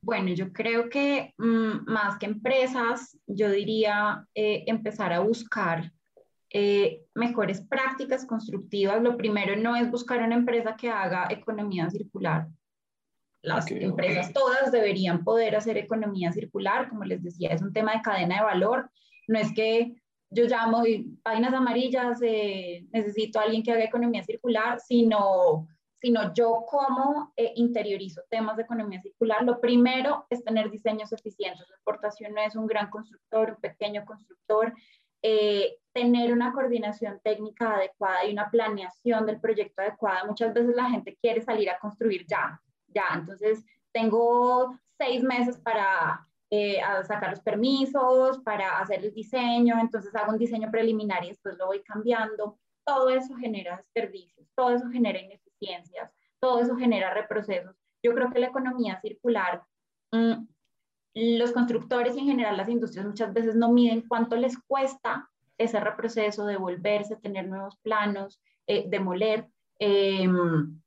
Bueno, 0.00 0.28
yo 0.28 0.52
creo 0.52 0.88
que 0.88 1.34
mm, 1.38 1.90
más 1.90 2.18
que 2.18 2.26
empresas, 2.26 3.18
yo 3.26 3.50
diría 3.50 4.24
eh, 4.34 4.62
empezar 4.66 5.12
a 5.12 5.20
buscar 5.20 5.90
eh, 6.50 7.02
mejores 7.14 7.62
prácticas 7.62 8.24
constructivas. 8.24 9.02
Lo 9.02 9.16
primero 9.16 9.56
no 9.56 9.74
es 9.74 9.90
buscar 9.90 10.22
una 10.22 10.36
empresa 10.36 10.76
que 10.76 10.88
haga 10.88 11.26
economía 11.30 11.90
circular. 11.90 12.46
Las 13.42 13.68
empresas 13.70 14.32
todas 14.32 14.70
deberían 14.70 15.24
poder 15.24 15.56
hacer 15.56 15.78
economía 15.78 16.32
circular. 16.32 16.88
Como 16.88 17.04
les 17.04 17.22
decía, 17.24 17.48
es 17.48 17.60
un 17.60 17.72
tema 17.72 17.92
de 17.92 18.02
cadena 18.02 18.36
de 18.36 18.44
valor. 18.44 18.90
No 19.26 19.38
es 19.38 19.52
que 19.52 19.94
yo 20.34 20.44
llamo 20.44 20.86
y 20.86 21.16
páginas 21.22 21.54
amarillas, 21.54 22.18
eh, 22.22 22.86
necesito 22.92 23.38
a 23.38 23.42
alguien 23.42 23.62
que 23.62 23.72
haga 23.72 23.84
economía 23.84 24.22
circular, 24.22 24.80
sino 24.80 25.68
sino 26.04 26.34
yo 26.34 26.66
como 26.68 27.32
eh, 27.34 27.54
interiorizo 27.56 28.20
temas 28.28 28.58
de 28.58 28.64
economía 28.64 29.00
circular. 29.00 29.42
Lo 29.42 29.58
primero 29.58 30.26
es 30.28 30.44
tener 30.44 30.70
diseños 30.70 31.10
eficientes. 31.14 31.66
La 31.66 31.76
exportación 31.76 32.34
no 32.34 32.42
es 32.42 32.54
un 32.56 32.66
gran 32.66 32.90
constructor, 32.90 33.52
un 33.52 33.56
pequeño 33.62 34.04
constructor. 34.04 34.74
Eh, 35.22 35.78
tener 35.94 36.30
una 36.30 36.52
coordinación 36.52 37.18
técnica 37.24 37.76
adecuada 37.76 38.26
y 38.26 38.32
una 38.34 38.50
planeación 38.50 39.24
del 39.24 39.40
proyecto 39.40 39.80
adecuada. 39.80 40.26
Muchas 40.26 40.52
veces 40.52 40.76
la 40.76 40.90
gente 40.90 41.16
quiere 41.22 41.40
salir 41.40 41.70
a 41.70 41.78
construir 41.78 42.26
ya, 42.26 42.60
ya. 42.88 43.04
Entonces, 43.14 43.64
tengo 43.90 44.78
seis 44.98 45.22
meses 45.22 45.56
para 45.56 46.28
eh, 46.54 46.80
sacar 47.06 47.30
los 47.30 47.40
permisos, 47.40 48.38
para 48.40 48.78
hacer 48.78 49.04
el 49.04 49.12
diseño, 49.12 49.76
entonces 49.80 50.14
hago 50.14 50.32
un 50.32 50.38
diseño 50.38 50.70
preliminar 50.70 51.24
y 51.24 51.28
después 51.28 51.56
lo 51.58 51.66
voy 51.66 51.82
cambiando. 51.82 52.58
Todo 52.84 53.08
eso 53.08 53.34
genera 53.36 53.76
desperdicios, 53.76 54.46
todo 54.54 54.70
eso 54.70 54.88
genera 54.90 55.20
ineficiencia 55.20 56.12
todo 56.44 56.60
eso 56.60 56.76
genera 56.76 57.14
reprocesos. 57.14 57.74
Yo 58.02 58.14
creo 58.14 58.30
que 58.30 58.38
la 58.38 58.48
economía 58.48 59.00
circular, 59.00 59.62
mm, 60.12 60.46
los 61.14 61.52
constructores 61.52 62.14
y 62.16 62.18
en 62.18 62.26
general 62.26 62.58
las 62.58 62.68
industrias 62.68 63.06
muchas 63.06 63.32
veces 63.32 63.54
no 63.54 63.72
miden 63.72 64.06
cuánto 64.06 64.36
les 64.36 64.58
cuesta 64.66 65.30
ese 65.56 65.80
reproceso, 65.80 66.44
devolverse, 66.44 67.16
tener 67.16 67.48
nuevos 67.48 67.78
planos, 67.78 68.42
eh, 68.66 68.84
demoler. 68.88 69.48
Em, 69.78 70.82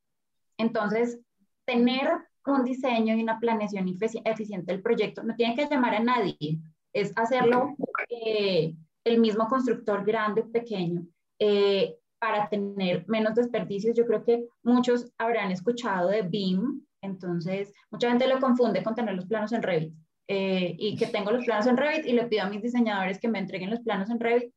entonces, 0.58 1.18
tener 1.64 2.27
un 2.54 2.64
diseño 2.64 3.14
y 3.14 3.22
una 3.22 3.38
planeación 3.38 3.86
eficiente 4.24 4.72
del 4.72 4.82
proyecto 4.82 5.22
no 5.22 5.34
tiene 5.34 5.54
que 5.54 5.66
llamar 5.66 5.94
a 5.94 6.00
nadie, 6.00 6.58
es 6.92 7.12
hacerlo 7.16 7.76
eh, 8.08 8.74
el 9.04 9.20
mismo 9.20 9.46
constructor 9.48 10.04
grande 10.04 10.42
o 10.42 10.50
pequeño. 10.50 11.06
Eh, 11.38 11.94
para 12.18 12.48
tener 12.48 13.04
menos 13.08 13.34
desperdicios. 13.34 13.96
Yo 13.96 14.06
creo 14.06 14.24
que 14.24 14.46
muchos 14.62 15.10
habrán 15.18 15.50
escuchado 15.50 16.08
de 16.08 16.22
BIM, 16.22 16.82
entonces 17.00 17.72
mucha 17.90 18.08
gente 18.08 18.26
lo 18.26 18.40
confunde 18.40 18.82
con 18.82 18.94
tener 18.94 19.14
los 19.14 19.26
planos 19.26 19.52
en 19.52 19.62
Revit. 19.62 19.94
Eh, 20.30 20.76
y 20.78 20.96
que 20.96 21.06
tengo 21.06 21.30
los 21.30 21.44
planos 21.44 21.66
en 21.66 21.78
Revit 21.78 22.04
y 22.04 22.12
le 22.12 22.26
pido 22.26 22.42
a 22.42 22.50
mis 22.50 22.60
diseñadores 22.60 23.18
que 23.18 23.28
me 23.28 23.38
entreguen 23.38 23.70
los 23.70 23.80
planos 23.80 24.10
en 24.10 24.20
Revit. 24.20 24.52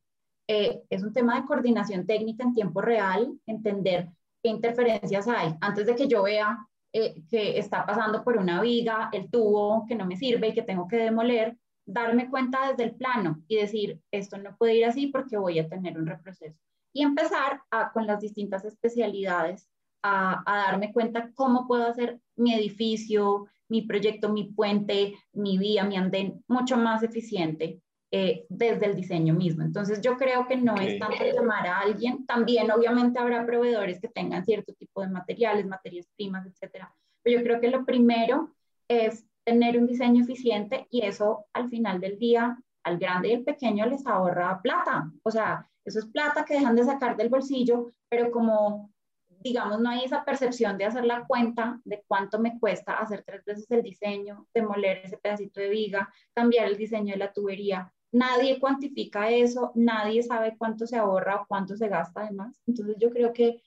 Eh, 0.48 0.82
es 0.90 1.04
un 1.04 1.14
tema 1.14 1.40
de 1.40 1.46
coordinación 1.46 2.06
técnica 2.06 2.44
en 2.44 2.54
tiempo 2.54 2.82
real, 2.82 3.32
entender 3.46 4.10
qué 4.44 4.50
interferencias 4.50 5.28
hay. 5.28 5.54
Antes 5.62 5.86
de 5.86 5.96
que 5.96 6.08
yo 6.08 6.24
vea 6.24 6.58
eh, 6.94 7.24
que 7.30 7.58
está 7.58 7.86
pasando 7.86 8.24
por 8.24 8.38
una 8.38 8.62
viga, 8.62 9.10
el 9.14 9.30
tubo 9.30 9.86
que 9.88 9.96
no 9.96 10.06
me 10.06 10.18
sirve 10.18 10.50
y 10.50 10.54
que 10.54 10.64
tengo 10.64 10.88
que 10.88 10.98
demoler, 10.98 11.58
darme 11.86 12.30
cuenta 12.30 12.70
desde 12.70 12.84
el 12.84 12.96
plano 12.96 13.44
y 13.48 13.58
decir, 13.58 14.00
esto 14.12 14.38
no 14.38 14.56
puede 14.58 14.76
ir 14.76 14.86
así 14.86 15.08
porque 15.08 15.38
voy 15.38 15.60
a 15.60 15.68
tener 15.68 15.98
un 15.98 16.06
reproceso 16.06 16.60
y 16.94 17.04
empezar 17.04 17.62
a, 17.72 17.92
con 17.92 18.06
las 18.06 18.20
distintas 18.20 18.66
especialidades 18.66 19.70
a, 20.04 20.44
darme 20.46 20.92
cuenta 20.92 21.32
cómo 21.34 21.68
puedo 21.68 21.86
hacer 21.86 22.20
mi 22.36 22.54
edificio, 22.54 23.48
mi 23.70 23.84
proyecto, 23.84 24.30
mi 24.30 24.52
puente, 24.52 25.16
mi 25.32 25.58
vía, 25.58 25.84
mi 25.84 25.96
andén 25.96 26.44
mucho 26.48 26.78
más 26.78 27.04
eficiente 27.04 27.82
eh, 28.12 28.46
desde 28.50 28.86
el 28.88 28.96
diseño 28.96 29.34
mismo. 29.34 29.64
Entonces 29.64 30.02
yo 30.02 30.18
creo 30.18 30.48
que 30.48 30.58
no 30.58 30.76
es 30.76 31.00
tanto 31.00 31.24
llamar 31.24 31.68
a 31.68 31.80
alguien, 31.80 32.26
también 32.26 32.70
obviamente 32.70 33.20
habrá 33.20 33.46
proveedores 33.46 34.00
que 34.00 34.10
tengan 34.10 34.44
cierto 34.44 34.74
tipo 34.74 35.02
de 35.02 35.08
materiales, 35.08 35.66
materias 35.66 36.08
primas, 36.16 36.46
etcétera. 36.46 36.94
Pero 37.24 37.40
yo 37.40 37.44
creo 37.44 37.62
que 37.62 37.70
lo 37.70 37.86
primero 37.86 38.54
es 38.88 39.26
tener 39.44 39.78
un 39.78 39.88
diseño 39.88 40.24
eficiente 40.24 40.88
y 40.90 41.06
eso 41.06 41.46
al 41.54 41.70
final 41.70 42.00
del 42.00 42.20
día 42.20 42.58
al 42.84 42.98
grande 42.98 43.30
y 43.30 43.34
al 43.36 43.44
pequeño 43.44 43.86
les 43.86 44.06
ahorra 44.06 44.60
plata. 44.62 45.12
O 45.24 45.32
sea, 45.32 45.70
eso 45.86 46.00
es 46.00 46.06
plata 46.08 46.46
que 46.46 46.56
dejan 46.56 46.76
de 46.76 46.84
sacar 46.84 47.16
del 47.18 47.30
bolsillo, 47.30 47.94
pero 48.10 48.32
como, 48.32 48.92
digamos, 49.40 49.80
no 49.80 49.90
hay 49.90 50.04
esa 50.04 50.24
percepción 50.24 50.78
de 50.78 50.86
hacer 50.86 51.06
la 51.06 51.26
cuenta 51.26 51.80
de 51.84 52.04
cuánto 52.08 52.40
me 52.40 52.60
cuesta 52.60 52.98
hacer 52.98 53.24
tres 53.26 53.44
veces 53.46 53.70
el 53.70 53.82
diseño, 53.82 54.48
demoler 54.54 55.02
ese 55.04 55.18
pedacito 55.18 55.60
de 55.60 55.70
viga, 55.70 56.12
cambiar 56.34 56.68
el 56.68 56.78
diseño 56.78 57.14
de 57.14 57.20
la 57.20 57.34
tubería. 57.34 57.92
Nadie 58.12 58.60
cuantifica 58.60 59.30
eso, 59.30 59.72
nadie 59.76 60.22
sabe 60.22 60.56
cuánto 60.58 60.86
se 60.86 60.98
ahorra 60.98 61.42
o 61.42 61.46
cuánto 61.48 61.78
se 61.78 61.88
gasta 61.88 62.22
además. 62.22 62.62
Entonces 62.68 62.98
yo 63.00 63.10
creo 63.10 63.32
que, 63.32 63.62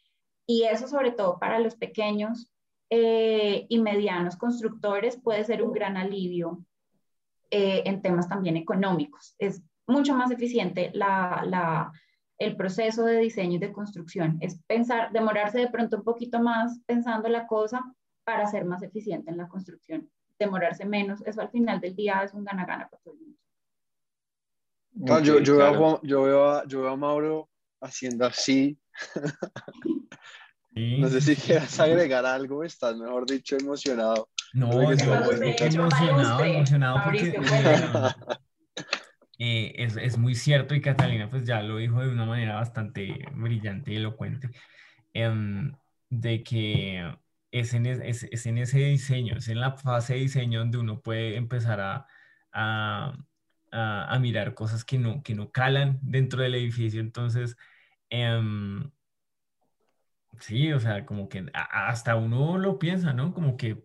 y 0.47 0.65
eso 0.65 0.87
sobre 0.87 1.13
todo 1.13 1.39
para 1.39 1.59
los 1.59 1.77
pequeños 1.77 2.51
eh, 2.91 3.67
y 3.69 3.79
medianos 3.79 4.37
constructores 4.37 5.17
puede 5.17 5.45
ser 5.45 5.63
un 5.63 5.73
gran 5.73 5.97
alivio 5.97 6.63
eh, 7.51 7.83
en 7.87 8.03
temas 8.03 8.29
también 8.29 8.57
económicos. 8.57 9.35
Es 9.39 9.63
mucho 9.87 10.15
más 10.15 10.31
eficiente 10.31 10.91
la, 10.93 11.91
el 12.39 12.57
proceso 12.57 13.05
de 13.05 13.19
diseño 13.19 13.55
y 13.55 13.59
de 13.59 13.73
construcción. 13.73 14.39
Es 14.41 14.61
pensar, 14.67 15.13
demorarse 15.13 15.59
de 15.59 15.71
pronto 15.71 15.99
un 15.99 16.05
poquito 16.05 16.41
más 16.41 16.81
pensando 16.87 17.29
la 17.29 17.47
cosa 17.47 17.83
para 18.25 18.47
ser 18.47 18.65
más 18.65 18.83
eficiente 18.83 19.31
en 19.31 19.39
la 19.39 19.49
construcción. 19.49 20.11
Demorarse 20.39 20.85
menos, 20.85 21.23
eso 21.27 21.41
al 21.41 21.51
final 21.51 21.81
del 21.81 21.95
día 21.95 22.23
es 22.25 22.35
un 22.35 22.45
gana-gana 22.45 22.89
para 22.89 23.03
todo 23.03 23.15
el 23.15 23.21
mundo. 23.21 23.39
Yo, 24.95 25.41
yo, 25.41 25.57
veo, 25.57 26.01
yo, 26.03 26.23
veo 26.23 26.51
a, 26.51 26.67
yo 26.67 26.83
veo 26.83 26.91
a 26.91 26.97
Mauro 26.97 27.49
haciendo 27.81 28.27
así. 28.27 28.79
No 30.77 31.09
sé 31.09 31.21
si 31.21 31.37
quieras 31.37 31.79
agregar 31.79 32.27
algo, 32.27 32.65
estás 32.65 32.97
mejor 32.97 33.27
dicho 33.27 33.57
emocionado. 33.57 34.29
No, 34.55 34.73
emocionado, 34.83 35.33
emocionado 36.43 37.01
porque 37.05 37.35
eh, 39.39 39.73
es, 39.77 39.97
es, 39.97 40.17
muy 40.19 40.35
cierto 40.35 40.75
y 40.75 40.81
Catalina 40.81 41.29
pues 41.29 41.45
ya 41.45 41.63
lo 41.63 41.77
dijo 41.77 42.01
de 42.01 42.09
una 42.09 42.25
manera 42.25 42.55
bastante 42.55 43.25
brillante 43.35 43.93
y 43.93 43.97
elocuente, 43.97 44.51
em, 45.13 45.73
de 46.09 46.43
que 46.43 47.17
es 47.51 47.75
en, 47.75 47.87
es, 47.87 48.25
es 48.25 48.47
en, 48.47 48.59
ese 48.59 48.79
diseño, 48.79 49.37
es 49.37 49.49
en 49.49 49.61
la 49.61 49.77
fase 49.77 50.15
de 50.15 50.21
diseño 50.21 50.61
donde 50.61 50.79
uno 50.79 51.01
puede 51.01 51.37
empezar 51.37 51.81
a, 51.81 52.07
a, 52.53 53.17
a, 53.75 54.19
mirar 54.21 54.55
cosas 54.55 54.85
que 54.85 54.99
no, 54.99 55.23
que 55.23 55.35
no 55.35 55.51
calan 55.51 55.99
dentro 56.03 56.43
del 56.43 56.55
edificio. 56.55 57.01
Entonces, 57.01 57.57
em, 58.09 58.91
Sí, 60.41 60.73
o 60.73 60.81
sea, 60.81 61.07
como 61.07 61.29
que 61.29 61.47
hasta 61.53 62.17
uno 62.17 62.59
lo 62.59 62.79
piensa, 62.79 63.13
¿no? 63.13 63.33
Como 63.33 63.57
que 63.57 63.85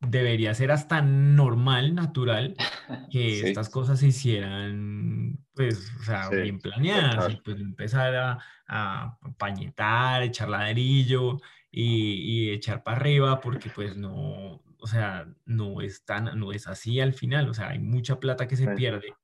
debería 0.00 0.54
ser 0.54 0.70
hasta 0.70 1.02
normal, 1.02 1.94
natural, 1.94 2.54
que 3.10 3.48
estas 3.48 3.68
cosas 3.68 4.00
se 4.00 4.08
hicieran, 4.08 5.38
pues, 5.54 5.92
o 6.00 6.04
sea, 6.04 6.28
bien 6.30 6.58
planeadas, 6.60 7.32
y 7.32 7.36
pues 7.36 7.60
empezar 7.60 8.14
a, 8.14 8.38
a, 8.68 9.18
pañetar, 9.38 10.22
echar 10.22 10.48
ladrillo 10.48 11.40
y, 11.70 12.48
y 12.48 12.50
echar 12.50 12.82
para 12.82 12.98
arriba, 12.98 13.40
porque 13.40 13.70
pues 13.70 13.96
no, 13.96 14.62
o 14.86 14.88
sea, 14.88 15.26
no 15.46 15.80
es 15.80 16.04
tan, 16.04 16.38
no 16.38 16.52
es 16.52 16.68
así 16.68 17.00
al 17.00 17.12
final, 17.12 17.48
o 17.48 17.54
sea, 17.54 17.70
hay 17.70 17.80
mucha 17.80 18.20
plata 18.20 18.46
que 18.46 18.56
se 18.56 18.68
pierde. 18.68 19.16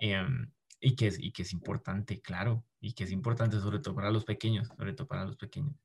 Em, 0.00 0.50
y 0.80 0.96
que, 0.96 1.06
es, 1.06 1.16
y 1.20 1.30
que 1.30 1.42
es 1.42 1.52
importante, 1.52 2.20
claro, 2.20 2.64
y 2.80 2.92
que 2.92 3.04
es 3.04 3.12
importante 3.12 3.60
sobre 3.60 3.78
todo 3.78 3.94
para 3.94 4.10
los 4.10 4.24
pequeños, 4.24 4.66
sobre 4.76 4.92
todo 4.92 5.06
para 5.06 5.26
los 5.26 5.36
pequeños. 5.36 5.76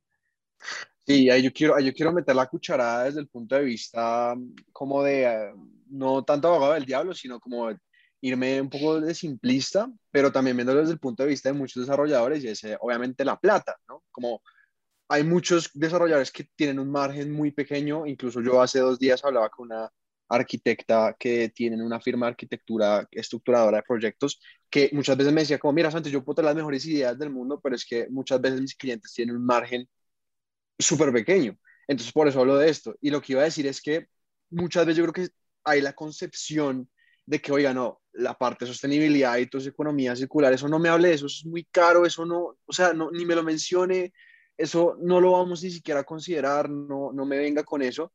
Sí, 1.05 1.29
ahí 1.29 1.43
yo 1.43 1.53
quiero, 1.53 1.79
yo 1.79 1.93
quiero 1.93 2.11
meter 2.11 2.35
la 2.35 2.47
cucharada 2.47 3.03
desde 3.03 3.19
el 3.19 3.27
punto 3.27 3.53
de 3.53 3.63
vista 3.63 4.33
mm, 4.35 4.55
como 4.73 5.03
de, 5.03 5.25
eh, 5.25 5.53
no 5.91 6.23
tanto 6.23 6.47
abogado 6.47 6.73
del 6.73 6.85
diablo, 6.85 7.13
sino 7.13 7.39
como 7.39 7.69
irme 8.21 8.59
un 8.59 8.71
poco 8.71 8.99
de 8.99 9.13
simplista, 9.13 9.87
pero 10.09 10.31
también 10.31 10.57
viéndolo 10.57 10.79
desde 10.79 10.93
el 10.93 10.99
punto 10.99 11.21
de 11.21 11.29
vista 11.29 11.49
de 11.49 11.59
muchos 11.59 11.83
desarrolladores 11.83 12.43
y 12.43 12.47
es 12.47 12.63
eh, 12.63 12.75
obviamente 12.81 13.23
la 13.23 13.39
plata, 13.39 13.77
¿no? 13.87 14.03
Como 14.09 14.41
hay 15.09 15.23
muchos 15.23 15.71
desarrolladores 15.73 16.31
que 16.31 16.45
tienen 16.55 16.79
un 16.79 16.91
margen 16.91 17.31
muy 17.31 17.51
pequeño, 17.51 18.05
incluso 18.05 18.41
yo 18.41 18.61
hace 18.61 18.79
dos 18.79 18.99
días 18.99 19.23
hablaba 19.25 19.49
con 19.49 19.67
una 19.67 19.89
arquitecta 20.29 21.15
que 21.19 21.49
tiene 21.49 21.83
una 21.83 21.99
firma 21.99 22.27
de 22.27 22.31
arquitectura 22.31 23.07
estructuradora 23.11 23.77
de 23.77 23.83
proyectos, 23.83 24.39
que 24.69 24.91
muchas 24.93 25.17
veces 25.17 25.33
me 25.33 25.41
decía 25.41 25.57
como, 25.57 25.73
mira, 25.73 25.89
Santos, 25.89 26.11
yo 26.11 26.23
puedo 26.23 26.35
tener 26.35 26.49
las 26.49 26.55
mejores 26.55 26.85
ideas 26.85 27.17
del 27.17 27.31
mundo, 27.31 27.59
pero 27.61 27.75
es 27.75 27.85
que 27.85 28.07
muchas 28.09 28.39
veces 28.39 28.61
mis 28.61 28.75
clientes 28.75 29.11
tienen 29.11 29.35
un 29.35 29.45
margen 29.45 29.89
súper 30.77 31.11
pequeño. 31.11 31.57
Entonces, 31.87 32.13
por 32.13 32.27
eso 32.27 32.39
hablo 32.39 32.57
de 32.57 32.69
esto. 32.69 32.95
Y 33.01 33.09
lo 33.09 33.19
que 33.19 33.33
iba 33.33 33.41
a 33.41 33.45
decir 33.45 33.65
es 33.65 33.81
que 33.81 34.07
muchas 34.51 34.85
veces 34.85 34.97
yo 34.97 35.11
creo 35.11 35.25
que 35.25 35.33
hay 35.63 35.81
la 35.81 35.93
concepción 35.93 36.87
de 37.25 37.41
que, 37.41 37.51
oiga, 37.51 37.73
no, 37.73 37.99
la 38.13 38.35
parte 38.35 38.65
de 38.65 38.71
sostenibilidad 38.71 39.37
y 39.37 39.47
toda 39.47 39.61
esa 39.61 39.71
economía 39.71 40.15
circular, 40.15 40.53
eso 40.53 40.67
no 40.67 40.77
me 40.77 40.89
hable 40.89 41.09
de 41.09 41.15
eso, 41.15 41.25
eso 41.25 41.39
es 41.41 41.45
muy 41.45 41.63
caro, 41.65 42.05
eso 42.05 42.25
no, 42.25 42.57
o 42.65 42.73
sea, 42.73 42.93
no, 42.93 43.09
ni 43.11 43.25
me 43.25 43.35
lo 43.35 43.43
mencione, 43.43 44.13
eso 44.59 44.97
no 44.99 45.21
lo 45.21 45.31
vamos 45.31 45.63
ni 45.63 45.71
siquiera 45.71 46.01
a 46.01 46.03
considerar, 46.03 46.69
no, 46.69 47.13
no 47.13 47.25
me 47.25 47.37
venga 47.37 47.63
con 47.63 47.81
eso, 47.81 48.11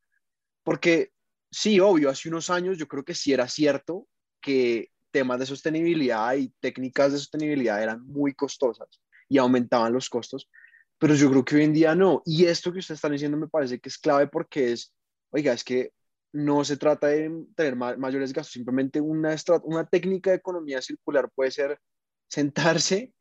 porque 0.62 1.10
sí, 1.50 1.80
obvio, 1.80 2.10
hace 2.10 2.28
unos 2.28 2.50
años 2.50 2.76
yo 2.76 2.86
creo 2.86 3.02
que 3.02 3.14
sí 3.14 3.32
era 3.32 3.48
cierto 3.48 4.06
que 4.42 4.90
temas 5.10 5.38
de 5.38 5.46
sostenibilidad 5.46 6.34
y 6.34 6.50
técnicas 6.60 7.12
de 7.12 7.18
sostenibilidad 7.18 7.82
eran 7.82 8.06
muy 8.06 8.34
costosas 8.34 8.88
y 9.26 9.38
aumentaban 9.38 9.94
los 9.94 10.10
costos, 10.10 10.50
pero 10.98 11.14
yo 11.14 11.30
creo 11.30 11.44
que 11.46 11.56
hoy 11.56 11.64
en 11.64 11.72
día 11.72 11.94
no. 11.94 12.22
Y 12.26 12.44
esto 12.44 12.70
que 12.72 12.80
usted 12.80 12.94
está 12.94 13.08
diciendo 13.08 13.38
me 13.38 13.48
parece 13.48 13.80
que 13.80 13.88
es 13.88 13.96
clave 13.96 14.26
porque 14.26 14.72
es, 14.72 14.92
oiga, 15.30 15.54
es 15.54 15.64
que 15.64 15.92
no 16.32 16.62
se 16.62 16.76
trata 16.76 17.06
de 17.06 17.46
tener 17.56 17.74
mayores 17.74 18.34
gastos, 18.34 18.52
simplemente 18.52 19.00
una, 19.00 19.34
una 19.62 19.86
técnica 19.86 20.30
de 20.30 20.36
economía 20.36 20.82
circular 20.82 21.30
puede 21.34 21.52
ser 21.52 21.78
sentarse 22.28 23.14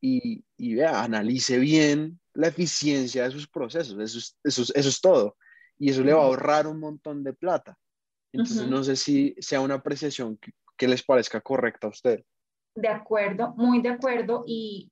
y, 0.00 0.44
y 0.56 0.74
vea, 0.76 1.02
analice 1.02 1.58
bien 1.58 2.20
la 2.38 2.46
eficiencia 2.46 3.24
de 3.24 3.32
sus 3.32 3.48
procesos. 3.48 3.98
Eso 3.98 4.18
es, 4.18 4.38
eso, 4.44 4.62
eso 4.72 4.88
es 4.88 5.00
todo. 5.00 5.36
Y 5.76 5.90
eso 5.90 6.04
le 6.04 6.12
va 6.12 6.20
a 6.20 6.24
ahorrar 6.24 6.68
un 6.68 6.78
montón 6.78 7.24
de 7.24 7.32
plata. 7.32 7.76
Entonces, 8.32 8.68
no 8.68 8.84
sé 8.84 8.94
si 8.94 9.34
sea 9.40 9.60
una 9.60 9.74
apreciación 9.74 10.38
que, 10.76 10.86
les 10.86 11.02
parezca 11.02 11.40
correcta 11.40 11.88
a 11.88 11.90
usted. 11.90 12.24
De 12.76 12.86
acuerdo, 12.86 13.54
muy 13.56 13.82
de 13.82 13.88
acuerdo. 13.88 14.44
Y 14.46 14.88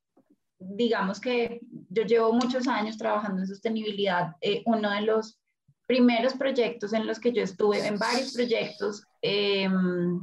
digamos 0.58 1.20
que 1.20 1.60
yo 1.88 2.02
llevo 2.02 2.32
muchos 2.32 2.66
años 2.66 2.98
trabajando 2.98 3.42
en 3.42 3.46
sostenibilidad. 3.46 4.32
Eh, 4.40 4.64
uno 4.66 4.90
de 4.90 5.02
los 5.02 5.38
primeros 5.86 6.34
proyectos 6.34 6.92
en 6.94 7.06
los 7.06 7.20
que 7.20 7.32
yo 7.32 7.44
estuve, 7.44 7.86
en 7.86 7.96
varios 7.96 8.32
proyectos, 8.32 9.04
em, 9.22 10.20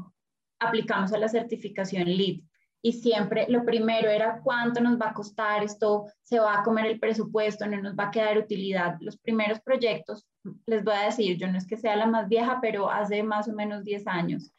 aplicamos 0.59 1.13
a 1.13 1.17
la 1.17 1.29
certificación 1.29 2.05
LEED 2.05 2.41
y 2.85 2.91
siempre 2.91 3.45
lo 3.47 3.63
primero 3.63 4.09
era 4.09 4.41
cuánto 4.43 4.81
nos 4.81 4.99
va 4.99 5.11
a 5.11 5.13
costar 5.13 5.63
esto, 5.63 6.07
se 6.21 6.37
va 6.37 6.59
a 6.59 6.63
comer 6.63 6.85
el 6.87 6.99
presupuesto, 6.99 7.65
no 7.65 7.81
nos 7.81 7.95
va 7.95 8.07
a 8.07 8.11
quedar 8.11 8.37
utilidad. 8.37 8.97
Los 8.99 9.17
primeros 9.17 9.61
proyectos, 9.61 10.27
les 10.65 10.83
voy 10.83 10.93
a 10.93 11.05
decir, 11.05 11.37
yo 11.37 11.47
no 11.47 11.57
es 11.57 11.65
que 11.65 11.77
sea 11.77 11.95
la 11.95 12.07
más 12.07 12.27
vieja, 12.27 12.59
pero 12.61 12.91
hace 12.91 13.23
más 13.23 13.47
o 13.47 13.53
menos 13.53 13.85
10 13.85 14.05
años. 14.05 14.51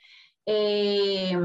Eh, 0.46 1.37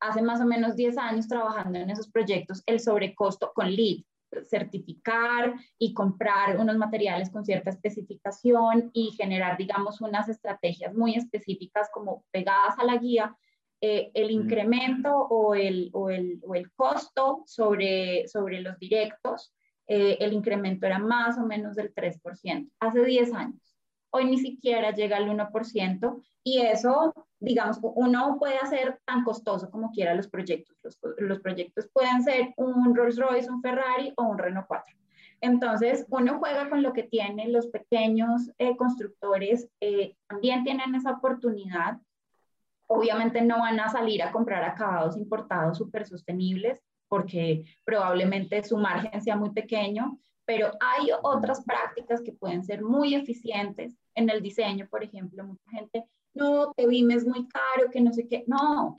hace 0.00 0.20
más 0.20 0.42
o 0.42 0.44
menos 0.44 0.76
10 0.76 0.98
años 0.98 1.28
trabajando 1.28 1.78
en 1.78 1.88
esos 1.88 2.10
proyectos, 2.10 2.62
el 2.66 2.78
sobrecosto 2.78 3.50
con 3.54 3.74
LEED, 3.74 4.02
certificar 4.44 5.54
y 5.78 5.94
comprar 5.94 6.58
unos 6.58 6.76
materiales 6.76 7.30
con 7.30 7.46
cierta 7.46 7.70
especificación 7.70 8.90
y 8.92 9.12
generar, 9.12 9.56
digamos, 9.56 10.02
unas 10.02 10.28
estrategias 10.28 10.94
muy 10.94 11.14
específicas 11.14 11.88
como 11.90 12.24
pegadas 12.30 12.78
a 12.78 12.84
la 12.84 12.98
guía, 12.98 13.34
eh, 13.84 14.12
el 14.14 14.30
incremento 14.30 15.10
o 15.12 15.56
el, 15.56 15.90
o 15.92 16.08
el, 16.08 16.40
o 16.46 16.54
el, 16.54 16.70
costo 16.70 17.42
sobre, 17.46 18.28
sobre 18.28 18.60
los 18.60 18.78
directos, 18.78 19.52
eh, 19.88 20.18
el 20.20 20.32
incremento 20.32 20.86
era 20.86 21.00
más 21.00 21.36
o 21.36 21.44
menos 21.44 21.74
del 21.74 21.92
3%, 21.92 22.70
hace 22.78 23.04
10 23.04 23.34
años. 23.34 23.76
Hoy 24.10 24.26
ni 24.26 24.38
siquiera 24.38 24.92
llega 24.92 25.16
al 25.16 25.28
1% 25.28 26.22
y 26.44 26.60
eso, 26.60 27.12
digamos, 27.40 27.80
uno 27.82 28.36
puede 28.38 28.56
hacer 28.58 29.00
tan 29.04 29.24
costoso 29.24 29.68
como 29.68 29.90
quiera 29.90 30.14
los 30.14 30.28
proyectos. 30.28 30.76
Los, 30.84 31.00
los 31.18 31.40
proyectos 31.40 31.90
pueden 31.92 32.22
ser 32.22 32.54
un 32.56 32.94
Rolls 32.94 33.18
Royce, 33.18 33.50
un 33.50 33.62
Ferrari 33.62 34.12
o 34.16 34.22
un 34.22 34.38
Renault 34.38 34.68
4. 34.68 34.96
Entonces, 35.40 36.06
uno 36.08 36.38
juega 36.38 36.70
con 36.70 36.84
lo 36.84 36.92
que 36.92 37.02
tienen 37.02 37.52
los 37.52 37.66
pequeños 37.66 38.52
eh, 38.58 38.76
constructores, 38.76 39.68
también 40.28 40.62
tienen 40.62 40.94
esa 40.94 41.10
oportunidad 41.10 41.98
Obviamente 42.94 43.40
no 43.40 43.58
van 43.60 43.80
a 43.80 43.88
salir 43.88 44.22
a 44.22 44.30
comprar 44.30 44.62
acabados 44.64 45.16
importados 45.16 45.78
súper 45.78 46.06
sostenibles 46.06 46.80
porque 47.08 47.64
probablemente 47.84 48.62
su 48.62 48.76
margen 48.76 49.20
sea 49.22 49.36
muy 49.36 49.50
pequeño, 49.50 50.18
pero 50.44 50.72
hay 50.80 51.08
otras 51.22 51.64
prácticas 51.64 52.20
que 52.22 52.32
pueden 52.32 52.64
ser 52.64 52.82
muy 52.82 53.14
eficientes 53.14 53.96
en 54.14 54.28
el 54.28 54.42
diseño, 54.42 54.86
por 54.90 55.02
ejemplo, 55.04 55.44
mucha 55.44 55.70
gente, 55.70 56.04
no, 56.34 56.72
te 56.72 56.84
es 56.84 57.26
muy 57.26 57.48
caro, 57.48 57.90
que 57.90 58.00
no 58.00 58.12
sé 58.12 58.26
qué, 58.28 58.44
no, 58.46 58.96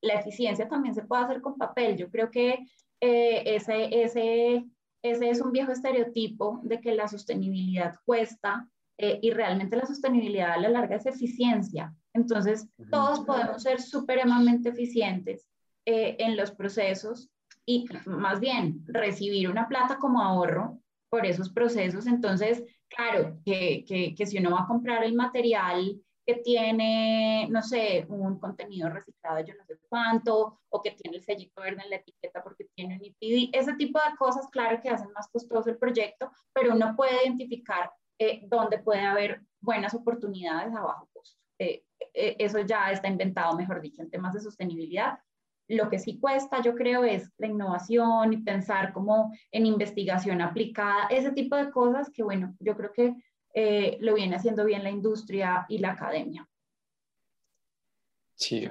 la 0.00 0.14
eficiencia 0.14 0.68
también 0.68 0.94
se 0.94 1.02
puede 1.02 1.24
hacer 1.24 1.40
con 1.40 1.56
papel. 1.56 1.96
Yo 1.96 2.10
creo 2.10 2.30
que 2.30 2.66
eh, 3.00 3.42
ese, 3.44 4.02
ese, 4.02 4.64
ese 5.02 5.30
es 5.30 5.40
un 5.40 5.52
viejo 5.52 5.72
estereotipo 5.72 6.60
de 6.62 6.80
que 6.80 6.94
la 6.94 7.08
sostenibilidad 7.08 7.96
cuesta 8.04 8.68
eh, 8.98 9.18
y 9.22 9.30
realmente 9.30 9.76
la 9.76 9.86
sostenibilidad 9.86 10.52
a 10.52 10.58
la 10.58 10.68
larga 10.68 10.96
es 10.96 11.06
eficiencia. 11.06 11.94
Entonces, 12.14 12.68
todos 12.90 13.20
podemos 13.20 13.62
ser 13.62 13.80
supremamente 13.80 14.70
eficientes 14.70 15.46
eh, 15.86 16.16
en 16.18 16.36
los 16.36 16.50
procesos 16.50 17.30
y 17.64 17.86
más 18.06 18.40
bien 18.40 18.84
recibir 18.86 19.48
una 19.48 19.68
plata 19.68 19.98
como 19.98 20.20
ahorro 20.20 20.80
por 21.08 21.26
esos 21.26 21.50
procesos. 21.50 22.06
Entonces, 22.06 22.64
claro, 22.88 23.40
que, 23.44 23.84
que, 23.86 24.14
que 24.14 24.26
si 24.26 24.38
uno 24.38 24.50
va 24.50 24.62
a 24.62 24.66
comprar 24.66 25.04
el 25.04 25.14
material 25.14 26.00
que 26.26 26.36
tiene, 26.42 27.48
no 27.50 27.62
sé, 27.62 28.06
un 28.08 28.38
contenido 28.38 28.88
reciclado, 28.88 29.40
yo 29.40 29.54
no 29.54 29.64
sé 29.64 29.78
cuánto, 29.88 30.60
o 30.68 30.82
que 30.82 30.92
tiene 30.92 31.16
el 31.16 31.24
sellito 31.24 31.60
verde 31.60 31.82
en 31.82 31.90
la 31.90 31.96
etiqueta 31.96 32.42
porque 32.42 32.66
tiene 32.74 32.96
un 32.96 33.04
IPD, 33.04 33.50
ese 33.52 33.74
tipo 33.74 33.98
de 33.98 34.16
cosas, 34.16 34.48
claro 34.50 34.80
que 34.82 34.90
hacen 34.90 35.12
más 35.12 35.28
costoso 35.28 35.70
el 35.70 35.78
proyecto, 35.78 36.30
pero 36.52 36.74
uno 36.74 36.94
puede 36.94 37.24
identificar 37.24 37.90
eh, 38.18 38.42
dónde 38.46 38.78
puede 38.78 39.00
haber 39.00 39.42
buenas 39.60 39.94
oportunidades 39.94 40.74
a 40.74 40.82
bajo 40.82 41.08
costo. 41.12 41.38
Eh, 41.58 41.84
eh, 42.14 42.36
eso 42.38 42.60
ya 42.60 42.90
está 42.90 43.08
inventado, 43.08 43.56
mejor 43.56 43.80
dicho, 43.80 44.02
en 44.02 44.10
temas 44.10 44.34
de 44.34 44.40
sostenibilidad. 44.40 45.18
Lo 45.68 45.88
que 45.88 45.98
sí 45.98 46.18
cuesta, 46.18 46.60
yo 46.62 46.74
creo, 46.74 47.04
es 47.04 47.30
la 47.38 47.46
innovación 47.46 48.32
y 48.32 48.38
pensar 48.38 48.92
como 48.92 49.32
en 49.52 49.66
investigación 49.66 50.40
aplicada, 50.40 51.06
ese 51.10 51.30
tipo 51.32 51.56
de 51.56 51.70
cosas 51.70 52.10
que, 52.10 52.22
bueno, 52.22 52.56
yo 52.58 52.76
creo 52.76 52.92
que 52.92 53.14
eh, 53.54 53.96
lo 54.00 54.14
viene 54.14 54.36
haciendo 54.36 54.64
bien 54.64 54.82
la 54.82 54.90
industria 54.90 55.66
y 55.68 55.78
la 55.78 55.92
academia. 55.92 56.48
Sí. 58.34 58.66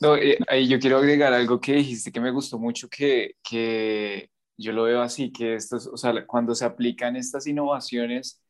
No, 0.00 0.16
eh, 0.16 0.38
yo 0.66 0.78
quiero 0.78 0.98
agregar 0.98 1.32
algo 1.32 1.60
que 1.60 1.74
dijiste 1.74 2.12
que 2.12 2.20
me 2.20 2.30
gustó 2.30 2.58
mucho, 2.58 2.88
que, 2.88 3.36
que 3.42 4.30
yo 4.56 4.72
lo 4.72 4.84
veo 4.84 5.02
así, 5.02 5.32
que 5.32 5.54
estos, 5.54 5.86
o 5.86 5.96
sea, 5.96 6.26
cuando 6.26 6.54
se 6.54 6.64
aplican 6.64 7.16
estas 7.16 7.46
innovaciones, 7.46 8.43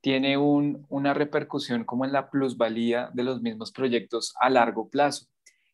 tiene 0.00 0.36
una 0.38 1.14
repercusión 1.14 1.84
como 1.84 2.04
en 2.04 2.12
la 2.12 2.30
plusvalía 2.30 3.10
de 3.12 3.22
los 3.22 3.42
mismos 3.42 3.72
proyectos 3.72 4.34
a 4.40 4.50
largo 4.50 4.88
plazo. 4.88 5.26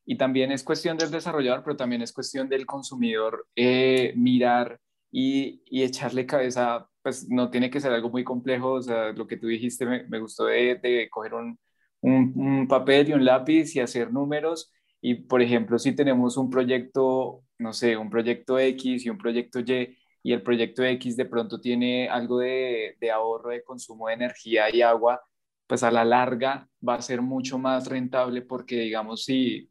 Y 0.04 0.16
también 0.16 0.52
es 0.52 0.62
cuestión 0.62 0.98
del 0.98 1.10
desarrollador, 1.10 1.62
pero 1.64 1.76
también 1.76 2.02
es 2.02 2.12
cuestión 2.12 2.48
del 2.48 2.66
consumidor 2.66 3.46
eh, 3.56 4.12
mirar 4.16 4.80
y, 5.10 5.62
echarle 5.70 6.26
cabeza, 6.26 6.88
pues 7.02 7.28
no 7.28 7.50
tiene 7.50 7.70
que 7.70 7.80
ser 7.80 7.92
algo 7.92 8.10
muy 8.10 8.24
complejo, 8.24 8.72
o 8.74 8.82
sea, 8.82 9.12
lo 9.12 9.26
que 9.26 9.36
tú 9.36 9.46
dijiste 9.48 9.86
me, 9.86 10.20
gustó 10.20 10.46
de, 10.46 11.08
coger 11.10 11.34
un, 11.34 11.58
un, 12.00 12.68
papel 12.68 13.08
y 13.08 13.12
un 13.14 13.24
lápiz 13.24 13.74
y 13.74 13.80
hacer 13.80 14.12
números. 14.12 14.72
Y, 15.00 15.14
por 15.14 15.42
ejemplo, 15.42 15.78
si 15.78 15.94
tenemos 15.94 16.36
un 16.36 16.50
proyecto, 16.50 17.42
no 17.58 17.72
sé, 17.72 17.96
un 17.96 18.10
proyecto 18.10 18.58
X 18.58 19.06
y 19.06 19.10
un 19.10 19.18
proyecto 19.18 19.60
Y, 19.60 19.96
y 20.26 20.32
el 20.32 20.42
proyecto 20.42 20.82
X 20.84 21.16
de 21.16 21.26
pronto 21.26 21.60
tiene 21.60 22.08
algo 22.08 22.40
de, 22.40 22.96
ahorro 23.14 23.50
de 23.50 23.62
consumo 23.62 24.08
de 24.08 24.14
energía 24.14 24.74
y 24.74 24.82
agua, 24.82 25.22
pues 25.68 25.84
a 25.84 25.92
la 25.92 26.04
larga 26.04 26.68
va 26.86 26.96
a 26.96 27.02
ser 27.02 27.22
mucho 27.22 27.58
más 27.58 27.86
rentable 27.86 28.42
porque 28.42 28.80
digamos 28.80 29.24
si, 29.24 29.70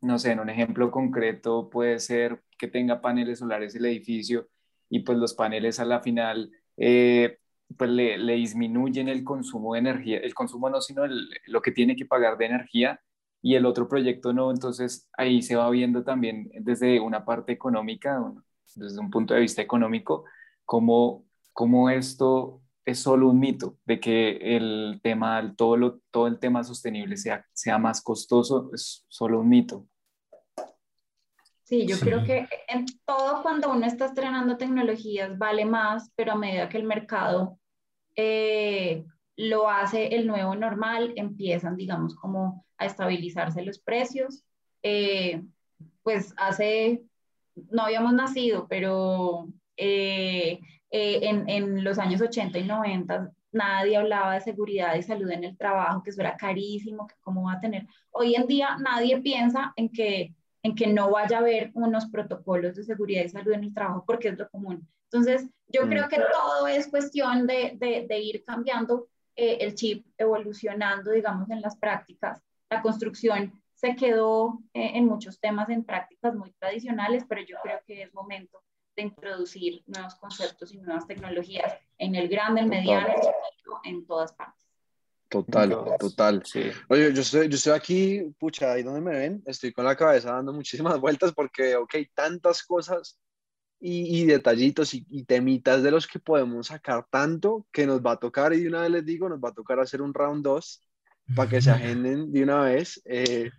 no 0.00 0.18
sé, 0.18 0.32
en 0.32 0.40
un 0.40 0.48
ejemplo 0.50 0.90
concreto 0.90 1.68
puede 1.70 1.98
ser 2.00 2.42
que 2.58 2.68
tenga 2.68 3.02
paneles 3.02 3.40
solares 3.40 3.74
el 3.74 3.84
edificio 3.84 4.48
y 4.88 5.00
pues 5.00 5.18
los 5.18 5.34
paneles 5.34 5.78
a 5.78 5.84
la 5.84 6.00
final 6.00 6.50
eh, 6.78 7.38
pues 7.76 7.90
le, 7.90 8.16
disminuyen 8.34 9.08
el 9.08 9.24
consumo 9.24 9.74
de 9.74 9.80
energía, 9.80 10.18
el 10.20 10.34
consumo 10.34 10.70
no, 10.70 10.80
sino 10.80 11.02
lo 11.46 11.62
que 11.62 11.72
tiene 11.72 11.96
que 11.96 12.06
pagar 12.06 12.38
de 12.38 12.46
energía, 12.46 13.00
y 13.42 13.56
el 13.56 13.66
otro 13.66 13.88
proyecto 13.88 14.32
no. 14.32 14.50
Entonces 14.50 15.08
ahí 15.18 15.42
se 15.42 15.56
va 15.56 15.68
viendo 15.70 16.04
también 16.04 16.50
desde 16.60 17.00
una 17.00 17.24
parte 17.24 17.52
económica, 17.52 18.20
desde 18.74 19.00
un 19.00 19.10
punto 19.10 19.34
de 19.34 19.40
vista 19.40 19.62
económico, 19.62 20.24
cómo, 20.64 21.24
cómo 21.52 21.90
esto 21.90 22.60
es 22.84 22.98
solo 22.98 23.28
un 23.28 23.38
mito, 23.38 23.78
de 23.84 24.00
que 24.00 24.56
el 24.56 25.00
tema, 25.02 25.54
todo, 25.56 25.76
lo, 25.76 26.00
todo 26.10 26.26
el 26.26 26.38
tema 26.38 26.64
sostenible 26.64 27.16
sea, 27.16 27.46
sea 27.52 27.78
más 27.78 28.02
costoso, 28.02 28.70
es 28.74 29.04
solo 29.08 29.40
un 29.40 29.48
mito. 29.48 29.86
Sí, 31.62 31.86
yo 31.86 31.98
creo 31.98 32.22
que 32.24 32.48
en 32.68 32.84
todo 33.06 33.42
cuando 33.42 33.70
uno 33.70 33.86
está 33.86 34.06
estrenando 34.06 34.58
tecnologías 34.58 35.38
vale 35.38 35.64
más, 35.64 36.10
pero 36.16 36.32
a 36.32 36.36
medida 36.36 36.68
que 36.68 36.76
el 36.76 36.84
mercado 36.84 37.58
eh, 38.14 39.04
lo 39.36 39.70
hace 39.70 40.08
el 40.08 40.26
nuevo 40.26 40.54
normal, 40.54 41.14
empiezan, 41.16 41.76
digamos, 41.76 42.14
como 42.14 42.66
a 42.76 42.86
estabilizarse 42.86 43.62
los 43.62 43.78
precios. 43.78 44.44
Eh, 44.82 45.42
pues 46.02 46.34
hace, 46.36 47.04
no 47.70 47.82
habíamos 47.82 48.12
nacido, 48.12 48.66
pero 48.68 49.48
eh, 49.76 50.60
en, 50.90 51.48
en, 51.48 51.84
los 51.84 51.98
años 51.98 52.20
80 52.20 52.58
y 52.58 52.64
90 52.64 53.30
nadie 53.52 53.96
hablaba 53.96 54.34
de 54.34 54.40
seguridad 54.40 54.94
y 54.94 55.02
salud 55.02 55.30
en 55.30 55.44
el 55.44 55.56
trabajo, 55.56 56.02
que 56.02 56.10
eso 56.10 56.20
era 56.20 56.36
carísimo, 56.36 57.06
que 57.06 57.14
cómo 57.20 57.44
va 57.44 57.54
a 57.54 57.60
tener. 57.60 57.86
Hoy 58.10 58.34
en 58.34 58.46
día 58.46 58.76
nadie 58.78 59.20
piensa 59.20 59.72
en 59.76 59.90
que 59.90 60.34
en 60.62 60.74
que 60.74 60.86
no 60.86 61.10
vaya 61.10 61.38
a 61.38 61.40
haber 61.40 61.70
unos 61.74 62.06
protocolos 62.06 62.76
de 62.76 62.84
seguridad 62.84 63.24
y 63.24 63.28
salud 63.28 63.52
en 63.52 63.64
el 63.64 63.74
trabajo 63.74 64.04
porque 64.06 64.28
es 64.28 64.38
lo 64.38 64.48
común. 64.48 64.88
Entonces, 65.10 65.48
yo 65.66 65.84
mm. 65.84 65.88
creo 65.88 66.08
que 66.08 66.16
todo 66.16 66.66
es 66.68 66.88
cuestión 66.88 67.46
de, 67.46 67.76
de, 68.08 68.18
ir 68.18 68.44
cambiando 68.44 69.08
eh, 69.36 69.58
el 69.60 69.74
chip, 69.74 70.06
evolucionando, 70.16 71.10
digamos, 71.10 71.50
en 71.50 71.60
las 71.60 71.76
prácticas. 71.76 72.40
La 72.70 72.80
construcción 72.80 73.52
se 73.82 73.96
quedó 73.96 74.60
eh, 74.74 74.92
en 74.94 75.06
muchos 75.06 75.40
temas 75.40 75.68
en 75.68 75.82
prácticas 75.82 76.34
muy 76.36 76.52
tradicionales, 76.52 77.24
pero 77.28 77.42
yo 77.42 77.56
creo 77.64 77.80
que 77.84 78.02
es 78.02 78.14
momento 78.14 78.62
de 78.94 79.02
introducir 79.02 79.82
nuevos 79.86 80.14
conceptos 80.14 80.72
y 80.72 80.78
nuevas 80.78 81.06
tecnologías 81.08 81.74
en 81.98 82.14
el 82.14 82.28
grande, 82.28 82.60
el 82.60 82.68
mediano, 82.68 83.12
en 83.82 84.06
todas 84.06 84.32
partes. 84.34 84.62
Total, 85.28 85.76
total. 85.98 86.42
Sí. 86.44 86.70
Oye, 86.88 87.12
yo 87.12 87.22
estoy, 87.22 87.48
yo 87.48 87.56
estoy 87.56 87.72
aquí, 87.72 88.22
pucha, 88.38 88.72
ahí 88.72 88.84
donde 88.84 89.00
me 89.00 89.18
ven, 89.18 89.42
estoy 89.46 89.72
con 89.72 89.84
la 89.84 89.96
cabeza 89.96 90.32
dando 90.32 90.52
muchísimas 90.52 91.00
vueltas 91.00 91.32
porque, 91.32 91.74
ok, 91.74 91.94
tantas 92.14 92.62
cosas 92.62 93.18
y, 93.80 94.20
y 94.20 94.26
detallitos 94.26 94.94
y, 94.94 95.04
y, 95.10 95.24
temitas 95.24 95.82
de 95.82 95.90
los 95.90 96.06
que 96.06 96.20
podemos 96.20 96.68
sacar 96.68 97.04
tanto 97.10 97.66
que 97.72 97.84
nos 97.84 98.00
va 98.00 98.12
a 98.12 98.20
tocar, 98.20 98.52
y 98.52 98.60
de 98.60 98.68
una 98.68 98.82
vez 98.82 98.90
les 98.92 99.04
digo, 99.04 99.28
nos 99.28 99.40
va 99.40 99.48
a 99.48 99.54
tocar 99.54 99.80
hacer 99.80 100.02
un 100.02 100.14
round 100.14 100.44
2 100.44 100.82
para 101.34 101.48
que 101.48 101.62
se 101.62 101.70
agenden 101.70 102.32
de 102.32 102.42
una 102.42 102.62
vez. 102.62 103.00
Eh, 103.04 103.50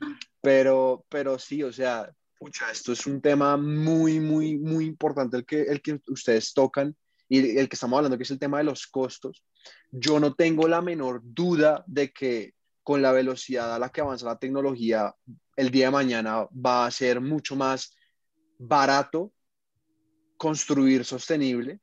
pero, 0.41 1.05
pero 1.09 1.39
sí, 1.39 1.63
o 1.63 1.71
sea, 1.71 2.11
pucha, 2.37 2.71
esto 2.71 2.91
es 2.91 3.07
un 3.07 3.21
tema 3.21 3.57
muy, 3.57 4.19
muy, 4.19 4.57
muy 4.57 4.85
importante 4.85 5.37
el 5.37 5.45
que, 5.45 5.61
el 5.61 5.81
que 5.81 5.99
ustedes 6.07 6.53
tocan 6.53 6.95
y 7.29 7.57
el 7.57 7.69
que 7.69 7.75
estamos 7.75 7.97
hablando, 7.97 8.17
que 8.17 8.23
es 8.23 8.31
el 8.31 8.39
tema 8.39 8.57
de 8.57 8.65
los 8.65 8.85
costos, 8.87 9.43
yo 9.91 10.19
no 10.19 10.33
tengo 10.33 10.67
la 10.67 10.81
menor 10.81 11.21
duda 11.23 11.83
de 11.87 12.11
que 12.11 12.53
con 12.83 13.01
la 13.01 13.11
velocidad 13.11 13.73
a 13.73 13.79
la 13.79 13.89
que 13.89 14.01
avanza 14.01 14.25
la 14.25 14.37
tecnología, 14.37 15.15
el 15.55 15.71
día 15.71 15.85
de 15.85 15.91
mañana 15.91 16.47
va 16.53 16.85
a 16.85 16.91
ser 16.91 17.21
mucho 17.21 17.55
más 17.55 17.95
barato 18.59 19.31
construir 20.37 21.05
sostenible 21.05 21.79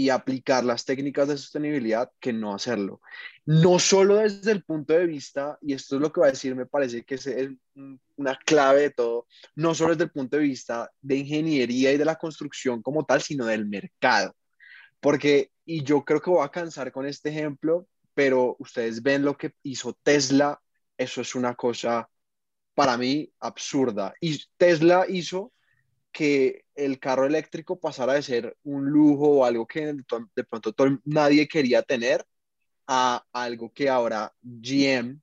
y 0.00 0.08
aplicar 0.08 0.64
las 0.64 0.86
técnicas 0.86 1.28
de 1.28 1.36
sostenibilidad 1.36 2.10
que 2.18 2.32
no 2.32 2.54
hacerlo. 2.54 3.02
No 3.44 3.78
solo 3.78 4.16
desde 4.16 4.50
el 4.50 4.64
punto 4.64 4.94
de 4.94 5.04
vista, 5.04 5.58
y 5.60 5.74
esto 5.74 5.96
es 5.96 6.00
lo 6.00 6.10
que 6.10 6.22
va 6.22 6.28
a 6.28 6.30
decir, 6.30 6.56
me 6.56 6.64
parece 6.64 7.04
que 7.04 7.16
es 7.16 7.28
una 8.16 8.38
clave 8.46 8.80
de 8.80 8.90
todo, 8.92 9.26
no 9.56 9.74
solo 9.74 9.90
desde 9.90 10.04
el 10.04 10.10
punto 10.10 10.38
de 10.38 10.44
vista 10.44 10.90
de 11.02 11.16
ingeniería 11.16 11.92
y 11.92 11.98
de 11.98 12.06
la 12.06 12.16
construcción 12.16 12.80
como 12.80 13.04
tal, 13.04 13.20
sino 13.20 13.44
del 13.44 13.66
mercado. 13.66 14.34
Porque, 15.00 15.50
y 15.66 15.84
yo 15.84 16.02
creo 16.02 16.22
que 16.22 16.30
voy 16.30 16.46
a 16.46 16.50
cansar 16.50 16.90
con 16.92 17.04
este 17.04 17.28
ejemplo, 17.28 17.86
pero 18.14 18.56
ustedes 18.58 19.02
ven 19.02 19.22
lo 19.22 19.36
que 19.36 19.52
hizo 19.64 19.92
Tesla, 20.02 20.58
eso 20.96 21.20
es 21.20 21.34
una 21.34 21.54
cosa 21.56 22.08
para 22.74 22.96
mí 22.96 23.30
absurda. 23.38 24.14
Y 24.18 24.42
Tesla 24.56 25.04
hizo 25.06 25.52
que 26.12 26.64
el 26.74 26.98
carro 26.98 27.26
eléctrico 27.26 27.78
pasara 27.78 28.14
de 28.14 28.22
ser 28.22 28.56
un 28.64 28.86
lujo 28.90 29.28
o 29.28 29.44
algo 29.44 29.66
que 29.66 29.92
de 29.92 30.44
pronto 30.44 30.74
nadie 31.04 31.46
quería 31.46 31.82
tener 31.82 32.24
a 32.86 33.24
algo 33.32 33.72
que 33.72 33.88
ahora 33.88 34.32
GM, 34.42 35.20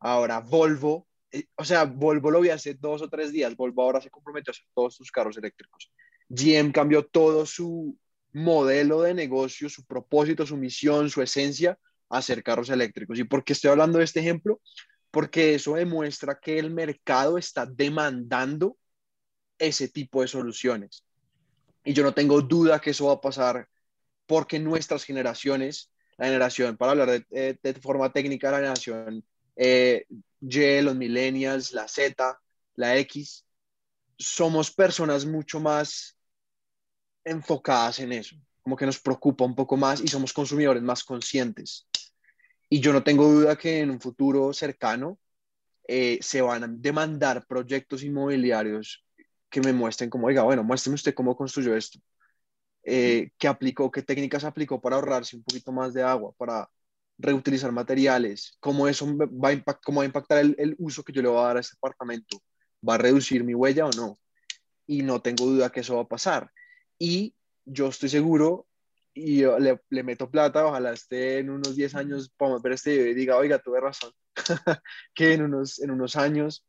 ahora 0.00 0.40
Volvo, 0.40 1.08
eh, 1.32 1.44
o 1.56 1.64
sea, 1.64 1.84
Volvo 1.84 2.30
lo 2.30 2.40
vi 2.40 2.50
hace 2.50 2.74
dos 2.74 3.02
o 3.02 3.08
tres 3.08 3.32
días, 3.32 3.56
Volvo 3.56 3.82
ahora 3.82 4.00
se 4.00 4.10
comprometió 4.10 4.50
a 4.50 4.52
hacer 4.52 4.66
todos 4.74 4.94
sus 4.94 5.10
carros 5.10 5.36
eléctricos. 5.36 5.90
GM 6.28 6.72
cambió 6.72 7.04
todo 7.06 7.46
su, 7.46 7.98
modelo 8.32 9.02
de 9.02 9.14
negocio, 9.14 9.68
su 9.68 9.84
propósito, 9.84 10.46
su 10.46 10.56
misión, 10.56 11.10
su 11.10 11.22
esencia, 11.22 11.78
hacer 12.08 12.42
carros 12.42 12.70
eléctricos. 12.70 13.18
¿Y 13.18 13.24
por 13.24 13.44
qué 13.44 13.52
estoy 13.52 13.70
hablando 13.70 13.98
de 13.98 14.04
este 14.04 14.20
ejemplo? 14.20 14.60
Porque 15.10 15.54
eso 15.54 15.74
demuestra 15.74 16.38
que 16.40 16.58
el 16.58 16.70
mercado 16.70 17.38
está 17.38 17.66
demandando 17.66 18.76
ese 19.58 19.88
tipo 19.88 20.22
de 20.22 20.28
soluciones. 20.28 21.04
Y 21.84 21.92
yo 21.92 22.02
no 22.02 22.12
tengo 22.12 22.40
duda 22.42 22.80
que 22.80 22.90
eso 22.90 23.06
va 23.06 23.14
a 23.14 23.20
pasar 23.20 23.68
porque 24.26 24.58
nuestras 24.58 25.04
generaciones, 25.04 25.90
la 26.18 26.26
generación, 26.26 26.76
para 26.76 26.92
hablar 26.92 27.10
de, 27.10 27.26
eh, 27.30 27.56
de, 27.62 27.74
forma 27.74 28.12
técnica, 28.12 28.50
la 28.50 28.58
generación 28.58 29.24
eh, 29.56 30.04
Y, 30.40 30.80
los 30.82 30.94
millennials, 30.94 31.72
la 31.72 31.88
Z, 31.88 32.38
la 32.76 32.96
X, 32.98 33.44
somos 34.18 34.70
personas 34.70 35.24
mucho 35.24 35.60
más 35.60 36.16
enfocadas 37.24 38.00
en 38.00 38.12
eso, 38.12 38.36
como 38.62 38.76
que 38.76 38.86
nos 38.86 39.00
preocupa 39.00 39.44
un 39.44 39.54
poco 39.54 39.76
más 39.76 40.00
y 40.00 40.08
somos 40.08 40.32
consumidores 40.32 40.82
más 40.82 41.02
conscientes. 41.02 41.86
Y 42.68 42.80
yo 42.80 42.92
no 42.92 43.02
tengo 43.02 43.26
duda 43.26 43.56
que 43.56 43.80
en 43.80 43.90
un 43.90 44.00
futuro 44.00 44.52
cercano 44.52 45.18
eh, 45.86 46.18
se 46.20 46.42
van 46.42 46.64
a 46.64 46.68
demandar 46.68 47.46
proyectos 47.46 48.02
inmobiliarios 48.02 49.04
que 49.50 49.60
me 49.60 49.72
muestren 49.72 50.10
como, 50.10 50.26
oiga, 50.26 50.42
bueno, 50.42 50.64
muéstreme 50.64 50.94
usted 50.94 51.14
cómo 51.14 51.36
construyó 51.36 51.74
esto, 51.76 51.98
eh, 52.84 53.30
qué 53.38 53.48
aplicó, 53.48 53.90
qué 53.90 54.02
técnicas 54.02 54.44
aplicó 54.44 54.80
para 54.80 54.96
ahorrarse 54.96 55.36
un 55.36 55.42
poquito 55.42 55.72
más 55.72 55.94
de 55.94 56.02
agua, 56.02 56.32
para 56.36 56.68
reutilizar 57.18 57.72
materiales, 57.72 58.56
cómo 58.60 58.88
eso 58.88 59.06
va 59.16 59.50
a, 59.50 59.74
cómo 59.84 59.98
va 59.98 60.04
a 60.04 60.06
impactar 60.06 60.38
el, 60.38 60.54
el 60.58 60.76
uso 60.78 61.02
que 61.02 61.12
yo 61.12 61.22
le 61.22 61.28
voy 61.28 61.38
a 61.38 61.46
dar 61.48 61.56
a 61.58 61.60
este 61.60 61.76
apartamento, 61.76 62.38
va 62.86 62.94
a 62.94 62.98
reducir 62.98 63.44
mi 63.44 63.54
huella 63.54 63.86
o 63.86 63.90
no. 63.90 64.18
Y 64.86 65.02
no 65.02 65.20
tengo 65.20 65.44
duda 65.46 65.70
que 65.70 65.80
eso 65.80 65.96
va 65.96 66.02
a 66.02 66.08
pasar. 66.08 66.50
Y 66.98 67.34
yo 67.64 67.88
estoy 67.88 68.08
seguro 68.08 68.66
y 69.14 69.42
le, 69.42 69.80
le, 69.90 70.02
meto 70.02 70.30
plata, 70.30 70.66
ojalá 70.66 70.92
esté 70.92 71.38
en 71.38 71.50
unos 71.50 71.74
10 71.76 71.94
años, 71.96 72.30
podamos 72.36 72.62
ver 72.62 72.74
este 72.74 72.92
video 72.92 73.08
y 73.08 73.14
diga, 73.14 73.36
oiga, 73.36 73.58
tuve 73.58 73.80
razón, 73.80 74.12
que 75.14 75.34
en 75.34 75.42
unos, 75.42 75.80
en 75.80 75.90
unos 75.90 76.16
años 76.16 76.64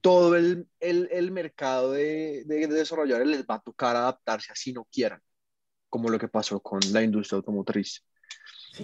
todo 0.00 0.36
el, 0.36 0.66
el, 0.80 1.08
el 1.12 1.30
mercado 1.30 1.92
de, 1.92 2.44
de, 2.46 2.66
desarrolladores 2.66 3.28
les 3.28 3.42
va 3.42 3.56
a 3.56 3.60
tocar 3.60 3.96
adaptarse 3.96 4.52
así 4.52 4.72
no 4.72 4.86
quieran, 4.90 5.20
como 5.88 6.08
lo 6.08 6.18
que 6.18 6.28
pasó 6.28 6.60
con 6.60 6.80
la 6.92 7.02
industria 7.02 7.36
automotriz. 7.36 8.04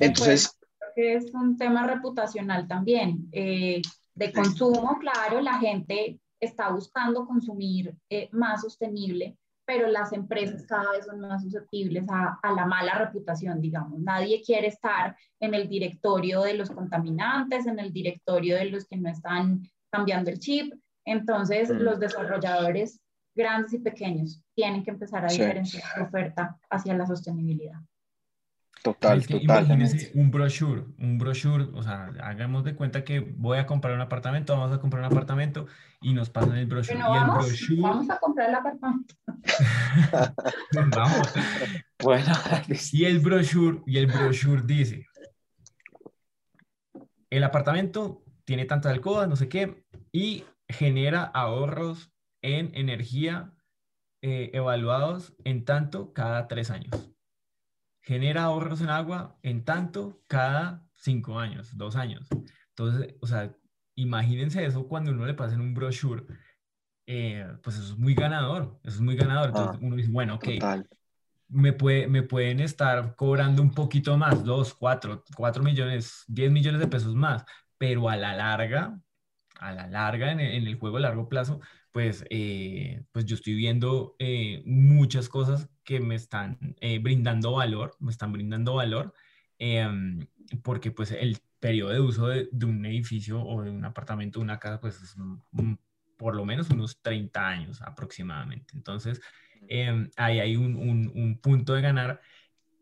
Entonces... 0.00 0.59
es 0.94 1.33
un 1.35 1.57
tema 1.57 1.87
reputacional 1.87 2.66
también, 2.66 3.29
eh, 3.33 3.81
de 4.14 4.33
consumo, 4.33 4.98
claro, 4.98 5.40
la 5.40 5.59
gente 5.59 6.20
está 6.40 6.70
buscando 6.70 7.26
consumir 7.26 7.94
eh, 8.11 8.29
más 8.33 8.62
sostenible, 8.62 9.37
pero 9.66 9.88
las 9.88 10.12
empresas 10.12 10.64
cada 10.66 10.92
vez 10.92 11.07
son 11.07 11.20
más 11.20 11.42
susceptibles 11.42 12.07
a, 12.09 12.38
a, 12.42 12.52
la 12.52 12.66
mala 12.66 12.98
reputación, 12.98 13.61
digamos. 13.61 13.98
Nadie 14.00 14.42
quiere 14.44 14.68
estar 14.68 15.16
en 15.40 15.55
el 15.55 15.68
directorio 15.68 16.42
de 16.42 16.55
los 16.55 16.70
contaminantes, 16.70 17.66
en 17.66 17.79
el 17.79 17.92
directorio 17.92 18.57
de 18.57 18.66
los 18.66 18.87
que 18.87 18.96
no 18.96 19.11
están 19.11 19.62
cambiando 19.90 20.31
el 20.31 20.38
chip. 20.38 20.72
Entonces, 21.07 21.71
mm. 21.71 21.79
los 21.79 21.99
desarrolladores 21.99 23.01
grandes 23.35 23.73
y 23.73 23.79
pequeños 23.79 24.42
tienen 24.55 24.83
que 24.83 24.90
empezar 24.90 25.25
a 25.25 25.29
diferenciar 25.29 25.83
su 25.94 26.02
oferta 26.02 26.59
hacia 26.69 26.94
la 26.94 27.07
sostenibilidad. 27.07 27.81
Total, 28.83 29.27
total. 29.27 29.67
un 30.15 30.31
brochure, 30.31 30.85
un 30.98 31.19
brochure, 31.19 31.65
o 31.75 31.83
sea, 31.83 32.13
hagamos 32.23 32.63
de 32.63 32.77
cuenta 32.77 33.02
que 33.02 33.19
voy 33.19 33.59
a 33.59 33.67
comprar 33.67 33.94
un 33.94 34.00
apartamento, 34.00 34.57
vamos 34.57 34.77
a 34.77 34.81
comprar 34.81 35.00
un 35.00 35.07
apartamento 35.07 35.67
y 36.00 36.13
nos 36.13 36.31
pasan 36.31 36.57
el 36.57 36.67
brochure. 36.67 36.98
y 36.98 37.00
el 37.00 37.25
brochure... 37.25 37.81
vamos 37.81 38.11
a 38.11 38.19
comprar 38.19 38.48
el 38.48 38.54
apartamento. 38.54 39.15
vamos. 40.96 41.33
Bueno, 42.02 42.27
y 42.92 43.04
el 43.07 43.21
brochure, 43.21 43.81
y 43.87 43.96
el 43.96 44.07
brochure 44.07 44.63
dice, 44.65 45.07
el 47.31 47.42
apartamento 47.42 48.23
tiene 48.44 48.67
tanta 48.67 48.90
alcoba, 48.90 49.27
no 49.27 49.35
sé 49.35 49.48
qué, 49.48 49.83
y 50.13 50.44
genera 50.69 51.23
ahorros 51.23 52.12
en 52.42 52.71
energía 52.75 53.52
eh, 54.23 54.50
evaluados 54.52 55.35
en 55.44 55.64
tanto 55.64 56.12
cada 56.12 56.48
tres 56.48 56.71
años 56.71 57.17
genera 58.06 58.44
ahorros 58.44 58.81
en 58.81 58.88
agua 58.88 59.37
en 59.42 59.64
tanto 59.64 60.23
cada 60.29 60.87
cinco 60.94 61.40
años, 61.40 61.77
dos 61.77 61.96
años. 61.96 62.29
Entonces, 62.69 63.17
o 63.21 63.27
sea, 63.27 63.52
imagínense 63.96 64.64
eso 64.64 64.87
cuando 64.87 65.10
uno 65.10 65.27
le 65.27 65.35
pasa 65.35 65.56
en 65.56 65.60
un 65.60 65.75
brochure, 65.75 66.25
eh, 67.06 67.44
pues 67.64 67.77
eso 67.77 67.94
es 67.94 67.98
muy 67.98 68.14
ganador, 68.14 68.79
eso 68.85 68.96
es 68.96 69.00
muy 69.00 69.17
ganador. 69.17 69.48
Entonces 69.48 69.75
ah, 69.75 69.79
uno 69.83 69.96
dice, 69.96 70.10
bueno, 70.12 70.37
ok, 70.37 70.46
me, 71.48 71.73
puede, 71.73 72.06
me 72.06 72.23
pueden 72.23 72.60
estar 72.60 73.17
cobrando 73.17 73.60
un 73.60 73.73
poquito 73.73 74.17
más, 74.17 74.44
dos, 74.44 74.73
cuatro, 74.73 75.25
cuatro 75.35 75.64
millones, 75.64 76.23
diez 76.29 76.52
millones 76.52 76.81
de 76.81 76.87
pesos 76.87 77.17
más, 77.17 77.44
pero 77.77 78.08
a 78.08 78.17
la 78.17 78.37
larga, 78.37 79.00
a 79.61 79.73
la 79.73 79.87
larga, 79.87 80.33
en 80.33 80.40
el, 80.40 80.75
juego 80.77 80.98
a 80.98 81.00
largo 81.00 81.29
plazo, 81.29 81.61
pues, 81.92 82.25
eh, 82.31 83.04
pues 83.13 83.25
yo 83.25 83.37
estoy 83.37 83.54
viendo 83.54 84.17
eh, 84.19 84.63
muchas 84.67 85.29
cosas 85.29 85.69
que 85.85 86.00
me 86.00 86.15
están 86.15 86.59
brindando 87.00 87.52
valor, 87.52 87.96
me 88.00 88.11
están 88.11 88.33
brindando 88.33 88.75
valor, 88.75 89.15
em, 89.59 90.27
porque 90.63 90.90
pues 90.90 91.13
el 91.13 91.38
periodo 91.61 91.90
de 91.90 92.00
uso 92.00 92.29
de, 92.29 92.48
un 92.65 92.85
edificio 92.87 93.42
o 93.42 93.63
de 93.63 93.71
un 93.71 93.85
apartamento, 93.85 94.40
una 94.40 94.59
casa, 94.59 94.81
pues 94.81 95.00
es 95.02 95.17
por 96.17 96.35
lo 96.35 96.44
menos 96.44 96.71
unos 96.71 97.00
30 97.02 97.46
años 97.46 97.83
aproximadamente. 97.83 98.75
Entonces, 98.75 99.21
em, 99.69 100.11
ahí 100.17 100.40
hay 100.40 100.57
un, 100.57 100.77
un, 100.77 101.38
punto 101.40 101.75
de 101.75 101.83
ganar. 101.83 102.21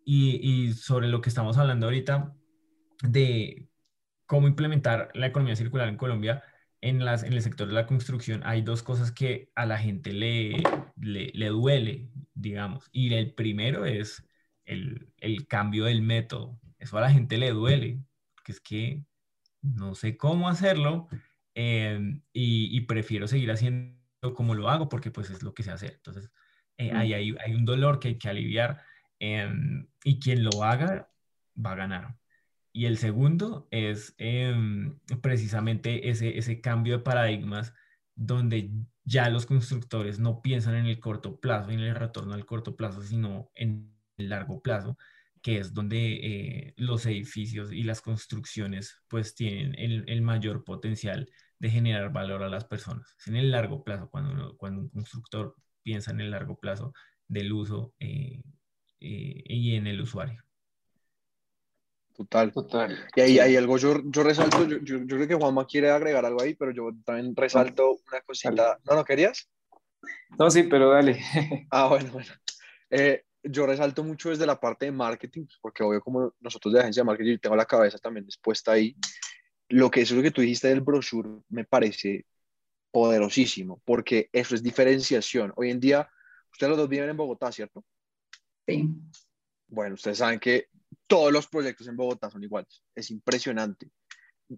Y, 0.04 0.38
y, 0.42 0.72
sobre 0.74 1.08
lo 1.08 1.20
que 1.20 1.30
estamos 1.30 1.56
hablando 1.56 1.86
ahorita 1.86 2.34
de 3.02 3.68
cómo 4.26 4.48
implementar 4.48 5.10
la 5.14 5.26
economía 5.26 5.56
circular 5.56 5.88
en 5.88 5.96
Colombia, 5.96 6.42
en, 6.84 7.04
las, 7.04 7.22
en 7.22 7.32
el 7.32 7.42
sector 7.42 7.66
de 7.66 7.72
la 7.72 7.86
construcción 7.86 8.42
hay 8.44 8.60
dos 8.60 8.82
cosas 8.82 9.10
que 9.10 9.50
a 9.54 9.64
la 9.64 9.78
gente 9.78 10.12
le, 10.12 10.62
le, 11.00 11.30
le 11.32 11.48
duele, 11.48 12.10
digamos. 12.34 12.90
Y 12.92 13.14
el 13.14 13.32
primero 13.32 13.86
es 13.86 14.22
el, 14.66 15.10
el 15.18 15.46
cambio 15.48 15.86
del 15.86 16.02
método. 16.02 16.60
Eso 16.78 16.98
a 16.98 17.00
la 17.00 17.10
gente 17.10 17.38
le 17.38 17.52
duele 17.52 18.00
que 18.44 18.52
es 18.52 18.60
que 18.60 19.02
no 19.62 19.94
sé 19.94 20.18
cómo 20.18 20.48
hacerlo 20.48 21.08
em, 21.54 22.20
y, 22.34 22.80
prefiero 22.82 23.26
seguir 23.28 23.50
haciendo 23.50 23.96
como 24.34 24.54
lo 24.54 24.68
hago 24.68 24.90
porque 24.90 25.10
pues 25.10 25.30
es 25.30 25.42
lo 25.42 25.54
que 25.54 25.62
sé 25.62 25.70
hacer. 25.70 25.94
Entonces, 25.94 26.30
eh, 26.76 26.92
mm. 26.92 26.96
hay, 26.96 27.12
hay, 27.14 27.54
un 27.54 27.64
dolor 27.64 27.98
que 27.98 28.08
hay 28.08 28.18
que 28.18 28.28
aliviar 28.28 28.82
em, 29.18 29.88
y 30.04 30.20
quien 30.20 30.44
lo 30.44 30.62
haga 30.62 31.10
va 31.56 31.72
a 31.72 31.76
ganar. 31.76 32.16
Y 32.74 32.86
el 32.86 32.98
segundo 32.98 33.68
es 33.70 34.14
em, 34.18 34.98
precisamente 35.22 36.10
ese, 36.10 36.38
ese 36.38 36.60
cambio 36.60 36.98
de 36.98 37.04
paradigmas 37.04 37.72
donde 38.16 38.70
ya 39.04 39.30
los 39.30 39.46
constructores 39.46 40.18
no 40.18 40.42
piensan 40.42 40.74
en 40.74 40.86
el 40.86 41.00
corto 41.00 41.40
plazo, 41.40 41.70
en 41.70 41.80
el 41.80 41.94
retorno 41.94 42.34
al 42.34 42.46
corto 42.46 42.76
plazo, 42.76 43.02
sino 43.02 43.50
en 43.54 43.94
el 44.18 44.28
largo 44.28 44.60
plazo 44.60 44.98
que 45.44 45.58
es 45.58 45.74
donde 45.74 46.14
eh, 46.68 46.74
los 46.78 47.04
edificios 47.04 47.70
y 47.70 47.82
las 47.82 48.00
construcciones 48.00 49.02
pues 49.08 49.34
tienen 49.34 49.74
el, 49.76 50.22
mayor 50.22 50.64
potencial 50.64 51.28
de 51.58 51.70
generar 51.70 52.12
valor 52.12 52.42
a 52.42 52.48
las 52.48 52.64
personas. 52.64 53.14
en 53.26 53.36
el 53.36 53.50
largo 53.50 53.84
plazo, 53.84 54.08
cuando, 54.08 54.56
cuando 54.56 54.80
un 54.80 54.88
constructor 54.88 55.54
piensa 55.82 56.12
en 56.12 56.22
el 56.22 56.30
largo 56.30 56.58
plazo 56.58 56.94
del 57.28 57.52
uso 57.52 57.94
eh, 58.00 58.42
eh, 59.00 59.42
y 59.46 59.74
en 59.74 59.86
el 59.86 60.00
usuario. 60.00 60.42
Total. 62.16 62.52
Total. 62.52 63.08
Y 63.16 63.20
ahí 63.20 63.38
hay 63.38 63.56
algo, 63.56 63.76
yo, 63.76 64.00
yo 64.04 64.22
resalto, 64.22 64.66
yo, 64.66 64.78
yo, 64.78 65.06
creo 65.06 65.26
que 65.26 65.34
Juanma 65.34 65.66
quiere 65.66 65.90
agregar 65.90 66.24
algo 66.24 66.40
ahí, 66.40 66.54
pero 66.54 66.70
yo 66.70 66.90
también 67.04 67.34
resalto 67.34 67.98
una 68.06 68.20
cosita. 68.20 68.78
¿No 68.84 68.94
lo 68.94 69.04
querías? 69.04 69.50
No, 70.38 70.50
sí, 70.50 70.64
pero 70.64 70.90
dale. 70.90 71.20
Ah, 71.70 71.88
bueno, 71.88 72.12
bueno. 72.12 72.32
Eh, 72.90 73.24
yo 73.42 73.66
resalto 73.66 74.04
mucho 74.04 74.30
desde 74.30 74.46
la 74.46 74.58
parte 74.58 74.86
de 74.86 74.92
marketing, 74.92 75.46
porque 75.60 75.82
obvio 75.82 76.00
como 76.00 76.34
nosotros 76.40 76.72
de 76.72 76.80
agencia 76.80 77.02
de 77.02 77.06
marketing 77.06 77.38
tengo 77.38 77.56
la 77.56 77.66
cabeza 77.66 77.98
también 77.98 78.24
dispuesta 78.24 78.72
ahí, 78.72 78.96
lo 79.68 79.90
que 79.90 80.02
es 80.02 80.10
lo 80.10 80.22
que 80.22 80.30
tú 80.30 80.40
dijiste 80.40 80.68
del 80.68 80.80
brochure 80.80 81.28
me 81.48 81.64
parece 81.64 82.26
poderosísimo, 82.90 83.82
porque 83.84 84.28
eso 84.32 84.54
es 84.54 84.62
diferenciación. 84.62 85.52
Hoy 85.56 85.70
en 85.70 85.80
día, 85.80 86.08
ustedes 86.52 86.70
los 86.70 86.78
dos 86.78 86.88
viven 86.88 87.10
en 87.10 87.16
Bogotá, 87.16 87.50
¿cierto? 87.50 87.84
Sí. 88.66 88.88
Bueno, 89.66 89.94
ustedes 89.94 90.18
saben 90.18 90.38
que 90.38 90.68
todos 91.06 91.32
los 91.32 91.46
proyectos 91.46 91.86
en 91.88 91.96
Bogotá 91.96 92.30
son 92.30 92.42
iguales, 92.42 92.82
es 92.94 93.10
impresionante. 93.10 93.90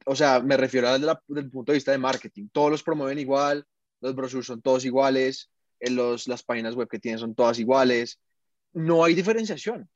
O 0.04 0.16
sea, 0.16 0.40
me 0.40 0.56
refiero 0.56 0.92
desde, 0.92 1.12
el 1.36 1.50
punto 1.50 1.72
de 1.72 1.76
vista 1.76 1.92
de 1.92 1.98
marketing, 1.98 2.48
todos 2.52 2.70
los 2.70 2.82
promueven 2.82 3.18
igual, 3.18 3.64
los 4.00 4.14
brochures 4.14 4.46
son 4.46 4.62
todos 4.62 4.84
iguales, 4.84 5.50
en 5.80 5.96
los, 5.96 6.26
las 6.28 6.42
páginas 6.42 6.74
web 6.74 6.88
que 6.88 6.98
tienen 6.98 7.18
son 7.18 7.34
todas 7.34 7.58
iguales, 7.58 8.20
no 8.72 9.04
hay 9.04 9.14
diferenciación. 9.14 9.88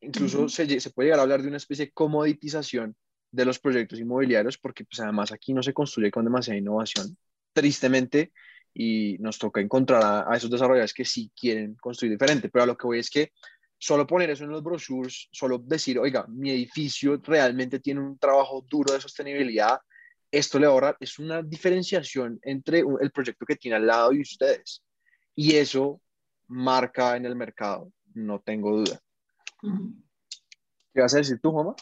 Incluso 0.00 0.48
se, 0.48 0.80
se, 0.80 0.90
puede 0.90 1.08
llegar 1.08 1.20
a 1.20 1.22
hablar 1.22 1.42
de 1.42 1.48
una 1.48 1.56
especie 1.56 1.86
de 1.86 1.92
comoditización 1.92 2.94
de 3.30 3.44
los 3.44 3.58
proyectos 3.58 3.98
inmobiliarios, 3.98 4.58
porque 4.58 4.84
pues, 4.84 5.00
además 5.00 5.32
aquí 5.32 5.54
no 5.54 5.62
se 5.62 5.72
construye 5.72 6.10
con 6.10 6.24
demasiada 6.24 6.58
innovación, 6.58 7.16
tristemente, 7.52 8.32
y 8.74 9.16
nos 9.20 9.38
toca 9.38 9.60
encontrar 9.60 10.26
a, 10.28 10.36
esos 10.36 10.50
desarrolladores 10.50 10.92
que 10.92 11.04
sí 11.04 11.30
quieren 11.38 11.74
construir 11.76 12.12
diferente. 12.12 12.48
Pero 12.48 12.64
a 12.64 12.66
lo 12.66 12.76
que 12.76 12.86
voy 12.86 12.98
es 12.98 13.08
que 13.08 13.32
solo 13.84 14.06
poner 14.06 14.30
eso 14.30 14.44
en 14.44 14.50
los 14.50 14.62
brochures, 14.62 15.28
solo 15.30 15.58
decir, 15.58 15.98
oiga, 15.98 16.24
mi 16.28 16.50
edificio 16.50 17.20
realmente 17.22 17.80
tiene 17.80 18.00
un 18.00 18.16
trabajo 18.16 18.64
duro 18.66 18.94
de 18.94 19.00
sostenibilidad, 19.00 19.78
esto 20.30 20.58
le 20.58 20.64
ahorra, 20.64 20.96
es 20.98 21.18
una 21.18 21.42
diferenciación 21.42 22.38
entre 22.42 22.78
el 22.78 23.10
proyecto 23.12 23.44
que 23.44 23.56
tiene 23.56 23.76
al 23.76 23.86
lado 23.86 24.14
y 24.14 24.22
ustedes. 24.22 24.82
Y 25.34 25.56
eso 25.56 26.00
marca 26.48 27.14
en 27.14 27.26
el 27.26 27.36
mercado 27.36 27.92
no 28.14 28.40
tengo 28.40 28.74
duda. 28.74 28.98
¿Qué 30.94 31.00
vas 31.02 31.14
a 31.14 31.18
decir 31.18 31.38
tú, 31.42 31.52
mamá? 31.52 31.74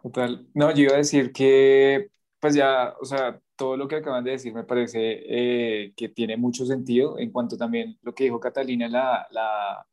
Total. 0.00 0.46
No, 0.54 0.70
yo 0.70 0.84
iba 0.84 0.94
a 0.94 0.98
decir 0.98 1.32
que, 1.32 2.10
pues 2.38 2.54
ya, 2.54 2.94
o 3.00 3.04
sea, 3.04 3.40
todo 3.56 3.76
lo 3.76 3.88
que 3.88 3.96
acaban 3.96 4.22
de 4.22 4.32
decir 4.32 4.54
me 4.54 4.64
parece 4.64 5.00
eh, 5.26 5.92
que 5.96 6.10
tiene 6.10 6.36
mucho 6.36 6.64
sentido 6.64 7.18
en 7.18 7.32
cuanto 7.32 7.56
también 7.56 7.98
lo 8.02 8.14
que 8.14 8.24
dijo 8.24 8.38
Catalina, 8.38 8.88
la, 8.88 9.26
la, 9.32 9.84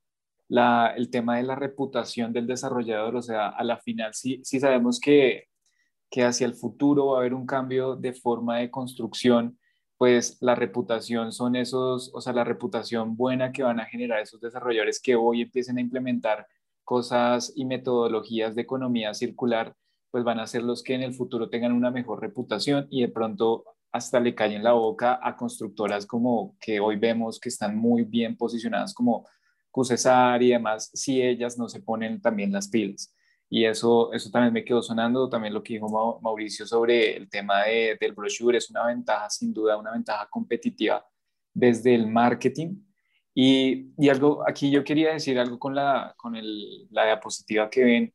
el 0.50 1.10
tema 1.10 1.38
de 1.38 1.44
la 1.44 1.56
reputación 1.56 2.34
del 2.34 2.48
desarrollador, 2.48 3.16
o 3.16 3.22
sea, 3.22 3.50
a 3.50 3.64
la 3.64 3.78
final 3.78 4.14
sí, 4.14 4.42
sí 4.44 4.60
sabemos 4.60 5.00
que, 5.00 5.46
que 6.10 6.24
hacia 6.24 6.48
el 6.48 6.56
futuro 6.56 7.08
va 7.08 7.18
a 7.18 7.20
haber 7.22 7.34
un 7.34 7.46
cambio 7.46 7.96
de 7.96 8.14
forma 8.14 8.58
de 8.60 8.72
construcción 8.72 9.58
pues 9.98 10.38
la 10.42 10.56
reputación 10.56 11.32
son 11.32 11.56
esos, 11.56 12.12
o 12.14 12.22
sea, 12.22 12.34
la 12.34 12.44
reputación 12.44 13.16
buena 13.18 13.52
que 13.52 13.64
van 13.64 13.80
a 13.80 13.86
generar 13.86 14.22
esos 14.22 14.40
desarrolladores 14.40 15.02
que 15.02 15.16
hoy 15.16 15.42
empiecen 15.42 15.78
a 15.78 15.82
implementar 15.82 16.48
cosas 16.84 17.52
y 17.56 17.66
metodologías 17.66 18.56
de 18.56 18.62
economía 18.62 19.14
circular, 19.14 19.76
pues 20.12 20.24
van 20.24 20.40
a 20.40 20.48
ser 20.48 20.64
los 20.64 20.84
que 20.84 20.94
en 20.94 21.02
el 21.02 21.14
futuro 21.14 21.50
tengan 21.50 21.74
una 21.74 21.92
mejor 21.92 22.22
reputación 22.22 22.88
y 22.90 23.02
de 23.02 23.10
pronto 23.10 23.66
hasta 23.92 24.20
le 24.20 24.36
callen 24.36 24.64
la 24.64 24.74
boca 24.74 25.20
a 25.22 25.36
constructoras 25.36 26.06
como 26.06 26.56
que 26.60 26.80
hoy 26.80 26.98
vemos 26.98 27.40
que 27.40 27.50
están 27.50 27.76
muy 27.76 28.04
bien 28.04 28.38
posicionadas 28.38 28.94
como 28.94 29.28
Cusesar 29.78 30.42
y 30.42 30.50
demás, 30.50 30.90
si 30.92 31.22
ellas 31.22 31.56
no 31.60 31.70
se 31.70 31.82
ponen 31.82 32.20
también 32.20 32.52
las 32.52 32.68
pilas 32.68 33.14
y 33.48 33.64
eso, 33.66 34.12
eso 34.12 34.32
también 34.32 34.52
me 34.52 34.66
quedó 34.66 34.82
sonando, 34.82 35.30
también 35.30 35.54
lo 35.54 35.62
que 35.62 35.74
dijo 35.74 36.20
Mauricio 36.20 36.66
sobre 36.66 37.16
el 37.16 37.30
tema 37.30 37.64
de, 37.66 37.96
del 38.02 38.14
brochure, 38.14 38.58
es 38.58 38.72
una 38.72 38.88
ventaja, 38.88 39.30
sin 39.30 39.54
duda, 39.54 39.78
una 39.78 39.92
ventaja 39.92 40.28
competitiva 40.32 41.06
desde 41.54 41.94
el 41.94 42.08
marketing. 42.08 42.76
Y, 43.36 43.92
y 44.00 44.10
algo, 44.10 44.44
aquí 44.48 44.72
yo 44.72 44.84
quería 44.84 45.14
decir 45.14 45.38
algo 45.38 45.60
con, 45.60 45.76
la, 45.76 46.16
con 46.18 46.36
el, 46.36 46.88
la 46.90 47.06
diapositiva 47.06 47.70
que 47.70 47.84
ven. 47.84 48.14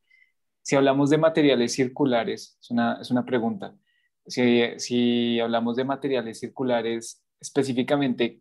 Si 0.63 0.75
hablamos 0.75 1.11
de 1.11 1.19
materiales 1.19 1.73
circulares, 1.75 2.59
es 2.61 2.71
una, 2.73 2.99
es 3.01 3.11
una 3.13 3.25
pregunta, 3.25 3.73
si, 4.27 4.63
si 4.79 5.39
hablamos 5.39 5.77
de 5.77 5.85
materiales 5.85 6.41
circulares, 6.41 7.23
específicamente 7.41 8.41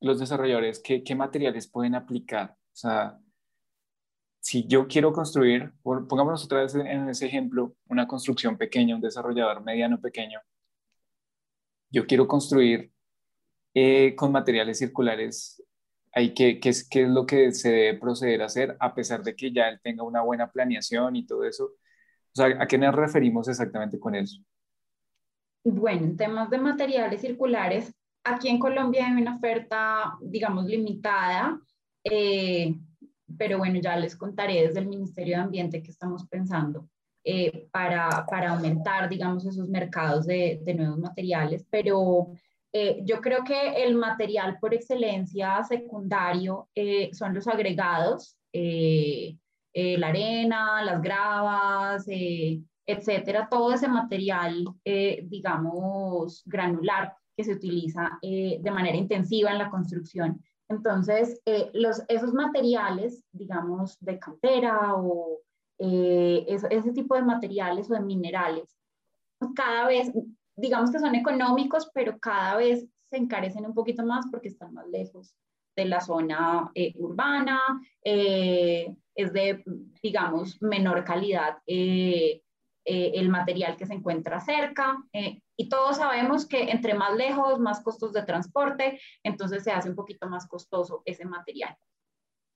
los 0.00 0.18
desarrolladores, 0.18 0.80
¿qué, 0.80 1.14
materiales 1.14 1.68
pueden 1.68 1.94
aplicar? 1.94 2.50
O 2.50 2.76
sea, 2.76 3.18
si 4.40 4.66
yo 4.66 4.86
quiero 4.86 5.12
construir, 5.12 5.72
pongámonos 5.82 6.44
otra 6.44 6.62
vez 6.62 6.74
en 6.74 7.08
ese 7.08 7.26
ejemplo, 7.26 7.74
una 7.88 8.06
construcción 8.06 8.56
pequeña, 8.56 8.94
un 8.94 9.00
desarrollador 9.00 9.62
mediano 9.62 10.00
pequeño, 10.00 10.40
yo 11.90 12.06
quiero 12.06 12.28
construir 12.28 12.92
eh, 13.74 14.14
con 14.16 14.32
materiales 14.32 14.78
circulares, 14.78 15.62
hay 16.12 16.34
que, 16.34 16.58
¿qué, 16.60 16.70
es, 16.70 16.88
¿qué 16.88 17.02
es 17.02 17.08
lo 17.08 17.26
que 17.26 17.52
se 17.52 17.70
debe 17.70 17.98
proceder 17.98 18.42
a 18.42 18.46
hacer 18.46 18.76
a 18.80 18.94
pesar 18.94 19.22
de 19.22 19.36
que 19.36 19.52
ya 19.52 19.68
él 19.68 19.80
tenga 19.82 20.02
una 20.02 20.22
buena 20.22 20.50
planeación 20.50 21.16
y 21.16 21.26
todo 21.26 21.44
eso? 21.44 21.64
O 21.64 22.34
sea, 22.34 22.46
¿a 22.60 22.66
qué 22.66 22.78
nos 22.78 22.94
referimos 22.94 23.48
exactamente 23.48 23.98
con 23.98 24.14
eso? 24.14 24.38
Bueno, 25.64 26.06
en 26.06 26.16
temas 26.16 26.50
de 26.50 26.58
materiales 26.58 27.20
circulares, 27.20 27.94
aquí 28.34 28.48
en 28.48 28.58
Colombia 28.58 29.06
hay 29.06 29.20
una 29.20 29.36
oferta, 29.36 30.16
digamos, 30.20 30.66
limitada. 30.66 31.60
Eh, 32.04 32.74
pero 33.36 33.58
bueno, 33.58 33.78
ya 33.80 33.96
les 33.96 34.16
contaré 34.16 34.66
desde 34.66 34.80
el 34.80 34.88
Ministerio 34.88 35.36
de 35.36 35.42
Ambiente 35.42 35.82
que 35.82 35.90
estamos 35.90 36.26
pensando 36.26 36.88
eh, 37.24 37.68
para, 37.70 38.24
para, 38.26 38.50
aumentar, 38.52 39.08
digamos, 39.08 39.44
esos 39.44 39.68
mercados 39.68 40.26
de, 40.26 40.60
de 40.62 40.74
nuevos 40.74 40.98
materiales, 40.98 41.66
pero 41.68 42.30
eh, 42.72 43.00
yo 43.04 43.20
creo 43.20 43.44
que 43.44 43.82
el 43.84 43.96
material 43.96 44.58
por 44.60 44.74
excelencia 44.74 45.62
secundario 45.64 46.68
eh, 46.74 47.10
son 47.12 47.34
los 47.34 47.48
agregados, 47.48 48.36
la 48.52 50.08
arena, 50.08 50.82
las 50.82 51.00
gravas, 51.00 52.06
etcétera, 52.88 53.48
todo 53.50 53.74
ese 53.74 53.86
material, 53.86 54.64
eh, 54.82 55.20
digamos, 55.24 56.42
granular 56.46 57.14
que 57.38 57.44
se 57.44 57.52
utiliza 57.52 58.18
eh, 58.20 58.58
de 58.60 58.70
manera 58.72 58.96
intensiva 58.96 59.52
en 59.52 59.58
la 59.58 59.70
construcción. 59.70 60.42
Entonces, 60.68 61.40
eh, 61.46 61.70
los, 61.72 62.02
esos 62.08 62.34
materiales, 62.34 63.24
digamos, 63.30 63.96
de 64.00 64.18
cantera 64.18 64.96
o 64.96 65.38
ese 65.78 66.92
tipo 66.92 67.14
de 67.14 67.22
materiales 67.22 67.88
o 67.88 67.94
de 67.94 68.00
minerales, 68.00 68.76
cada 69.54 69.86
vez, 69.86 70.10
digamos 70.56 70.90
que 70.90 70.98
son 70.98 71.14
económicos, 71.14 71.88
pero 71.94 72.18
cada 72.18 72.56
vez 72.56 72.84
se 73.08 73.16
encarecen 73.16 73.64
un 73.64 73.74
poquito 73.74 74.04
más 74.04 74.26
porque 74.32 74.48
están 74.48 74.74
más 74.74 74.88
lejos 74.88 75.32
de 75.76 75.84
la 75.84 76.00
zona 76.00 76.72
urbana, 76.96 77.60
es 78.02 79.32
de, 79.32 79.62
digamos, 80.02 80.60
menor 80.60 81.04
calidad 81.04 81.58
eh, 82.90 83.12
el 83.16 83.28
material 83.28 83.76
que 83.76 83.84
se 83.84 83.92
encuentra 83.92 84.40
cerca. 84.40 84.96
Eh, 85.12 85.42
y 85.58 85.68
todos 85.68 85.98
sabemos 85.98 86.46
que 86.46 86.70
entre 86.70 86.94
más 86.94 87.14
lejos, 87.14 87.60
más 87.60 87.82
costos 87.82 88.14
de 88.14 88.22
transporte, 88.22 88.98
entonces 89.22 89.62
se 89.62 89.72
hace 89.72 89.90
un 89.90 89.94
poquito 89.94 90.26
más 90.26 90.48
costoso 90.48 91.02
ese 91.04 91.26
material. 91.26 91.76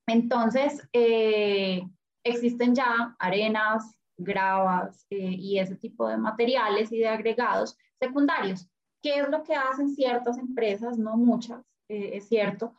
Entonces, 0.08 0.88
eh, 0.94 1.82
existen 2.24 2.74
ya 2.74 3.14
arenas, 3.18 3.94
gravas 4.16 5.04
y 5.10 5.58
ese 5.58 5.76
tipo 5.76 6.08
de 6.08 6.16
materiales 6.16 6.90
y 6.92 6.98
de 6.98 7.08
agregados 7.08 7.76
secundarios. 8.00 8.70
¿Qué 9.02 9.18
es 9.18 9.28
lo 9.28 9.42
que 9.42 9.54
hacen 9.54 9.90
ciertas 9.90 10.38
empresas? 10.38 10.96
No 10.96 11.18
muchas, 11.18 11.62
es 11.88 12.26
cierto, 12.28 12.74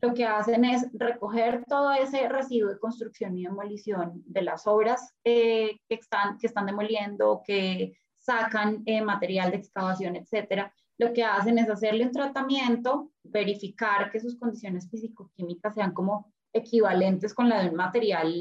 lo 0.00 0.12
que 0.12 0.24
hacen 0.26 0.64
es 0.64 0.86
recoger 0.92 1.64
todo 1.66 1.92
ese 1.92 2.28
residuo 2.28 2.70
de 2.70 2.78
construcción 2.78 3.36
y 3.36 3.44
demolición 3.44 4.22
de 4.26 4.42
las 4.42 4.66
obras 4.66 5.14
eh, 5.24 5.78
que, 5.88 5.94
están, 5.94 6.38
que 6.38 6.46
están 6.46 6.66
demoliendo, 6.66 7.42
que 7.44 7.98
sacan 8.18 8.82
eh, 8.84 9.00
material 9.00 9.50
de 9.50 9.56
excavación, 9.56 10.16
etcétera. 10.16 10.72
Lo 10.98 11.12
que 11.12 11.24
hacen 11.24 11.58
es 11.58 11.70
hacerle 11.70 12.04
un 12.04 12.12
tratamiento, 12.12 13.10
verificar 13.22 14.10
que 14.10 14.20
sus 14.20 14.38
condiciones 14.38 14.88
físico-químicas 14.90 15.74
sean 15.74 15.92
como 15.92 16.32
equivalentes 16.52 17.34
con 17.34 17.48
la 17.48 17.62
de 17.62 17.70
un 17.70 17.76
material 17.76 18.32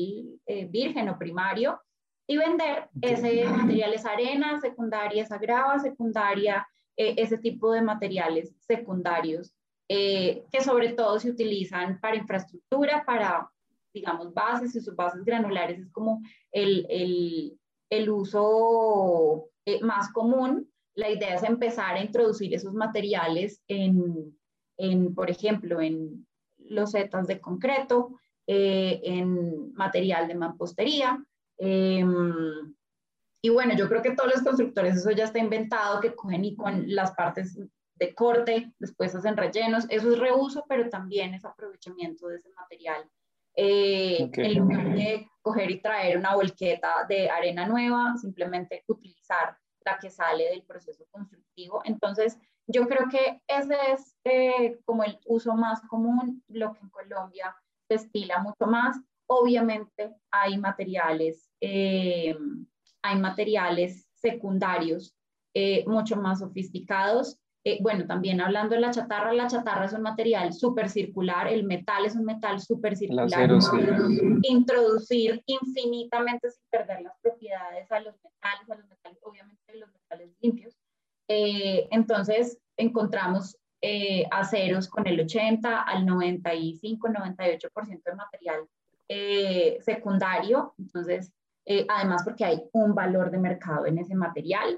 eh, 0.46 0.66
virgen 0.66 1.10
o 1.10 1.18
primario 1.18 1.82
y 2.28 2.38
vender 2.38 2.90
ese 3.02 3.46
material, 3.46 3.94
esa 3.94 4.12
arena 4.12 4.60
secundaria, 4.60 5.24
esa 5.24 5.38
grava 5.38 5.78
secundaria, 5.80 6.68
ese 6.98 7.38
tipo 7.38 7.74
de 7.74 7.82
materiales 7.82 8.56
secundarios 8.62 9.54
eh, 9.88 10.46
que 10.52 10.62
sobre 10.62 10.94
todo 10.94 11.20
se 11.20 11.30
utilizan 11.30 12.00
para 12.00 12.16
infraestructura, 12.16 13.04
para, 13.06 13.50
digamos, 13.94 14.34
bases 14.34 14.76
y 14.76 14.82
sus 14.82 14.96
bases 14.96 15.24
granulares 15.24 15.80
es 15.80 15.92
como 15.92 16.22
el, 16.52 16.86
el, 16.90 17.60
el 17.90 18.10
uso 18.10 19.50
eh, 19.66 19.82
más 19.82 20.12
común. 20.12 20.72
La 20.96 21.10
idea 21.10 21.36
es 21.36 21.44
empezar 21.44 21.96
a 21.96 22.04
introducir 22.04 22.54
esos 22.54 22.74
materiales 22.74 23.62
en, 23.68 24.36
en 24.78 25.14
por 25.14 25.30
ejemplo, 25.30 25.82
en 25.82 26.26
losetas 26.58 27.28
de 27.28 27.40
concreto, 27.40 28.20
eh, 28.48 29.02
en 29.04 29.74
material 29.74 30.28
de 30.28 30.36
mampostería. 30.36 31.24
Em, 31.58 32.76
y 33.42 33.50
bueno, 33.50 33.76
yo 33.76 33.88
creo 33.88 34.02
que 34.02 34.16
todos 34.16 34.34
los 34.34 34.44
constructores 34.44 34.98
eso 34.98 35.12
ya 35.12 35.26
está 35.26 35.40
inventado, 35.40 36.00
que 36.00 36.16
cogen 36.16 36.46
y 36.46 36.56
con 36.56 36.84
las 36.94 37.12
partes 37.12 37.60
de 37.96 38.14
corte, 38.14 38.74
después 38.80 39.16
hacen 39.16 39.38
rellenos, 39.38 39.86
eso 39.90 40.12
es 40.12 40.20
reuso, 40.20 40.66
pero 40.68 40.90
también 40.90 41.34
es 41.34 41.46
aprovechamiento 41.46 42.28
de 42.28 42.38
ese 42.38 42.50
material. 42.50 43.10
Eh, 43.58 44.30
en 44.34 44.60
lugar 44.60 44.94
de 44.94 45.30
coger 45.42 45.72
y 45.72 45.82
traer 45.82 46.18
una 46.18 46.36
volqueta 46.36 47.06
de 47.08 47.30
arena 47.30 47.66
nueva, 47.66 48.18
simplemente 48.18 48.84
utilizar 48.88 49.58
la 49.86 49.98
que 49.98 50.10
sale 50.10 50.50
del 50.50 50.64
proceso 50.64 51.06
constructivo. 51.10 51.82
Entonces, 51.86 52.38
yo 52.68 52.86
creo 52.88 53.08
que 53.10 53.42
ese 53.48 53.78
es 53.94 54.18
eh, 54.26 54.80
como 54.84 55.06
el 55.06 55.18
uso 55.26 55.56
más 55.56 55.80
común, 55.84 56.44
lo 56.50 56.74
que 56.74 56.82
en 56.82 56.90
Colombia 56.90 57.56
se 57.88 57.96
estila 57.96 58.40
mucho 58.40 58.66
más. 58.66 59.00
Obviamente 59.28 60.14
hay 60.32 60.58
materiales, 60.58 61.50
eh, 61.62 62.36
hay 63.02 63.20
materiales 63.20 64.08
secundarios 64.16 65.16
mucho 65.86 66.18
más 66.18 66.40
sofisticados 66.40 67.40
eh, 67.68 67.80
bueno, 67.82 68.06
también 68.06 68.40
hablando 68.42 68.76
de 68.76 68.82
la 68.82 68.92
chatarra, 68.92 69.34
la 69.34 69.48
chatarra 69.48 69.86
es 69.86 69.94
un 69.94 70.04
material 70.04 70.54
súper 70.54 70.88
circular, 70.88 71.48
el 71.48 71.64
metal 71.64 72.06
es 72.06 72.16
un 72.16 72.24
metal 72.24 72.60
súper 72.60 72.96
circular. 72.96 73.50
Introducir 74.44 75.42
infinitamente 75.48 76.52
sin 76.52 76.64
perder 76.70 77.02
las 77.02 77.18
propiedades 77.24 77.92
a 77.92 78.02
los 78.02 78.14
metales, 78.24 78.70
a 78.70 78.76
los 78.76 78.88
metales, 78.88 79.20
obviamente 79.24 79.76
los 79.80 79.92
metales 79.92 80.32
limpios. 80.42 80.78
Eh, 81.28 81.88
entonces, 81.90 82.60
encontramos 82.78 83.58
eh, 83.82 84.28
aceros 84.30 84.88
con 84.88 85.08
el 85.08 85.22
80 85.22 85.82
al 85.82 86.06
95, 86.06 87.08
98% 87.08 88.04
de 88.04 88.16
material 88.16 88.70
secundario. 89.82 90.76
Entonces, 90.78 91.34
además 91.90 92.24
porque 92.24 92.46
hay 92.46 92.62
un 92.74 92.94
valor 92.94 93.32
de 93.32 93.40
mercado 93.40 93.88
en 93.88 93.98
ese 93.98 94.14
material. 94.14 94.78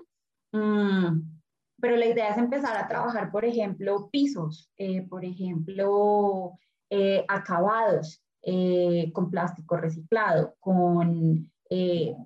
Mm, 0.54 1.37
pero 1.80 1.96
la 1.96 2.08
idea 2.08 2.30
es 2.30 2.38
empezar 2.38 2.76
a 2.76 2.88
trabajar, 2.88 3.32
por 3.32 3.46
ejemplo, 3.46 4.10
pisos, 4.12 4.70
eh, 4.78 5.04
por 5.04 5.24
ejemplo, 5.24 6.54
eh, 6.90 7.24
acabados 7.28 8.22
eh, 8.42 9.12
con 9.14 9.30
plástico 9.30 9.78
reciclado, 9.78 10.56
con, 10.60 11.52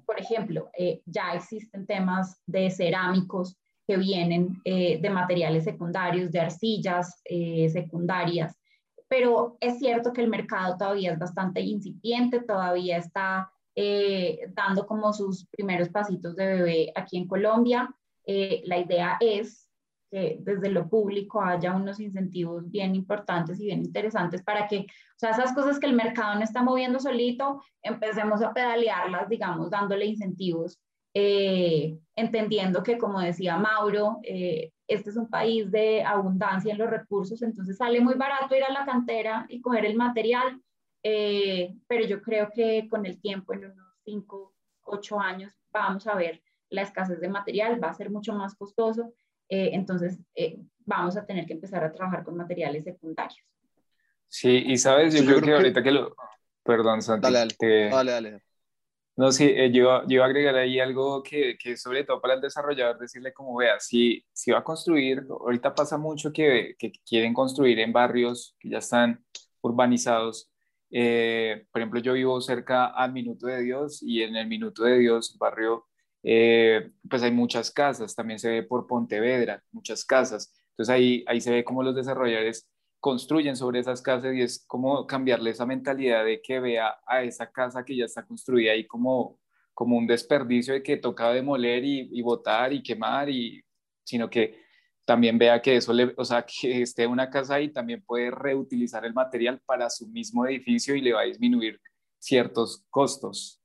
por 0.06 0.20
ejemplo, 0.20 0.70
ya 1.06 1.34
existen 1.34 1.88
temas 1.88 2.40
de 2.46 2.70
cerámicos 2.70 3.58
que 3.88 3.98
vienen 3.98 4.62
de 4.64 5.10
materiales 5.12 5.64
secundarios, 5.64 6.32
de 6.32 6.42
arcillas 6.42 7.24
secundarias, 7.74 8.56
pero 9.08 9.58
es 9.60 9.80
cierto 9.80 10.14
que 10.14 10.22
el 10.22 10.30
mercado 10.30 10.78
todavía 10.78 11.14
es 11.14 11.18
bastante 11.18 11.60
incipiente, 11.62 12.42
todavía 12.42 12.98
está 12.98 13.52
dando 14.54 14.86
como 14.86 15.12
sus 15.12 15.48
primeros 15.48 15.90
pasitos 15.90 16.36
de 16.36 16.46
bebé 16.46 16.92
aquí 16.96 17.18
en 17.18 17.28
Colombia. 17.28 17.90
Eh, 18.26 18.62
la 18.66 18.78
idea 18.78 19.18
es 19.20 19.70
que 20.10 20.38
desde 20.42 20.70
lo 20.70 20.90
público 20.90 21.42
haya 21.42 21.74
unos 21.74 22.00
incentivos 22.00 22.70
bien 22.70 22.96
importantes 22.96 23.60
y 23.60 23.66
bien 23.66 23.80
interesantes 23.80 24.44
para 24.44 24.68
que, 24.68 24.80
o 24.80 25.18
sea, 25.18 25.32
esas 25.32 25.54
cosas 25.54 25.80
que 25.80 25.88
el 25.88 25.96
mercado 25.96 26.36
no 26.36 26.44
está 26.44 26.62
moviendo 26.62 27.00
solito, 27.00 27.64
empecemos 27.82 28.42
a 28.42 28.54
pedalearlas, 28.54 29.30
digamos, 29.30 29.70
dándole 29.70 30.06
incentivos, 30.06 30.80
eh, 31.14 31.98
entendiendo 32.16 32.84
que, 32.84 32.98
como 32.98 33.20
decía 33.20 33.58
Mauro, 33.58 34.20
eh, 34.24 34.72
este 34.88 35.10
es 35.10 35.18
un 35.18 35.30
país 35.30 35.72
de 35.72 36.04
abundancia 36.04 36.74
en 36.74 36.80
los 36.80 36.90
recursos, 36.90 37.42
entonces 37.42 37.78
sale 37.78 38.02
muy 38.02 38.16
barato 38.16 38.56
ir 38.56 38.64
a 38.64 38.74
la 38.74 38.86
cantera 38.86 39.46
y 39.48 39.62
coger 39.62 39.86
el 39.86 39.96
material, 39.96 40.62
pero 41.02 42.06
yo 42.06 42.22
creo 42.22 42.52
que 42.54 42.88
con 42.90 43.06
el 43.06 43.20
tiempo, 43.20 43.54
en 43.54 43.72
unos 43.72 43.88
5, 44.04 44.54
8 44.84 45.20
años, 45.20 45.54
vamos 45.72 46.06
a 46.08 46.16
ver 46.16 46.42
la 46.72 46.82
escasez 46.82 47.20
de 47.20 47.30
material 47.30 47.82
va 47.84 47.90
a 47.90 47.94
ser 47.94 48.10
mucho 48.10 48.34
más 48.34 48.56
costoso, 48.56 49.14
eh, 49.50 49.72
entonces 49.74 50.18
eh, 50.34 50.58
vamos 50.86 51.18
a 51.18 51.26
tener 51.26 51.46
que 51.46 51.54
empezar 51.54 51.84
a 51.84 51.92
trabajar 51.92 52.24
con 52.24 52.36
materiales 52.36 52.86
secundarios. 52.86 53.46
Sí, 54.28 54.64
y 54.66 54.78
sabes, 54.78 55.14
yo, 55.14 55.26
creo, 55.26 55.42
que, 55.42 55.54
ahorita 55.54 55.84
que 55.84 55.92
lo... 55.92 56.16
Perdón, 56.64 57.02
Santi. 57.02 57.24
Dale, 57.24 57.40
dale. 57.60 57.90
dale, 57.90 58.12
dale. 58.12 58.44
No, 59.18 59.34
sí, 59.34 59.44
eh, 59.44 59.70
yo, 59.74 60.04
yo 60.04 60.16
iba 60.16 60.24
a 60.24 60.28
agregar 60.28 60.56
ahí 60.56 60.80
algo 60.80 61.22
que, 61.22 61.58
que, 61.62 61.76
sobre 61.76 62.06
todo 62.06 62.22
para 62.22 62.36
el 62.36 62.42
desarrollador, 62.42 62.98
decirle 62.98 63.34
como 63.34 63.58
vea, 63.58 63.78
si, 63.80 64.26
si 64.32 64.52
va 64.52 64.60
a 64.60 64.64
construir, 64.64 65.26
ahorita 65.30 65.76
pasa 65.76 65.98
mucho 65.98 66.32
que, 66.32 66.76
que 66.80 66.94
quieren 67.06 67.34
construir 67.34 67.80
en 67.80 67.92
barrios 67.92 68.56
que 68.58 68.70
ya 68.70 68.78
están 68.78 69.24
urbanizados. 69.60 70.50
por 70.90 71.82
ejemplo, 71.82 72.00
yo 72.00 72.14
vivo 72.14 72.40
cerca 72.40 72.86
al 72.86 73.12
Minuto 73.12 73.48
de 73.48 73.62
Dios 73.62 74.02
y 74.02 74.24
en 74.24 74.38
el 74.38 74.48
Minuto 74.48 74.86
de 74.86 74.98
Dios, 75.00 75.38
barrio 75.38 75.91
eh, 76.24 76.92
pues 77.10 77.24
hay 77.24 77.32
muchas 77.32 77.72
casas, 77.72 78.16
también 78.16 78.40
se 78.40 78.50
ve 78.50 78.64
por 78.64 78.88
Pontevedra, 78.88 79.64
muchas 79.72 80.06
casas. 80.06 80.54
Entonces 80.72 80.94
ahí, 80.94 81.24
ahí 81.28 81.42
se 81.42 81.52
ve 81.52 81.64
cómo 81.64 81.84
los 81.84 81.96
desarrolladores 81.96 82.68
construyen 83.00 83.56
sobre 83.56 83.80
esas 83.80 84.02
casas 84.02 84.34
y 84.36 84.42
es 84.42 84.64
como 84.68 85.08
cambiarle 85.08 85.50
esa 85.52 85.66
mentalidad 85.66 86.24
de 86.24 86.42
que 86.42 86.60
vea 86.60 87.00
a 87.08 87.24
esa 87.24 87.52
casa 87.52 87.84
que 87.84 87.96
ya 87.96 88.06
está 88.06 88.26
construida 88.26 88.74
ahí 88.74 88.86
como, 88.86 89.40
como 89.74 89.98
un 89.98 90.08
desperdicio 90.08 90.74
de 90.76 90.84
que 90.84 90.98
toca 90.98 91.32
demoler 91.32 91.84
y, 91.84 92.10
y 92.12 92.22
botar 92.22 92.72
y 92.74 92.84
quemar, 92.84 93.30
y, 93.30 93.64
sino 94.04 94.30
que 94.30 94.62
también 95.06 95.38
vea 95.38 95.62
que 95.62 95.76
eso, 95.76 95.94
le, 95.94 96.14
o 96.18 96.26
sea, 96.26 96.46
que 96.62 96.82
esté 96.82 97.08
una 97.08 97.30
casa 97.30 97.56
ahí 97.56 97.70
también 97.70 98.04
puede 98.04 98.32
reutilizar 98.32 99.06
el 99.06 99.14
material 99.14 99.60
para 99.66 99.90
su 99.90 100.08
mismo 100.08 100.46
edificio 100.46 100.96
y 100.96 101.02
le 101.02 101.14
va 101.14 101.22
a 101.22 101.26
disminuir 101.26 101.80
ciertos 102.20 102.86
costos. 102.90 103.61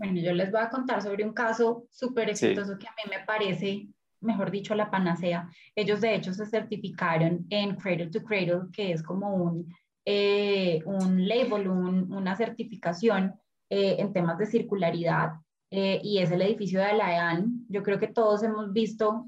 Bueno, 0.00 0.18
yo 0.18 0.32
les 0.32 0.50
voy 0.50 0.62
a 0.62 0.70
contar 0.70 1.02
sobre 1.02 1.26
un 1.26 1.34
caso 1.34 1.84
súper 1.90 2.30
exitoso 2.30 2.78
que 2.78 2.86
a 2.88 2.92
mí 2.92 3.02
me 3.10 3.22
parece, 3.26 3.86
mejor 4.22 4.50
dicho, 4.50 4.74
la 4.74 4.90
panacea. 4.90 5.46
Ellos 5.76 6.00
de 6.00 6.14
hecho 6.14 6.32
se 6.32 6.46
certificaron 6.46 7.44
en 7.50 7.76
Cradle 7.76 8.06
to 8.08 8.24
Cradle, 8.24 8.70
que 8.72 8.92
es 8.92 9.02
como 9.02 9.34
un, 9.34 9.70
eh, 10.06 10.80
un 10.86 11.28
label, 11.28 11.68
una 11.68 12.34
certificación 12.34 13.34
eh, 13.68 13.96
en 13.98 14.14
temas 14.14 14.38
de 14.38 14.46
circularidad. 14.46 15.32
eh, 15.70 16.00
y 16.02 16.18
es 16.18 16.30
el 16.30 16.40
edificio 16.40 16.80
de 16.80 16.94
la 16.94 17.12
EAN. 17.12 17.66
Yo 17.68 17.82
creo 17.82 17.98
que 17.98 18.08
todos 18.08 18.42
hemos 18.42 18.72
visto 18.72 19.26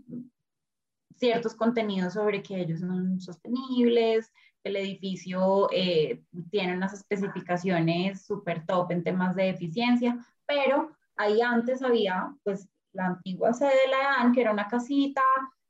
ciertos 1.17 1.55
contenidos 1.55 2.15
sobre 2.15 2.43
que 2.43 2.63
ellos 2.63 2.81
son 2.81 3.21
sostenibles, 3.21 4.33
el 4.65 4.77
edificio 4.77 5.69
eh, 5.73 6.23
tiene 6.51 6.77
unas 6.77 6.95
especificaciones 6.95 8.25
súper 8.25 8.65
top 8.65 8.91
en 8.93 9.03
temas 9.03 9.35
de 9.37 9.51
eficiencia, 9.51 10.19
pero 10.53 10.91
ahí 11.17 11.41
antes 11.41 11.83
había 11.83 12.35
pues 12.43 12.69
la 12.93 13.07
antigua 13.07 13.53
sede 13.53 13.71
de 13.71 13.91
la 13.91 14.03
EAN, 14.03 14.33
que 14.33 14.41
era 14.43 14.53
una 14.53 14.69
casita 14.69 15.23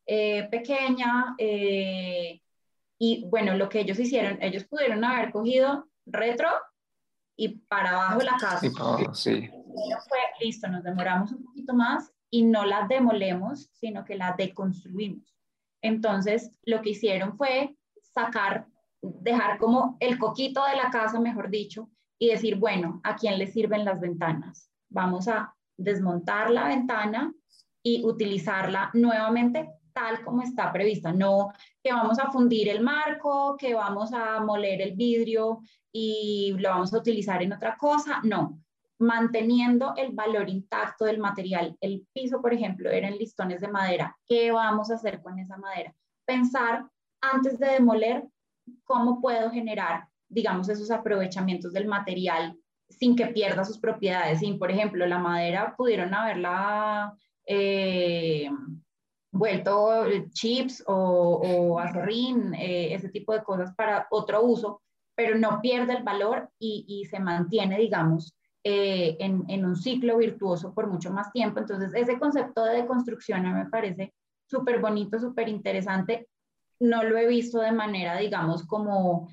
eh, 0.06 0.48
pequeña, 0.50 1.36
y 3.04 3.24
bueno, 3.28 3.56
lo 3.56 3.68
que 3.68 3.80
ellos 3.80 3.98
hicieron, 3.98 4.40
ellos 4.40 4.62
pudieron 4.62 5.02
haber 5.02 5.32
cogido 5.32 5.88
retro 6.06 6.48
y 7.36 7.48
para 7.48 7.90
abajo 7.90 8.20
la 8.20 8.36
casa. 8.38 8.60
sí. 9.12 9.50
fue, 9.50 10.18
listo, 10.40 10.68
nos 10.68 10.84
demoramos 10.84 11.32
un 11.32 11.42
poquito 11.42 11.74
más 11.74 12.12
y 12.30 12.44
no 12.44 12.64
la 12.64 12.86
demolemos, 12.86 13.68
sino 13.72 14.04
que 14.04 14.14
la 14.14 14.36
deconstruimos. 14.38 15.36
Entonces, 15.82 16.52
lo 16.62 16.80
que 16.80 16.90
hicieron 16.90 17.36
fue 17.36 17.76
sacar, 18.02 18.68
dejar 19.00 19.58
como 19.58 19.96
el 19.98 20.16
coquito 20.16 20.64
de 20.64 20.76
la 20.76 20.90
casa, 20.90 21.18
mejor 21.18 21.50
dicho, 21.50 21.90
y 22.20 22.28
decir, 22.28 22.54
bueno, 22.54 23.00
¿a 23.02 23.16
quién 23.16 23.36
le 23.36 23.48
sirven 23.48 23.84
las 23.84 24.00
ventanas? 24.00 24.70
Vamos 24.92 25.28
a 25.28 25.54
desmontar 25.76 26.50
la 26.50 26.68
ventana 26.68 27.32
y 27.82 28.04
utilizarla 28.04 28.90
nuevamente 28.94 29.70
tal 29.92 30.24
como 30.24 30.42
está 30.42 30.72
prevista, 30.72 31.12
no 31.12 31.52
que 31.82 31.92
vamos 31.92 32.18
a 32.18 32.30
fundir 32.30 32.68
el 32.68 32.80
marco, 32.80 33.56
que 33.58 33.74
vamos 33.74 34.12
a 34.12 34.40
moler 34.40 34.80
el 34.80 34.94
vidrio 34.94 35.60
y 35.92 36.54
lo 36.58 36.70
vamos 36.70 36.94
a 36.94 36.98
utilizar 36.98 37.42
en 37.42 37.52
otra 37.52 37.76
cosa, 37.76 38.20
no, 38.24 38.58
manteniendo 38.98 39.94
el 39.96 40.12
valor 40.12 40.48
intacto 40.48 41.04
del 41.04 41.18
material. 41.18 41.76
El 41.80 42.06
piso, 42.12 42.40
por 42.40 42.54
ejemplo, 42.54 42.90
eran 42.90 43.16
listones 43.16 43.60
de 43.60 43.68
madera. 43.68 44.16
¿Qué 44.26 44.50
vamos 44.52 44.90
a 44.90 44.94
hacer 44.94 45.20
con 45.20 45.38
esa 45.38 45.56
madera? 45.58 45.94
Pensar 46.24 46.86
antes 47.20 47.58
de 47.58 47.72
demoler 47.72 48.26
cómo 48.84 49.20
puedo 49.20 49.50
generar, 49.50 50.08
digamos, 50.28 50.68
esos 50.68 50.90
aprovechamientos 50.90 51.72
del 51.72 51.86
material 51.86 52.56
sin 52.98 53.16
que 53.16 53.26
pierda 53.26 53.64
sus 53.64 53.78
propiedades. 53.78 54.40
Sin, 54.40 54.58
por 54.58 54.70
ejemplo, 54.70 55.06
la 55.06 55.18
madera 55.18 55.74
pudieron 55.76 56.14
haberla 56.14 57.14
eh, 57.46 58.48
vuelto 59.32 60.04
chips 60.32 60.84
o, 60.86 60.94
o 60.94 61.78
acerrín, 61.78 62.54
eh, 62.54 62.94
ese 62.94 63.08
tipo 63.08 63.32
de 63.32 63.42
cosas 63.42 63.74
para 63.74 64.06
otro 64.10 64.42
uso, 64.42 64.82
pero 65.14 65.38
no 65.38 65.60
pierde 65.60 65.94
el 65.94 66.02
valor 66.02 66.50
y, 66.58 67.06
se 67.10 67.18
mantiene, 67.18 67.78
digamos, 67.78 68.34
eh, 68.64 69.16
en, 69.18 69.64
un 69.64 69.76
ciclo 69.76 70.18
virtuoso 70.18 70.72
por 70.74 70.86
mucho 70.86 71.10
más 71.10 71.32
tiempo. 71.32 71.60
Entonces, 71.60 71.92
ese 71.94 72.18
concepto 72.18 72.64
de 72.64 72.82
deconstrucción 72.82 73.42
me 73.52 73.66
parece 73.66 74.14
súper 74.46 74.80
bonito, 74.80 75.18
súper 75.18 75.48
interesante. 75.48 76.28
No 76.80 77.02
lo 77.02 77.16
he 77.16 77.26
visto 77.26 77.60
de 77.60 77.72
manera, 77.72 78.16
digamos, 78.16 78.66
como 78.66 79.28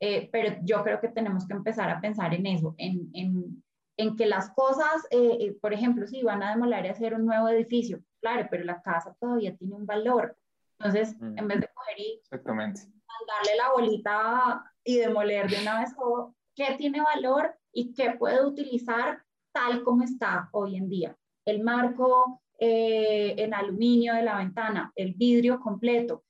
eh, 0.00 0.28
pero 0.30 0.56
yo 0.62 0.82
creo 0.82 1.00
que 1.00 1.08
tenemos 1.08 1.46
que 1.46 1.54
empezar 1.54 1.90
a 1.90 2.00
pensar 2.00 2.34
en 2.34 2.46
eso, 2.46 2.74
en, 2.78 3.10
en 3.14 3.62
en 3.96 4.16
que 4.16 4.26
las 4.26 4.50
cosas, 4.50 5.06
eh, 5.10 5.38
eh, 5.40 5.56
por 5.60 5.72
ejemplo, 5.72 6.06
si 6.06 6.22
van 6.22 6.42
a 6.42 6.50
demoler 6.50 6.84
y 6.84 6.88
hacer 6.88 7.14
un 7.14 7.26
nuevo 7.26 7.48
edificio, 7.48 8.00
claro, 8.20 8.46
pero 8.50 8.64
la 8.64 8.82
casa 8.82 9.16
todavía 9.20 9.56
tiene 9.56 9.74
un 9.74 9.86
valor. 9.86 10.36
Entonces, 10.78 11.16
mm. 11.20 11.38
en 11.38 11.48
vez 11.48 11.60
de 11.60 11.68
coger 11.72 11.98
y 11.98 12.20
mandarle 12.30 13.56
la 13.56 13.72
bolita 13.72 14.72
y 14.82 14.96
demoler 14.96 15.48
de 15.48 15.62
una 15.62 15.80
vez 15.80 15.94
todo, 15.94 16.34
¿qué 16.54 16.74
tiene 16.76 17.00
valor 17.00 17.54
y 17.72 17.94
qué 17.94 18.12
puede 18.12 18.44
utilizar 18.44 19.22
tal 19.52 19.84
como 19.84 20.02
está 20.02 20.48
hoy 20.52 20.76
en 20.76 20.88
día? 20.88 21.16
El 21.44 21.62
marco 21.62 22.42
eh, 22.58 23.34
en 23.38 23.54
aluminio 23.54 24.14
de 24.14 24.22
la 24.22 24.38
ventana, 24.38 24.92
el 24.96 25.14
vidrio 25.14 25.60
completo, 25.60 26.24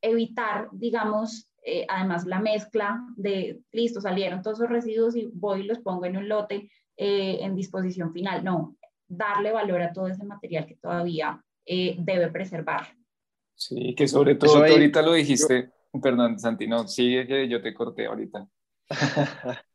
evitar, 0.00 0.68
digamos, 0.72 1.50
eh, 1.70 1.84
además 1.86 2.24
la 2.24 2.40
mezcla 2.40 3.04
de, 3.14 3.60
listo, 3.72 4.00
salieron 4.00 4.40
todos 4.40 4.58
esos 4.58 4.70
residuos 4.70 5.14
y 5.14 5.28
voy 5.34 5.60
y 5.60 5.64
los 5.64 5.80
pongo 5.80 6.06
en 6.06 6.16
un 6.16 6.26
lote 6.26 6.70
eh, 6.96 7.38
en 7.42 7.54
disposición 7.54 8.10
final. 8.10 8.42
No, 8.42 8.78
darle 9.06 9.52
valor 9.52 9.82
a 9.82 9.92
todo 9.92 10.08
ese 10.08 10.24
material 10.24 10.64
que 10.64 10.76
todavía 10.76 11.44
eh, 11.66 11.94
debe 11.98 12.28
preservar. 12.28 12.96
Sí, 13.54 13.94
que 13.94 14.08
sobre 14.08 14.36
todo 14.36 14.64
ahorita 14.64 15.02
lo 15.02 15.12
dijiste, 15.12 15.70
perdón, 16.02 16.38
Santi, 16.38 16.66
no, 16.66 16.88
sigue 16.88 17.26
que 17.26 17.46
yo 17.46 17.60
te 17.60 17.74
corté 17.74 18.06
ahorita. 18.06 18.48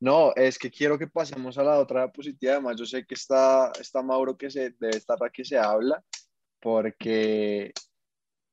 no, 0.00 0.34
es 0.34 0.58
que 0.58 0.68
quiero 0.68 0.98
que 0.98 1.06
pasemos 1.06 1.56
a 1.58 1.62
la 1.62 1.78
otra 1.78 2.06
diapositiva, 2.06 2.54
además 2.54 2.76
yo 2.76 2.86
sé 2.86 3.06
que 3.06 3.14
está, 3.14 3.70
está 3.80 4.02
Mauro 4.02 4.36
que 4.36 4.50
se, 4.50 4.70
debe 4.80 4.96
estar 4.96 5.18
aquí 5.24 5.44
se 5.44 5.58
habla, 5.58 6.02
porque 6.58 7.72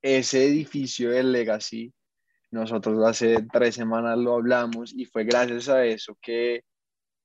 ese 0.03 0.45
edificio 0.45 1.09
del 1.09 1.31
Legacy 1.31 1.91
nosotros 2.51 3.05
hace 3.05 3.45
tres 3.51 3.75
semanas 3.75 4.17
lo 4.17 4.35
hablamos 4.35 4.93
y 4.95 5.05
fue 5.05 5.25
gracias 5.25 5.69
a 5.69 5.85
eso 5.85 6.17
que 6.21 6.55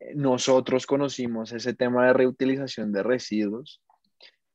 eh, 0.01 0.15
nosotros 0.15 0.87
conocimos 0.87 1.53
ese 1.53 1.75
tema 1.75 2.07
de 2.07 2.13
reutilización 2.13 2.93
de 2.93 3.03
residuos. 3.03 3.81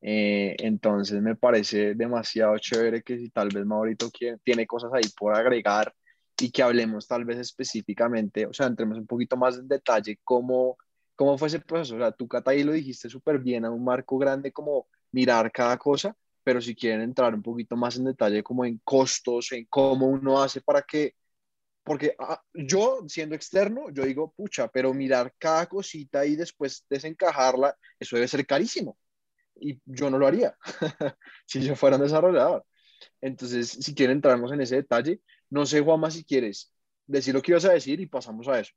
Eh, 0.02 0.56
entonces 0.60 1.22
me 1.22 1.36
parece 1.36 1.96
demasiado 1.96 2.58
chévere 2.60 3.02
que 3.02 3.18
si 3.18 3.30
tal 3.30 3.50
vez 3.50 3.66
Maurito 3.66 4.10
tiene 4.44 4.68
cosas 4.68 4.92
ahí 4.94 5.10
por 5.18 5.36
agregar 5.36 5.94
y 6.40 6.52
que 6.52 6.62
hablemos 6.64 7.08
tal 7.08 7.26
vez 7.26 7.40
específicamente, 7.40 8.46
o 8.46 8.54
sea, 8.54 8.68
entremos 8.68 8.98
un 9.00 9.08
poquito 9.08 9.38
más 9.38 9.58
en 9.58 9.68
detalle 9.68 10.20
cómo, 10.24 10.78
cómo 11.16 11.38
fue 11.38 11.48
ese 11.48 11.60
proceso. 11.60 11.96
O 11.96 12.00
sea, 12.00 12.12
tú, 12.12 12.28
Cata, 12.28 12.52
ahí 12.52 12.64
lo 12.64 12.74
dijiste 12.74 13.10
súper 13.10 13.40
bien, 13.40 13.66
a 13.66 13.72
un 13.72 13.84
marco 13.84 14.18
grande 14.18 14.52
como 14.52 14.88
mirar 15.12 15.52
cada 15.52 15.78
cosa, 15.78 16.16
pero 16.48 16.62
si 16.62 16.76
quieren 16.76 17.02
entrar 17.02 17.36
un 17.36 17.42
poquito 17.44 17.76
más 17.76 17.98
en 17.98 18.06
detalle 18.06 18.42
como 18.42 18.64
en 18.64 18.80
costos, 18.82 19.52
en 19.52 19.66
cómo 19.66 20.08
uno 20.08 20.42
hace 20.42 20.62
para 20.62 20.82
que, 20.82 21.14
porque 21.84 22.16
ah, 22.18 22.42
yo 22.54 23.04
siendo 23.10 23.36
externo, 23.36 23.90
yo 23.92 24.06
digo, 24.06 24.32
pucha, 24.32 24.70
pero 24.70 24.94
mirar 24.94 25.34
cada 25.38 25.66
cosita 25.66 26.26
y 26.26 26.38
después 26.38 26.86
desencajarla, 26.90 27.76
eso 28.00 28.16
debe 28.16 28.30
ser 28.30 28.46
carísimo. 28.48 28.98
Y 29.56 29.82
yo 29.84 30.10
no 30.10 30.18
lo 30.18 30.26
haría 30.26 30.56
si 31.46 31.62
yo 31.62 31.76
fuera 31.76 31.98
un 31.98 32.04
desarrollador. 32.04 32.66
Entonces, 33.20 33.68
si 33.70 33.94
quieren 33.94 34.16
entrarnos 34.16 34.54
en 34.54 34.62
ese 34.62 34.78
detalle, 34.78 35.20
no 35.50 35.66
sé, 35.66 35.82
Juanma, 35.82 36.10
si 36.12 36.24
quieres 36.24 36.72
decir 37.06 37.34
lo 37.34 37.42
que 37.42 37.52
ibas 37.52 37.66
a 37.66 37.74
decir 37.74 38.00
y 38.00 38.06
pasamos 38.06 38.48
a 38.48 38.62
eso. 38.62 38.72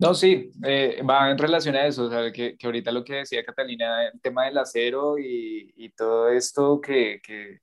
No, 0.00 0.14
sí, 0.14 0.52
eh, 0.64 1.02
va 1.02 1.28
en 1.30 1.38
relación 1.38 1.74
a 1.74 1.86
eso, 1.86 2.04
o 2.04 2.10
sea, 2.10 2.30
que, 2.30 2.56
que, 2.56 2.66
ahorita 2.66 2.92
lo 2.92 3.02
que 3.02 3.14
decía 3.14 3.44
Catalina, 3.44 4.06
el 4.06 4.20
tema 4.20 4.44
del 4.44 4.58
acero 4.58 5.18
y, 5.18 5.72
y 5.76 5.90
todo 5.90 6.28
esto 6.28 6.80
que, 6.80 7.20
que, 7.20 7.58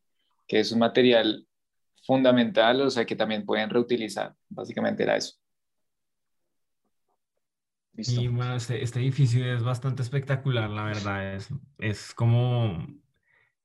que, 0.45 0.59
es 0.59 0.71
un 0.73 0.79
material 0.79 1.47
fundamental, 2.05 2.81
o 2.81 2.89
sea, 2.89 3.05
que 3.05 3.15
también 3.15 3.45
pueden 3.45 3.69
reutilizar, 3.69 4.36
básicamente 4.49 5.03
era 5.03 5.15
eso. 5.15 5.36
Y 7.97 8.27
bueno, 8.27 8.57
este, 8.57 8.83
este, 8.83 8.99
edificio 8.99 9.53
es 9.55 9.63
bastante 9.63 10.01
espectacular, 10.01 10.69
la 10.69 10.83
verdad, 10.83 11.36
es, 11.36 11.47
es 11.77 12.13
como 12.13 12.86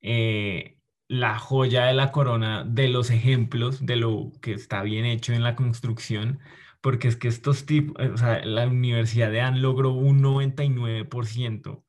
eh, 0.01 0.77
la 1.09 1.37
joya 1.37 1.87
de 1.87 1.93
la 1.93 2.13
corona 2.13 2.63
de 2.63 2.87
los 2.87 3.09
ejemplos 3.09 3.85
de 3.85 3.97
lo 3.97 4.31
que 4.41 4.53
está 4.53 4.81
bien 4.81 5.03
hecho 5.03 5.33
en 5.33 5.43
la 5.43 5.57
construcción 5.57 6.39
porque 6.81 7.07
es 7.07 7.15
que 7.15 7.27
estos 7.27 7.65
tipos, 7.65 7.95
eh, 8.03 8.09
o 8.09 8.17
sea, 8.17 8.43
la 8.43 8.67
Universidad 8.67 9.31
de 9.31 9.41
Ann 9.41 9.61
logró 9.61 9.91
un 9.91 10.21
99% 10.21 11.83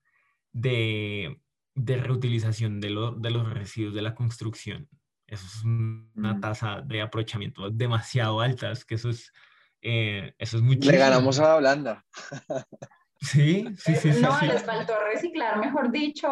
de, 0.53 1.41
de 1.75 1.97
reutilización 1.97 2.81
de, 2.81 2.89
de, 3.19 3.31
los 3.31 3.53
residuos 3.53 3.95
de 3.95 4.03
la 4.03 4.15
construcción. 4.15 4.89
Eso 5.27 5.47
es 5.47 5.65
una 5.65 6.35
mm. 6.35 6.41
tasa 6.41 6.83
de 6.83 7.01
aprovechamiento 7.01 7.71
demasiado 7.71 8.41
alta, 8.41 8.71
es 8.71 8.85
que 8.85 8.97
eso 8.97 9.09
es, 9.09 9.33
eh, 9.81 10.35
eso 10.39 10.59
es 10.59 10.63
Le 10.63 10.97
ganamos 10.97 11.39
a 11.41 11.45
la 11.45 11.57
Holanda. 11.57 12.05
Sí, 13.23 13.65
sí, 13.79 13.95
sí. 13.95 14.11
No, 14.21 14.37
les 14.41 14.65
faltó 14.65 14.95
reciclar, 15.13 15.57
mejor 15.61 15.93
dicho. 15.93 16.29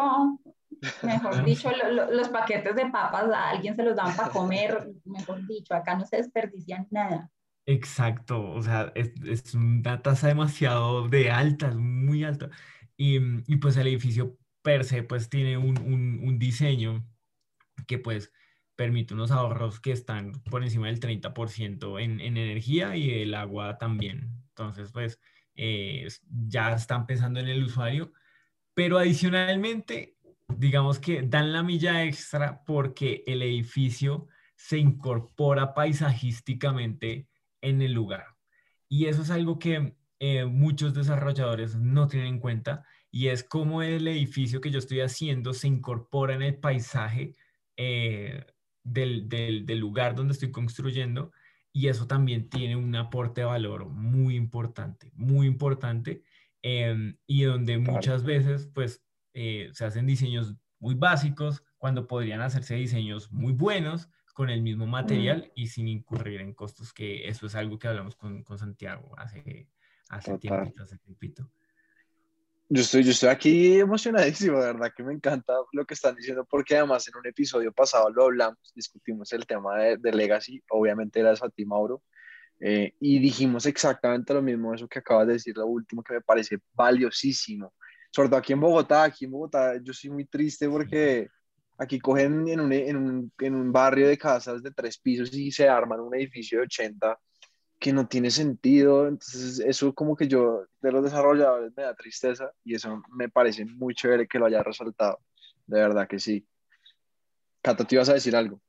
Mejor 1.03 1.45
dicho, 1.45 1.71
los 2.11 2.27
paquetes 2.27 2.75
de 2.75 2.87
papas 2.87 3.31
a 3.31 3.49
alguien 3.51 3.77
se 3.77 3.83
los 3.83 3.95
dan 3.95 4.13
para 4.13 4.29
comer, 4.29 4.89
mejor 5.05 5.45
dicho, 5.47 5.73
acá 5.73 5.95
no 5.95 6.05
se 6.05 6.17
desperdician 6.17 6.87
nada. 6.91 7.29
Exacto, 7.65 8.51
o 8.51 8.61
sea, 8.61 8.91
es, 8.95 9.11
es 9.23 9.53
una 9.53 10.01
tasa 10.01 10.27
demasiado 10.27 11.07
de 11.07 11.29
alta, 11.31 11.71
muy 11.71 12.23
alta. 12.23 12.49
Y, 12.97 13.17
y, 13.47 13.57
pues 13.57 13.77
el 13.77 13.87
edificio 13.87 14.37
per 14.61 14.83
se 14.83 15.03
pues 15.03 15.29
tiene 15.29 15.57
un, 15.57 15.79
un, 15.79 16.19
un, 16.23 16.39
diseño 16.39 17.05
que 17.87 17.97
pues 17.99 18.31
permite 18.75 19.13
unos 19.13 19.31
ahorros 19.31 19.79
que 19.79 19.91
están 19.91 20.33
por 20.49 20.63
encima 20.63 20.87
del 20.87 20.99
30% 20.99 21.99
en, 21.99 22.19
en 22.19 22.37
energía 22.37 22.95
y 22.95 23.21
el 23.21 23.33
agua 23.35 23.77
también. 23.77 24.43
Entonces 24.49 24.91
pues 24.91 25.19
eh, 25.55 26.07
ya 26.47 26.73
están 26.73 27.05
pensando 27.05 27.39
en 27.39 27.47
el 27.47 27.63
usuario, 27.63 28.13
pero 28.73 28.97
adicionalmente 28.97 30.17
digamos 30.47 30.99
que 30.99 31.21
dan 31.23 31.53
la 31.53 31.63
milla 31.63 32.03
extra 32.03 32.63
porque 32.65 33.23
el 33.27 33.41
edificio 33.41 34.27
se 34.55 34.77
incorpora 34.77 35.73
paisajísticamente 35.73 37.30
en 37.61 37.81
el 37.81 37.93
lugar. 37.93 38.25
Y 38.89 39.05
eso 39.05 39.21
es 39.21 39.29
algo 39.29 39.57
que 39.59 39.95
eh, 40.19 40.45
muchos 40.45 40.93
desarrolladores 40.93 41.75
no 41.75 42.07
tienen 42.07 42.35
en 42.35 42.39
cuenta 42.39 42.85
y 43.09 43.27
es 43.27 43.43
cómo 43.43 43.81
el 43.81 44.07
edificio 44.07 44.61
que 44.61 44.69
yo 44.69 44.79
estoy 44.79 45.01
haciendo 45.01 45.53
se 45.53 45.67
incorpora 45.67 46.35
en 46.35 46.43
el 46.43 46.55
paisaje 46.57 47.35
eh, 47.75 48.45
del, 48.83 49.27
del, 49.27 49.79
lugar 49.79 50.13
donde 50.15 50.33
estoy 50.33 50.51
construyendo 50.51 51.31
y 51.73 51.87
eso 51.87 52.05
también 52.05 52.49
tiene 52.49 52.75
un 52.75 52.95
aporte 52.95 53.41
de 53.41 53.45
valor 53.45 53.89
muy 53.89 54.35
importante, 54.35 55.11
muy 55.15 55.47
importante 55.47 56.23
em, 56.61 57.17
y 57.25 57.43
donde 57.43 57.77
muchas 57.77 58.23
veces 58.23 58.69
pues 58.73 59.03
eh, 59.33 59.69
se 59.73 59.85
hacen 59.85 60.05
diseños 60.05 60.55
muy 60.79 60.95
básicos 60.95 61.63
cuando 61.77 62.07
podrían 62.07 62.41
hacerse 62.41 62.75
diseños 62.75 63.31
muy 63.31 63.53
buenos 63.53 64.09
con 64.31 64.49
el 64.49 64.61
mismo 64.61 64.87
material 64.87 65.51
y 65.55 65.67
sin 65.67 65.87
incurrir 65.87 66.41
en 66.41 66.53
costos, 66.53 66.93
que 66.93 67.27
eso 67.27 67.45
es 67.47 67.55
algo 67.55 67.77
que 67.77 67.87
hablamos 67.87 68.15
con, 68.15 68.43
con 68.43 68.57
Santiago 68.57 69.13
hace, 69.17 69.67
hace 70.09 70.37
tiempito, 70.37 70.83
hace 70.83 70.97
tiempito. 70.97 71.49
Yo 72.69 72.81
estoy, 72.81 73.03
yo 73.03 73.11
estoy 73.11 73.29
aquí 73.29 73.79
emocionadísimo, 73.79 74.57
de 74.59 74.67
verdad 74.67 74.93
que 74.95 75.03
me 75.03 75.13
encanta 75.13 75.53
lo 75.73 75.85
que 75.85 75.93
están 75.93 76.15
diciendo, 76.15 76.45
porque 76.49 76.77
además 76.77 77.05
en 77.07 77.17
un 77.17 77.27
episodio 77.27 77.73
pasado 77.73 78.09
lo 78.09 78.23
hablamos, 78.23 78.71
discutimos 78.73 79.33
el 79.33 79.45
tema 79.45 79.77
de, 79.77 79.97
de 79.97 80.13
Legacy, 80.13 80.63
obviamente 80.69 81.19
era 81.19 81.31
a 81.31 81.49
ti, 81.49 81.65
Mauro, 81.65 82.01
eh, 82.61 82.93
y 82.99 83.19
dijimos 83.19 83.65
exactamente 83.65 84.33
lo 84.33 84.41
mismo, 84.41 84.73
eso 84.73 84.87
que 84.87 84.99
acabas 84.99 85.27
de 85.27 85.33
decir, 85.33 85.57
lo 85.57 85.65
último 85.65 86.01
que 86.01 86.13
me 86.13 86.21
parece 86.21 86.59
valiosísimo, 86.73 87.73
sobre 88.09 88.29
todo 88.29 88.39
aquí 88.39 88.53
en 88.53 88.59
Bogotá, 88.61 89.03
aquí 89.03 89.25
en 89.25 89.31
Bogotá 89.31 89.77
yo 89.81 89.91
soy 89.93 90.09
muy 90.09 90.25
triste 90.25 90.69
porque 90.69 91.27
aquí 91.81 91.99
cogen 91.99 92.47
en 92.47 92.59
un, 92.59 92.71
en 92.71 92.95
un, 92.95 93.31
en 93.39 93.55
un 93.55 93.71
barrio 93.71 94.07
de 94.07 94.17
casas 94.17 94.61
de 94.61 94.71
tres 94.71 94.99
pisos 94.99 95.33
y 95.33 95.51
se 95.51 95.67
arman 95.67 95.99
un 95.99 96.13
edificio 96.13 96.59
de 96.59 96.65
80 96.65 97.19
que 97.79 97.91
no 97.91 98.07
tiene 98.07 98.29
sentido. 98.29 99.07
Entonces, 99.07 99.59
eso 99.59 99.91
como 99.95 100.15
que 100.15 100.27
yo 100.27 100.65
de 100.79 100.91
los 100.91 101.03
desarrolladores 101.03 101.73
me 101.75 101.81
da 101.81 101.95
tristeza 101.95 102.51
y 102.63 102.75
eso 102.75 103.01
me 103.09 103.29
parece 103.29 103.65
muy 103.65 103.95
chévere 103.95 104.27
que 104.27 104.37
lo 104.37 104.45
haya 104.45 104.61
resaltado. 104.61 105.19
De 105.65 105.79
verdad 105.79 106.07
que 106.07 106.19
sí. 106.19 106.45
Cata, 107.63 107.83
¿te 107.83 107.95
ibas 107.95 108.09
a 108.09 108.13
decir 108.13 108.35
algo? 108.35 108.61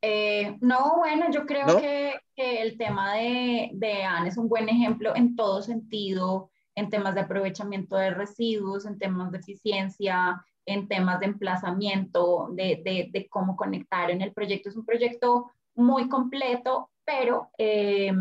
Eh, 0.00 0.56
no, 0.60 0.98
bueno, 0.98 1.32
yo 1.32 1.44
creo 1.44 1.66
que, 1.80 2.14
que, 2.36 2.62
el 2.62 2.78
tema 2.78 3.14
de, 3.16 3.70
de 3.72 4.04
AN 4.04 4.28
es 4.28 4.38
un 4.38 4.48
buen 4.48 4.68
ejemplo 4.68 5.16
en 5.16 5.34
todo 5.34 5.62
sentido, 5.62 6.50
en 6.76 6.90
temas 6.90 7.16
de 7.16 7.22
aprovechamiento 7.22 7.96
de 7.96 8.10
residuos, 8.10 8.86
en 8.86 8.98
temas 8.98 9.32
de 9.32 9.38
eficiencia, 9.38 10.42
en 10.66 10.88
temas 10.88 11.20
de 11.20 11.26
emplazamiento, 11.26 12.48
de, 12.52 12.80
de, 12.84 13.08
de 13.12 13.28
cómo 13.28 13.56
conectar 13.56 14.10
en 14.10 14.22
el 14.22 14.32
proyecto. 14.32 14.68
Es 14.68 14.76
un 14.76 14.84
proyecto 14.84 15.50
muy 15.74 16.08
completo 16.08 16.90
pero 17.10 17.50
eh, 17.58 18.12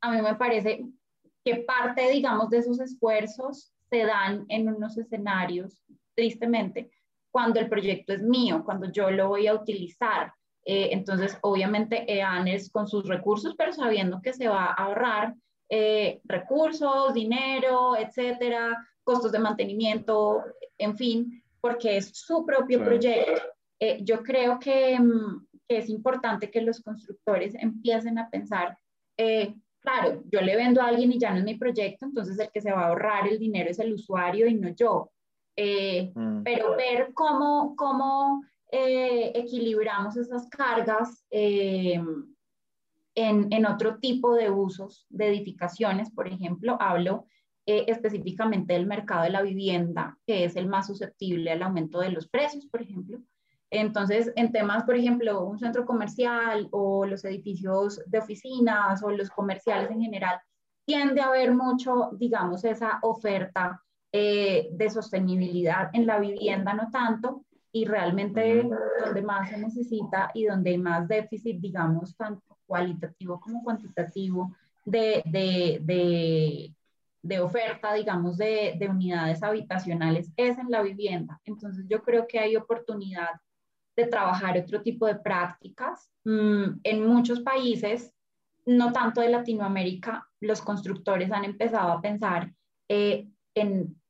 a 0.00 0.10
mí 0.10 0.22
me 0.22 0.34
parece 0.36 0.84
que 1.44 1.56
parte, 1.56 2.08
digamos, 2.10 2.50
de 2.50 2.58
esos 2.58 2.78
esfuerzos 2.80 3.72
se 3.90 4.04
dan 4.04 4.46
en 4.48 4.68
unos 4.68 4.96
escenarios, 4.96 5.82
tristemente, 6.14 6.90
cuando 7.32 7.58
el 7.58 7.68
proyecto 7.68 8.12
es 8.12 8.22
mío, 8.22 8.62
cuando 8.64 8.90
yo 8.92 9.10
lo 9.10 9.28
voy 9.28 9.48
a 9.48 9.54
utilizar. 9.54 10.32
Eh, 10.64 10.90
entonces, 10.92 11.36
obviamente, 11.42 12.04
EAN 12.06 12.46
es 12.46 12.70
con 12.70 12.86
sus 12.86 13.08
recursos, 13.08 13.54
pero 13.56 13.72
sabiendo 13.72 14.22
que 14.22 14.32
se 14.32 14.46
va 14.46 14.66
a 14.66 14.74
ahorrar 14.74 15.34
eh, 15.68 16.20
recursos, 16.24 17.14
dinero, 17.14 17.96
etcétera, 17.96 18.86
costos 19.02 19.32
de 19.32 19.40
mantenimiento, 19.40 20.42
en 20.78 20.96
fin, 20.96 21.41
porque 21.62 21.96
es 21.96 22.10
su 22.12 22.44
propio 22.44 22.84
proyecto. 22.84 23.40
yo 24.00 24.22
creo 24.22 24.58
que, 24.58 24.98
mm, 24.98 25.46
es 25.68 25.88
importante 25.88 26.50
que 26.50 26.60
los 26.60 26.80
constructores 26.82 27.54
empiecen 27.54 28.18
a 28.18 28.28
pensar, 28.28 28.76
eh, 29.16 29.54
claro, 29.80 30.22
yo 30.30 30.40
le 30.40 30.56
vendo 30.56 30.82
a 30.82 30.88
alguien 30.88 31.12
y 31.12 31.18
ya 31.18 31.30
no 31.30 31.38
es 31.38 31.44
mi 31.44 31.54
proyecto, 31.54 32.04
entonces 32.04 32.38
el 32.38 32.50
que 32.50 32.60
se 32.60 32.72
va 32.72 32.82
a 32.82 32.88
ahorrar 32.88 33.26
el 33.28 33.38
dinero 33.38 33.70
es 33.70 33.78
el 33.78 33.92
usuario 33.92 34.46
y 34.46 34.54
no 34.54 34.68
yo. 34.70 35.10
Eh, 35.56 36.12
mm. 36.14 36.42
Pero 36.42 36.76
ver 36.76 37.12
cómo, 37.14 37.74
cómo 37.76 38.44
eh, 38.70 39.32
equilibramos 39.34 40.16
esas 40.16 40.48
cargas 40.48 41.24
en, 41.30 42.34
en, 43.14 43.66
otro 43.66 43.98
tipo 43.98 44.34
de 44.34 44.50
usos 44.50 45.06
de 45.10 45.28
edificaciones, 45.28 46.10
por 46.10 46.26
ejemplo, 46.28 46.76
hablo 46.80 47.26
específicamente 47.66 48.72
del 48.72 48.86
mercado 48.86 49.22
de 49.22 49.30
la 49.30 49.42
vivienda, 49.42 50.18
que 50.26 50.44
es 50.44 50.56
el 50.56 50.66
más 50.66 50.86
susceptible 50.86 51.52
al 51.52 51.62
aumento 51.62 52.00
de 52.00 52.10
los 52.10 52.28
precios, 52.28 52.66
por 52.66 52.82
ejemplo. 52.82 53.20
Entonces, 53.70 54.32
en 54.36 54.52
temas, 54.52 54.84
por 54.84 54.96
ejemplo, 54.96 55.44
un 55.44 55.58
centro 55.58 55.86
comercial 55.86 56.68
o 56.72 57.06
los 57.06 57.24
edificios 57.24 58.02
de 58.06 58.18
oficinas 58.18 59.02
o 59.02 59.10
los 59.10 59.30
comerciales 59.30 59.90
en 59.90 60.02
general, 60.02 60.40
tiende 60.84 61.20
a 61.20 61.28
haber 61.28 61.54
mucho, 61.54 62.10
digamos, 62.12 62.64
esa 62.64 62.98
oferta 63.02 63.80
eh, 64.12 64.68
de 64.72 64.90
sostenibilidad 64.90 65.88
en 65.94 66.06
la 66.06 66.18
vivienda, 66.18 66.74
no 66.74 66.90
tanto, 66.90 67.44
y 67.72 67.86
realmente 67.86 68.68
donde 69.02 69.22
más 69.22 69.48
se 69.48 69.56
necesita 69.56 70.30
y 70.34 70.44
donde 70.44 70.70
hay 70.70 70.78
más 70.78 71.08
déficit, 71.08 71.58
digamos, 71.58 72.14
tanto 72.14 72.58
cualitativo 72.66 73.40
como 73.40 73.62
cuantitativo 73.62 74.54
de, 74.84 75.22
de, 75.24 75.78
de, 75.80 76.74
de 77.22 77.40
oferta, 77.40 77.94
digamos, 77.94 78.36
de, 78.36 78.74
de 78.78 78.88
unidades 78.88 79.42
habitacionales 79.42 80.32
es 80.36 80.58
en 80.58 80.70
la 80.70 80.82
vivienda. 80.82 81.40
Entonces, 81.44 81.86
yo 81.88 82.02
creo 82.02 82.26
que 82.26 82.38
hay 82.38 82.56
oportunidad 82.56 83.30
de 83.96 84.06
trabajar 84.06 84.58
otro 84.58 84.82
tipo 84.82 85.06
de 85.06 85.16
prácticas. 85.16 86.10
Mm, 86.24 86.80
en 86.82 87.06
muchos 87.06 87.40
países, 87.40 88.12
no 88.66 88.92
tanto 88.92 89.20
de 89.20 89.30
Latinoamérica, 89.30 90.28
los 90.40 90.62
constructores 90.62 91.30
han 91.30 91.44
empezado 91.44 91.92
a 91.92 92.00
pensar 92.00 92.52
eh, 92.88 93.28
en 93.54 94.00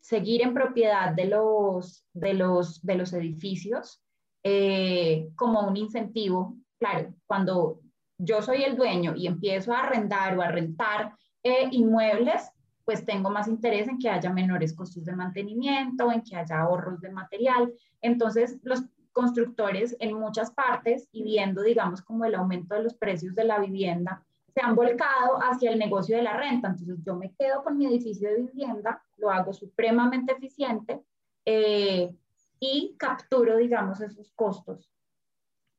seguir 0.00 0.42
en 0.42 0.54
propiedad 0.54 1.12
de 1.12 1.26
los, 1.26 2.04
de 2.12 2.34
los, 2.34 2.82
de 2.82 2.94
los 2.96 3.12
edificios 3.12 4.02
eh, 4.42 5.28
como 5.36 5.66
un 5.66 5.76
incentivo. 5.76 6.56
Claro, 6.78 7.14
cuando 7.26 7.80
yo 8.18 8.42
soy 8.42 8.64
el 8.64 8.76
dueño 8.76 9.14
y 9.16 9.26
empiezo 9.26 9.72
a 9.72 9.80
arrendar 9.80 10.36
o 10.36 10.42
a 10.42 10.48
rentar 10.48 11.16
eh, 11.44 11.68
inmuebles, 11.70 12.51
pues 12.84 13.04
tengo 13.04 13.30
más 13.30 13.48
interés 13.48 13.88
en 13.88 13.98
que 13.98 14.10
haya 14.10 14.30
menores 14.30 14.74
costos 14.74 15.04
de 15.04 15.14
mantenimiento, 15.14 16.10
en 16.10 16.22
que 16.22 16.36
haya 16.36 16.60
ahorros 16.60 17.00
de 17.00 17.10
material. 17.10 17.72
Entonces, 18.00 18.58
los 18.62 18.84
constructores 19.12 19.96
en 20.00 20.14
muchas 20.14 20.50
partes 20.50 21.08
y 21.12 21.22
viendo, 21.22 21.62
digamos, 21.62 22.02
como 22.02 22.24
el 22.24 22.34
aumento 22.34 22.74
de 22.74 22.82
los 22.82 22.94
precios 22.94 23.34
de 23.34 23.44
la 23.44 23.58
vivienda, 23.58 24.24
se 24.54 24.60
han 24.60 24.74
volcado 24.74 25.38
hacia 25.40 25.70
el 25.70 25.78
negocio 25.78 26.16
de 26.16 26.22
la 26.22 26.36
renta. 26.36 26.68
Entonces 26.68 26.98
yo 27.04 27.14
me 27.14 27.32
quedo 27.34 27.62
con 27.62 27.78
mi 27.78 27.86
edificio 27.86 28.28
de 28.28 28.42
vivienda, 28.42 29.02
lo 29.16 29.30
hago 29.30 29.52
supremamente 29.52 30.32
eficiente 30.32 31.00
eh, 31.44 32.14
y 32.60 32.94
capturo, 32.98 33.56
digamos, 33.56 34.00
esos 34.00 34.30
costos 34.32 34.90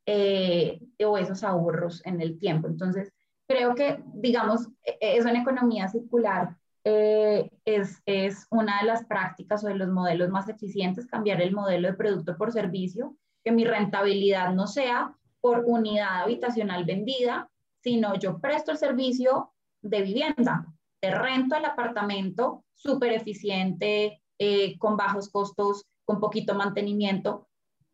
eh, 0.05 0.79
o 1.05 1.17
esos 1.17 1.43
ahorros 1.43 2.05
en 2.05 2.21
el 2.21 2.39
tiempo. 2.39 2.67
Entonces 2.67 3.13
creo 3.47 3.75
que, 3.75 4.03
digamos, 4.13 4.69
e-, 4.83 4.97
eso 4.99 5.27
en 5.29 5.37
economía 5.37 5.87
circular 5.87 6.57
eh, 6.85 7.49
es, 7.65 8.01
es, 8.05 8.47
una 8.49 8.79
de 8.81 8.87
las 8.87 9.05
prácticas 9.05 9.63
o 9.63 9.67
de 9.67 9.75
los 9.75 9.89
modelos 9.89 10.29
más 10.29 10.49
eficientes, 10.49 11.07
cambiar 11.07 11.41
el 11.41 11.53
modelo 11.53 11.87
de 11.87 11.93
producto 11.93 12.37
por 12.37 12.51
servicio 12.51 13.15
que 13.43 13.51
mi 13.51 13.65
rentabilidad 13.65 14.53
no 14.53 14.67
sea 14.67 15.15
por 15.41 15.63
unidad 15.65 16.23
habitacional 16.23 16.85
vendida, 16.85 17.49
sino 17.81 18.15
yo 18.15 18.39
presto 18.39 18.71
el 18.71 18.77
servicio 18.77 19.53
de 19.81 20.01
vivienda, 20.01 20.65
te 21.01 21.11
rento 21.11 21.57
el 21.57 21.65
apartamento 21.65 22.63
súper 22.73 23.11
eficiente, 23.11 24.21
eh, 24.39 24.77
con 24.77 24.95
bajos 24.95 25.29
costos, 25.29 25.85
con 26.05 26.19
poquito 26.19 26.55
mantenimiento, 26.55 27.47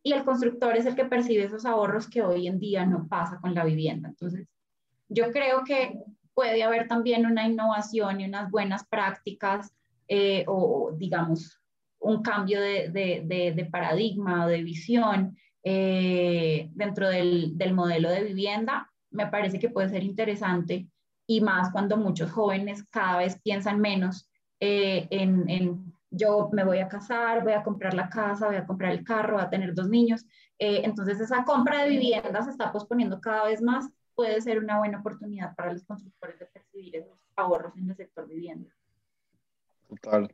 y 0.04 0.14
el 0.14 0.24
constructor 0.24 0.78
es 0.78 0.86
el 0.86 0.96
que 0.96 1.06
percibe 1.06 1.44
esos 1.44 1.66
ahorros 1.66 2.08
que 2.08 2.22
hoy 2.22 2.48
en 2.48 2.60
día 2.60 2.86
no 2.86 3.08
pasa 3.08 3.40
con 3.42 3.54
la 3.54 3.66
vivienda. 3.66 4.10
Entonces, 4.10 4.48
yo 5.10 5.32
creo 5.32 5.64
que 5.64 6.00
puede 6.40 6.64
haber 6.64 6.88
también 6.88 7.26
una 7.26 7.46
innovación 7.46 8.22
y 8.22 8.26
unas 8.26 8.50
buenas 8.50 8.88
prácticas 8.88 9.74
eh, 10.08 10.46
o, 10.48 10.94
digamos, 10.96 11.60
un 12.00 12.22
cambio 12.22 12.62
de, 12.62 13.68
paradigma 13.70 14.46
o 14.46 14.48
de 14.48 14.64
visión 14.64 15.36
eh, 15.66 16.70
dentro 16.72 17.10
del, 17.10 17.58
del, 17.58 17.74
modelo 17.74 18.10
de 18.10 18.24
vivienda, 18.24 18.90
me 19.12 19.28
parece 19.28 19.60
que 19.60 19.70
puede 19.70 19.90
ser 19.90 20.02
interesante 20.02 20.88
y 21.28 21.42
más 21.42 21.74
cuando 21.74 21.98
muchos 21.98 22.32
jóvenes 22.32 22.86
cada 22.90 23.18
vez 23.18 23.38
piensan 23.42 23.82
menos 23.82 24.30
eh, 24.62 25.10
en, 25.10 25.50
en, 25.50 25.94
yo 26.10 26.50
me 26.54 26.64
voy 26.64 26.78
a 26.78 26.88
casar, 26.88 27.44
voy 27.44 27.52
a 27.52 27.64
comprar 27.64 27.94
la 27.94 28.08
casa, 28.08 28.48
voy 28.48 28.56
a 28.56 28.66
comprar 28.66 28.94
el 28.94 29.04
carro, 29.04 29.34
voy 29.34 29.44
a 29.44 29.50
tener 29.50 29.74
dos 29.74 29.90
niños. 29.90 30.26
Entonces 30.58 31.20
esa 31.20 31.44
compra 31.44 31.84
de 31.84 31.90
vivienda 31.90 32.42
se 32.44 32.52
está 32.52 32.72
posponiendo 32.72 33.20
cada 33.20 33.44
vez 33.44 33.62
más. 33.62 33.90
Puede 34.20 34.42
ser 34.42 34.60
una 34.60 34.80
buena 34.80 35.00
oportunidad 35.00 35.56
para 35.56 35.72
los 35.72 35.86
constructores 35.86 36.38
de 36.40 36.46
percibir 36.48 36.94
esos 36.98 37.18
ahorros 37.38 37.74
en 37.78 37.90
el 37.90 37.96
sector 37.96 38.28
vivienda. 38.28 38.70
Total. 39.88 40.30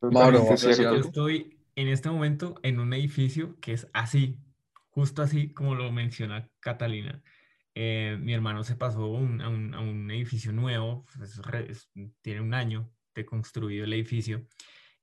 Mauro, 0.00 0.56
yo 0.56 0.94
estoy 0.94 1.60
en 1.74 1.88
este 1.88 2.08
momento 2.08 2.54
en 2.62 2.80
un 2.80 2.94
edificio 2.94 3.60
que 3.60 3.74
es 3.74 3.86
así, 3.92 4.38
justo 4.88 5.20
así 5.20 5.52
como 5.52 5.74
lo 5.74 5.92
menciona 5.92 6.48
Catalina. 6.58 7.22
eh, 7.74 8.16
mi 8.22 8.32
hermano 8.32 8.64
se 8.64 8.74
pasó 8.74 9.02
a 9.02 9.18
un, 9.18 9.42
a 9.42 9.50
un, 9.50 10.10
edificio 10.10 10.50
nuevo, 10.50 11.04
pues, 11.14 11.90
tiene 12.22 12.40
un 12.40 12.54
año 12.54 12.90
de 13.14 13.26
construido 13.26 13.84
el 13.84 13.92
edificio 13.92 14.46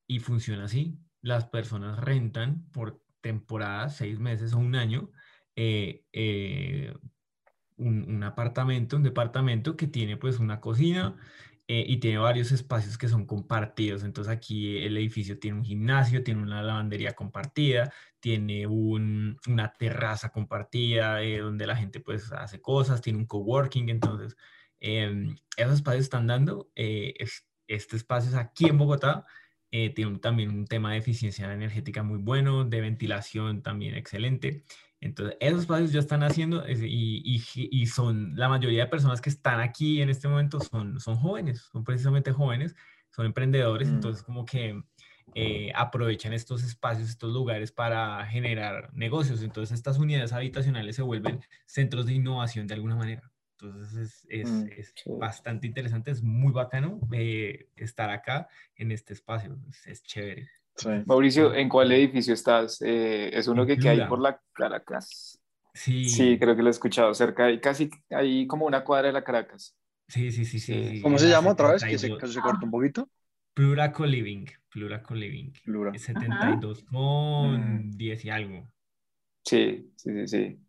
y 0.07 0.17
funciona 0.17 0.63
así. 0.63 0.97
Las 1.21 1.45
personas 1.45 1.99
rentan 1.99 2.67
por 2.71 3.03
temporada, 3.21 3.89
seis 3.89 4.17
meses 4.17 4.53
o 4.53 4.57
un 4.57 4.73
año, 4.73 5.11
eh, 5.55 6.03
eh, 6.13 6.91
un, 7.83 8.23
apartamento, 8.23 8.97
un 8.97 9.03
departamento 9.03 9.75
que 9.75 9.87
tiene 9.87 10.17
pues 10.17 10.39
una 10.39 10.59
cocina, 10.61 11.15
eh, 11.67 11.85
y 11.87 11.97
tiene 11.97 12.17
varios 12.17 12.51
espacios 12.51 12.97
que 12.97 13.07
son 13.07 13.25
compartidos. 13.25 14.03
Entonces 14.03 14.31
aquí 14.33 14.77
el 14.79 14.97
edificio 14.97 15.39
tiene 15.39 15.57
un 15.57 15.63
gimnasio, 15.63 16.23
tiene 16.23 16.41
una 16.41 16.61
lavandería 16.61 17.13
compartida, 17.13 17.93
tiene 18.19 18.67
una 18.67 19.73
terraza 19.79 20.29
compartida 20.31 21.23
eh, 21.23 21.39
donde 21.39 21.65
la 21.65 21.77
gente 21.77 22.01
pues 22.01 22.31
hace 22.33 22.61
cosas, 22.61 23.01
tiene 23.01 23.19
un 23.19 23.25
coworking. 23.25 23.89
Entonces 23.89 24.35
em, 24.81 25.35
esos 25.57 25.75
espacios 25.75 26.03
están 26.03 26.27
dando. 26.27 26.69
Eh, 26.75 27.13
este 27.67 27.95
espacio 27.95 28.29
es 28.29 28.35
aquí 28.35 28.65
en 28.67 28.77
Bogotá. 28.77 29.25
tiene 29.71 30.19
también 30.19 30.49
un 30.51 30.67
tema 30.67 30.91
de 30.91 30.99
eficiencia 30.99 31.51
energética 31.51 32.03
muy 32.03 32.19
bueno, 32.19 32.65
de 32.65 32.81
ventilación 32.81 33.63
también 33.63 33.95
excelente. 33.95 34.63
Entonces, 35.03 35.35
esos 35.41 35.61
espacios 35.61 35.91
ya 35.91 35.99
están 35.99 36.23
haciendo 36.23 36.63
y, 36.65 37.43
y, 37.55 37.85
son, 37.87 38.35
la 38.37 38.47
mayoría 38.47 38.85
de 38.85 38.89
personas 38.89 39.19
que 39.19 39.29
están 39.29 39.59
aquí 39.59 40.01
en 40.01 40.09
este 40.09 40.29
momento 40.29 40.61
son, 40.61 40.99
son 41.01 41.17
jóvenes, 41.17 41.59
son 41.71 41.83
precisamente 41.83 42.31
jóvenes, 42.31 42.73
son 43.09 43.25
emprendedores, 43.25 43.89
mm. 43.89 43.95
entonces 43.95 44.23
como 44.23 44.45
que 44.45 44.81
eh, 45.35 45.73
aprovechan 45.75 46.31
estos 46.31 46.63
espacios, 46.63 47.09
estos 47.09 47.33
lugares 47.33 47.73
para 47.73 48.25
generar 48.27 48.93
negocios. 48.93 49.43
Entonces, 49.43 49.77
estas 49.77 49.99
unidades 49.99 50.31
habitacionales 50.31 50.95
se 50.95 51.01
vuelven 51.01 51.41
centros 51.65 52.05
de 52.05 52.13
innovación 52.13 52.65
de 52.65 52.75
alguna 52.75 52.95
manera. 52.95 53.29
Entonces, 53.59 53.93
es, 53.97 54.25
es, 54.29 54.49
mm, 54.49 54.67
es 54.77 54.93
bastante 55.19 55.67
interesante, 55.67 56.11
es 56.11 56.23
muy 56.23 56.53
bacano 56.53 57.01
eh, 57.11 57.67
estar 57.75 58.09
acá 58.09 58.47
en 58.77 58.91
este 58.91 59.11
espacio, 59.11 59.57
es 59.85 60.01
chévere. 60.03 60.49
Mauricio, 61.05 61.53
¿en 61.53 61.69
cuál 61.69 61.91
edificio 61.91 62.33
estás? 62.33 62.81
Eh, 62.81 63.29
es 63.33 63.47
uno 63.47 63.65
que 63.65 63.77
queda 63.77 63.91
ahí 63.91 64.05
por 64.07 64.19
la 64.19 64.39
Caracas. 64.53 65.39
Sí. 65.73 66.07
Sí, 66.09 66.37
creo 66.39 66.55
que 66.55 66.61
lo 66.61 66.67
he 66.67 66.71
escuchado 66.71 67.13
cerca, 67.13 67.49
y 67.49 67.59
casi 67.59 67.89
ahí 68.09 68.45
como 68.47 68.65
una 68.65 68.83
cuadra 68.83 69.07
de 69.07 69.13
la 69.13 69.23
Caracas. 69.23 69.75
Sí, 70.07 70.31
sí, 70.31 70.45
sí, 70.45 70.59
sí. 70.59 71.01
¿Cómo 71.01 71.17
se 71.17 71.29
llama 71.29 71.51
otra 71.51 71.71
vez? 71.71 71.83
Que 71.83 71.97
se, 71.97 72.07
se 72.07 72.41
corta 72.41 72.65
un 72.65 72.71
poquito. 72.71 73.09
Pluraco 73.53 74.05
Living, 74.05 74.45
Pluraco 74.69 75.13
Living. 75.13 75.51
Plura. 75.63 75.91
72 75.97 76.83
con 76.83 77.91
10 77.91 78.23
mm. 78.23 78.27
y 78.27 78.29
algo. 78.29 78.71
Sí, 79.43 79.91
sí, 79.95 80.11
sí, 80.11 80.27
sí. 80.27 80.59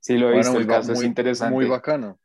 Sí, 0.00 0.18
lo 0.18 0.30
he 0.30 0.36
visto, 0.36 0.58
el 0.58 0.66
caso 0.66 0.92
es 0.92 1.02
interesante. 1.02 1.54
Muy 1.54 1.66
bacano. 1.66 2.18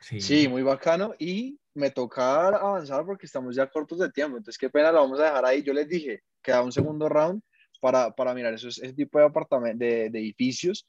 Sí. 0.00 0.20
sí, 0.20 0.46
muy 0.46 0.62
bacano. 0.62 1.14
Y 1.18 1.58
me 1.76 1.90
toca 1.90 2.48
avanzar 2.48 3.04
porque 3.04 3.26
estamos 3.26 3.54
ya 3.54 3.68
cortos 3.68 3.98
de 3.98 4.10
tiempo. 4.10 4.36
Entonces, 4.36 4.58
qué 4.58 4.70
pena, 4.70 4.90
lo 4.90 5.02
vamos 5.02 5.20
a 5.20 5.24
dejar 5.24 5.44
ahí. 5.44 5.62
Yo 5.62 5.72
les 5.72 5.88
dije, 5.88 6.22
queda 6.42 6.62
un 6.62 6.72
segundo 6.72 7.08
round 7.08 7.42
para, 7.80 8.10
para 8.12 8.34
mirar 8.34 8.54
esos, 8.54 8.78
ese 8.78 8.94
tipo 8.94 9.18
de, 9.18 9.74
de, 10.10 10.18
edificios, 10.18 10.86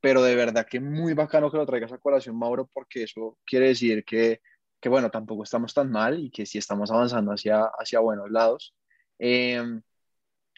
pero 0.00 0.22
de 0.22 0.34
verdad 0.34 0.66
que 0.66 0.80
muy 0.80 1.12
bacano 1.12 1.50
que 1.50 1.58
lo 1.58 1.66
traigas 1.66 1.92
a 1.92 1.98
colación, 1.98 2.38
Mauro, 2.38 2.68
porque 2.72 3.02
eso 3.04 3.38
quiere 3.44 3.68
decir 3.68 4.04
que, 4.04 4.40
que 4.80 4.88
bueno, 4.88 5.10
tampoco 5.10 5.42
estamos 5.42 5.74
tan 5.74 5.90
mal 5.90 6.18
y 6.18 6.30
que 6.30 6.46
sí 6.46 6.58
estamos 6.58 6.90
avanzando 6.90 7.32
hacia, 7.32 7.64
hacia 7.78 8.00
buenos 8.00 8.30
lados. 8.30 8.74
Em, 9.18 9.82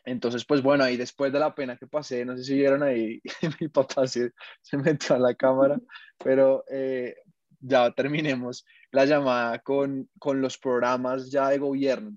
entonces, 0.04 0.44
pues 0.44 0.62
bueno, 0.62 0.84
ahí 0.84 0.96
después 0.96 1.32
de 1.32 1.40
la 1.40 1.54
pena 1.54 1.76
que 1.76 1.86
pasé, 1.86 2.24
no 2.24 2.36
sé 2.36 2.44
si 2.44 2.54
vieron 2.54 2.82
ahí, 2.82 3.20
mi 3.60 3.68
papá 3.68 4.06
se, 4.06 4.32
se 4.60 4.76
metió 4.76 5.16
a 5.16 5.18
la 5.18 5.34
cámara, 5.34 5.78
pero 6.18 6.64
eh, 6.70 7.16
ya 7.60 7.90
terminemos 7.92 8.64
la 8.92 9.06
llamada 9.06 9.58
con, 9.58 10.08
con 10.18 10.40
los 10.40 10.58
programas 10.58 11.30
ya 11.30 11.48
de 11.48 11.58
gobierno. 11.58 12.12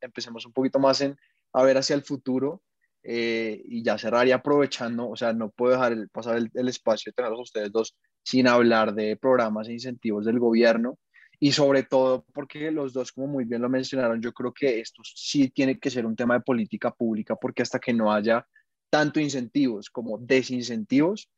Empecemos 0.00 0.46
un 0.46 0.52
poquito 0.52 0.78
más 0.78 1.00
en, 1.00 1.16
a 1.52 1.62
ver 1.64 1.78
hacia 1.78 1.96
el 1.96 2.02
futuro 2.02 2.62
eh, 3.02 3.62
y 3.64 3.82
ya 3.82 3.96
cerraría 3.98 4.36
aprovechando, 4.36 5.08
o 5.08 5.16
sea, 5.16 5.32
no 5.32 5.50
puedo 5.50 5.72
dejar 5.72 6.08
pasar 6.10 6.36
el, 6.36 6.68
espacio 6.68 7.10
de 7.10 7.14
tenerlos 7.14 7.40
ustedes 7.40 7.72
dos 7.72 7.96
sin 8.22 8.46
hablar 8.46 8.94
de 8.94 9.16
programas 9.16 9.68
e 9.68 9.72
incentivos 9.72 10.26
del 10.26 10.38
gobierno 10.38 10.98
y 11.40 11.52
sobre 11.52 11.84
todo 11.84 12.26
porque 12.34 12.70
los 12.70 12.92
dos, 12.92 13.12
como 13.12 13.28
muy 13.28 13.44
bien 13.44 13.62
lo 13.62 13.70
mencionaron, 13.70 14.20
yo 14.20 14.32
creo 14.32 14.52
que 14.52 14.80
esto 14.80 15.02
sí 15.04 15.48
tiene 15.48 15.78
que 15.78 15.90
ser 15.90 16.04
un 16.04 16.16
tema 16.16 16.34
de 16.34 16.40
política 16.40 16.90
pública 16.90 17.36
porque 17.36 17.62
hasta 17.62 17.78
que 17.78 17.94
no 17.94 18.12
haya 18.12 18.46
tanto 18.90 19.20
incentivos 19.20 19.88
como 19.88 20.18
desincentivos, 20.18 21.30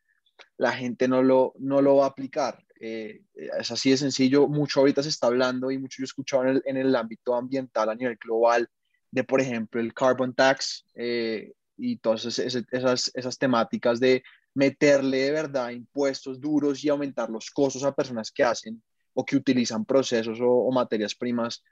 la 0.56 0.72
gente 0.72 1.08
no 1.08 1.22
lo, 1.22 1.54
no 1.58 1.82
lo 1.82 1.96
va 1.96 2.06
a 2.06 2.08
aplicar. 2.08 2.64
Eh, 2.80 3.22
es 3.34 3.70
así 3.70 3.90
de 3.90 3.98
sencillo, 3.98 4.48
mucho 4.48 4.80
ahorita 4.80 5.02
se 5.02 5.10
está 5.10 5.26
hablando 5.26 5.70
y 5.70 5.78
mucho 5.78 5.98
yo 5.98 6.04
he 6.04 6.06
escuchado 6.06 6.44
en 6.44 6.48
el, 6.48 6.62
en 6.64 6.76
el 6.78 6.96
ámbito 6.96 7.34
ambiental 7.34 7.90
a 7.90 7.94
nivel 7.94 8.16
global 8.16 8.68
de, 9.10 9.24
por 9.24 9.40
ejemplo, 9.40 9.80
el 9.80 9.92
carbon 9.92 10.34
tax 10.34 10.84
eh, 10.94 11.52
y 11.76 11.98
todas 11.98 12.24
esas, 12.26 13.12
esas, 13.14 13.38
temáticas 13.38 14.00
de 14.00 14.22
meterle 14.54 15.18
de 15.18 15.30
verdad 15.32 15.70
impuestos 15.70 16.40
duros 16.40 16.84
y 16.84 16.88
aumentar 16.88 17.30
los 17.30 17.50
costos 17.50 17.84
a 17.84 17.94
personas 17.94 18.30
que 18.30 18.44
hacen 18.44 18.82
o 19.14 19.24
que 19.24 19.36
utilizan 19.36 19.84
procesos 19.84 20.38
o, 20.40 20.70
materias 20.70 21.14
primas 21.14 21.62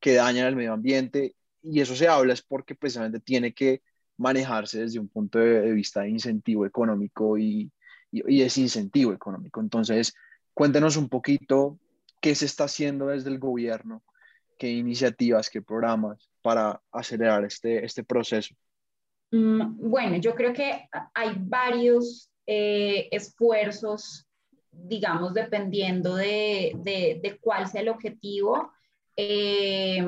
que 0.00 0.14
dañan 0.14 0.46
el 0.48 0.56
medio 0.56 0.72
ambiente. 0.72 1.36
Y 1.62 1.80
eso 1.80 1.94
se 1.94 2.08
habla 2.08 2.32
es 2.32 2.42
porque 2.42 2.74
precisamente 2.74 3.20
tiene 3.20 3.54
que 3.54 3.82
manejarse 4.16 4.80
desde 4.80 4.98
un 4.98 5.08
punto 5.08 5.38
de, 5.38 5.72
vista 5.72 6.02
de 6.02 6.10
incentivo 6.10 6.66
económico 6.66 7.38
y, 7.38 7.72
y, 8.12 8.36
y 8.36 8.42
desincentivo 8.42 9.12
económico. 9.12 9.60
Entonces, 9.60 10.14
cuéntenos 10.54 10.96
un 10.96 11.08
poquito 11.08 11.78
qué 12.20 12.34
se 12.36 12.46
está 12.46 12.64
haciendo 12.64 13.08
desde 13.08 13.30
el 13.30 13.40
gobierno, 13.40 14.02
qué 14.58 14.70
iniciativas, 14.70 15.50
qué 15.50 15.60
programas 15.60 16.30
para 16.40 16.80
acelerar 16.92 17.44
este, 17.44 17.84
este 17.84 18.04
proceso? 18.04 18.54
Mm, 19.30 19.90
bueno, 19.90 20.16
yo 20.18 20.34
creo 20.34 20.52
que 20.52 20.88
hay 21.14 21.34
varios 21.38 22.30
eh, 22.46 23.08
esfuerzos, 23.10 24.26
digamos, 24.70 25.32
dependiendo 25.34 26.14
de, 26.14 26.72
de, 26.76 27.38
cuál 27.40 27.66
sea 27.66 27.80
el 27.80 27.88
objetivo. 27.88 28.70
Eh, 29.24 30.02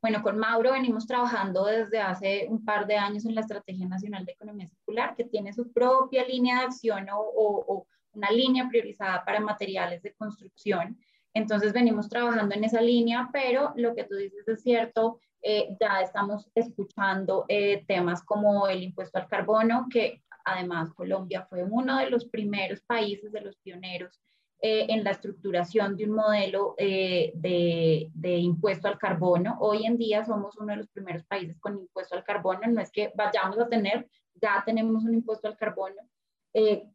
bueno, 0.00 0.22
con 0.22 0.38
Mauro 0.38 0.70
venimos 0.70 1.04
trabajando 1.04 1.64
desde 1.64 2.00
hace 2.00 2.46
un 2.48 2.64
par 2.64 2.86
de 2.86 2.96
años 2.96 3.26
en 3.26 3.34
la 3.34 3.40
Estrategia 3.40 3.88
Nacional 3.88 4.24
de 4.24 4.32
Economía 4.32 4.68
Circular, 4.68 5.16
que 5.16 5.24
tiene 5.24 5.52
su 5.52 5.72
propia 5.72 6.24
línea 6.24 6.60
de 6.60 6.66
acción 6.66 7.08
o, 7.10 7.18
o 7.18 7.86
una 8.12 8.30
línea 8.30 8.68
priorizada 8.68 9.24
para 9.24 9.40
materiales 9.40 10.00
de 10.02 10.14
construcción. 10.14 10.96
Entonces 11.34 11.72
venimos 11.72 12.08
trabajando 12.08 12.54
en 12.54 12.62
esa 12.62 12.80
línea, 12.80 13.30
pero 13.32 13.72
lo 13.74 13.96
que 13.96 14.04
tú 14.04 14.14
dices 14.14 14.46
es 14.46 14.62
cierto, 14.62 15.18
eh, 15.42 15.76
ya 15.80 16.00
estamos 16.00 16.48
escuchando 16.54 17.44
eh, 17.48 17.84
temas 17.88 18.22
como 18.22 18.68
el 18.68 18.84
impuesto 18.84 19.18
al 19.18 19.26
carbono, 19.26 19.88
que 19.90 20.22
además 20.44 20.92
Colombia 20.94 21.46
fue 21.50 21.64
uno 21.64 21.98
de 21.98 22.10
los 22.10 22.26
primeros 22.26 22.80
países, 22.82 23.32
de 23.32 23.40
los 23.40 23.56
pioneros 23.56 24.20
eh, 24.64 24.86
en 24.88 25.02
la 25.02 25.10
estructuración 25.10 25.96
de 25.96 26.04
un 26.04 26.12
modelo 26.12 26.74
de, 26.78 28.08
de, 28.14 28.36
impuesto 28.36 28.88
al 28.88 28.96
carbono. 28.96 29.56
Hoy 29.60 29.84
en 29.84 29.98
día 29.98 30.24
somos 30.24 30.56
uno 30.56 30.72
de 30.72 30.78
los 30.78 30.88
primeros 30.88 31.24
países 31.24 31.58
con 31.58 31.78
impuesto 31.78 32.14
al 32.14 32.24
carbono, 32.24 32.60
no 32.68 32.80
es 32.80 32.92
que 32.92 33.12
vayamos 33.16 33.58
a 33.58 33.68
tener, 33.68 34.08
ya 34.40 34.62
tenemos 34.64 35.04
un 35.04 35.14
impuesto 35.14 35.48
al 35.48 35.56
carbono. 35.56 35.96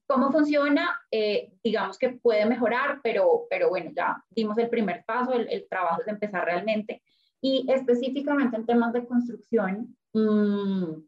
¿Cómo 0.06 0.32
funciona? 0.32 1.02
digamos 1.64 1.98
que 1.98 2.10
puede 2.10 2.46
mejorar, 2.46 3.02
pero, 3.04 3.48
pero 3.50 3.70
bueno, 3.70 3.92
ya 3.94 4.24
dimos 4.30 4.58
el 4.60 4.70
primer 4.70 5.04
paso, 5.06 5.34
el, 5.34 5.50
el 5.50 5.68
trabajo 5.68 6.02
es 6.02 6.08
empezar 6.08 6.46
realmente. 6.46 7.02
Y 7.42 7.66
específicamente 7.70 8.56
en 8.56 8.66
temas 8.66 8.94
de 8.94 9.06
construcción, 9.06 9.96
mmm, 10.14 11.02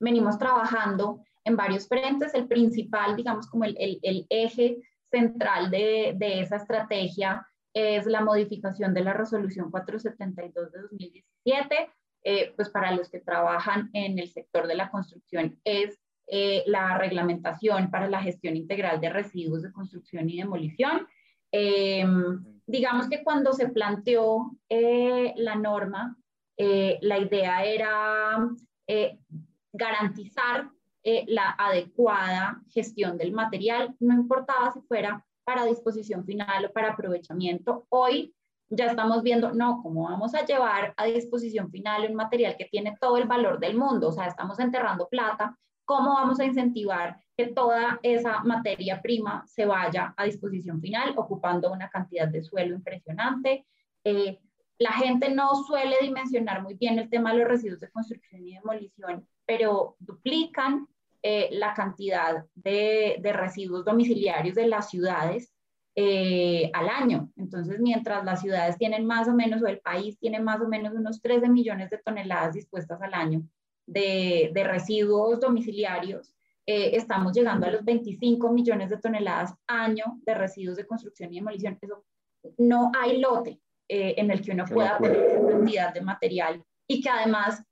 venimos 0.00 0.38
trabajando 0.38 1.22
en 1.44 1.56
varios 1.56 1.86
frentes. 1.86 2.34
El 2.34 2.48
principal, 2.48 3.16
digamos, 3.16 3.46
como 3.46 3.64
el, 3.64 3.76
el, 3.78 3.98
el 4.02 4.26
eje 4.28 4.78
central 5.10 5.70
de, 5.70 6.16
esa 6.20 6.56
estrategia 6.56 7.46
es 7.72 8.06
la 8.06 8.22
modificación 8.22 8.94
de 8.94 9.04
la 9.04 9.12
resolución 9.12 9.70
472 9.70 10.72
de 10.72 10.80
2017. 10.82 11.90
Eh, 12.22 12.52
pues 12.54 12.68
para 12.68 12.92
los 12.92 13.08
que 13.08 13.20
trabajan 13.20 13.88
en 13.94 14.18
el 14.18 14.28
sector 14.28 14.66
de 14.66 14.74
la 14.74 14.90
construcción 14.90 15.58
es 15.64 15.98
eh, 16.32 16.62
la 16.66 16.96
reglamentación 16.96 17.90
para 17.90 18.08
la 18.08 18.22
gestión 18.22 18.56
integral 18.56 19.00
de 19.00 19.10
residuos 19.10 19.62
de 19.62 19.72
construcción 19.72 20.30
y 20.30 20.36
demolición. 20.36 21.08
Eh, 21.50 22.04
digamos 22.66 23.08
que 23.08 23.24
cuando 23.24 23.52
se 23.52 23.68
planteó 23.68 24.52
eh, 24.68 25.32
la 25.36 25.56
norma, 25.56 26.16
la 26.56 27.18
idea 27.18 27.64
era 27.64 28.46
eh, 31.02 31.24
la 31.28 31.50
adecuada 31.50 32.62
gestión 32.68 33.18
del 33.18 33.32
material, 33.32 33.94
no 34.00 34.14
importaba 34.14 34.72
si 34.72 34.80
fuera 34.82 35.24
para 35.44 35.64
disposición 35.64 36.24
final 36.24 36.66
o 36.66 36.72
para 36.72 36.92
aprovechamiento. 36.92 37.86
Hoy 37.88 38.34
ya 38.68 38.86
estamos 38.86 39.22
viendo, 39.22 39.52
no, 39.52 39.80
¿cómo 39.82 40.04
vamos 40.04 40.34
a 40.34 40.44
llevar 40.44 40.94
a 40.96 41.06
disposición 41.06 41.70
final 41.70 42.08
un 42.08 42.14
material 42.14 42.56
que 42.56 42.66
tiene 42.66 42.96
todo 43.00 43.16
el 43.16 43.26
valor 43.26 43.58
del 43.58 43.76
mundo? 43.76 44.08
O 44.08 44.12
sea, 44.12 44.26
estamos 44.26 44.58
enterrando 44.60 45.08
plata 45.08 45.56
¿cómo 45.90 46.14
vamos 46.14 46.38
a 46.38 46.44
incentivar 46.44 47.16
que 47.36 47.48
toda 47.48 47.98
esa 48.04 48.44
materia 48.44 49.02
prima 49.02 49.42
se 49.48 49.66
vaya 49.66 50.14
a 50.16 50.24
disposición 50.24 50.80
final, 50.80 51.14
ocupando 51.16 51.72
una 51.72 51.90
cantidad 51.90 52.28
de 52.28 52.44
suelo 52.44 52.76
impresionante? 52.76 53.66
Eh, 54.04 54.38
la 54.78 54.92
gente 54.92 55.34
no 55.34 55.52
suele 55.56 55.96
dimensionar 56.00 56.62
muy 56.62 56.74
bien 56.74 57.00
el 57.00 57.10
tema 57.10 57.32
de 57.32 57.40
los 57.40 57.48
residuos 57.48 57.80
de 57.80 57.90
construcción 57.90 58.46
y 58.46 58.54
demolición, 58.54 59.26
pero 59.50 59.96
duplican 59.98 60.86
eh, 61.24 61.48
la 61.50 61.74
cantidad 61.74 62.46
de, 62.54 63.16
de, 63.20 63.32
residuos 63.32 63.84
domiciliarios 63.84 64.54
de 64.54 64.68
las 64.68 64.88
ciudades 64.90 65.52
eh, 65.96 66.70
al 66.72 66.88
año. 66.88 67.32
Entonces, 67.34 67.80
mientras 67.80 68.24
las 68.24 68.42
ciudades 68.42 68.78
tienen 68.78 69.04
más 69.06 69.26
o 69.26 69.34
menos, 69.34 69.60
o 69.60 69.66
el 69.66 69.80
país 69.80 70.16
tiene 70.20 70.38
más 70.38 70.60
o 70.60 70.68
menos 70.68 70.94
unos 70.94 71.20
13 71.20 71.48
millones 71.48 71.90
de 71.90 71.98
toneladas 71.98 72.54
dispuestas 72.54 73.02
al 73.02 73.12
año 73.12 73.42
de, 73.86 74.52
de 74.54 74.62
residuos 74.62 75.40
domiciliarios, 75.40 76.32
eh, 76.64 76.92
estamos 76.94 77.32
llegando 77.32 77.66
a 77.66 77.72
los 77.72 77.84
25 77.84 78.52
millones 78.52 78.90
de 78.90 78.98
toneladas 78.98 79.52
año 79.66 80.04
de 80.24 80.34
residuos 80.34 80.76
de 80.76 80.86
construcción 80.86 81.32
y 81.32 81.38
demolición. 81.38 81.76
Eso 81.82 82.04
no 82.56 82.92
hay 82.96 83.18
lote 83.18 83.60
en 83.88 84.30
el 84.30 84.42
que 84.42 84.52
uno 84.52 84.64
pueda 84.66 84.96
tener 84.98 85.22
esa 85.22 85.44
cantidad 85.44 85.92
de 85.92 86.02
material 86.02 86.64
y 86.86 87.00
que 87.02 87.10
además 87.10 87.64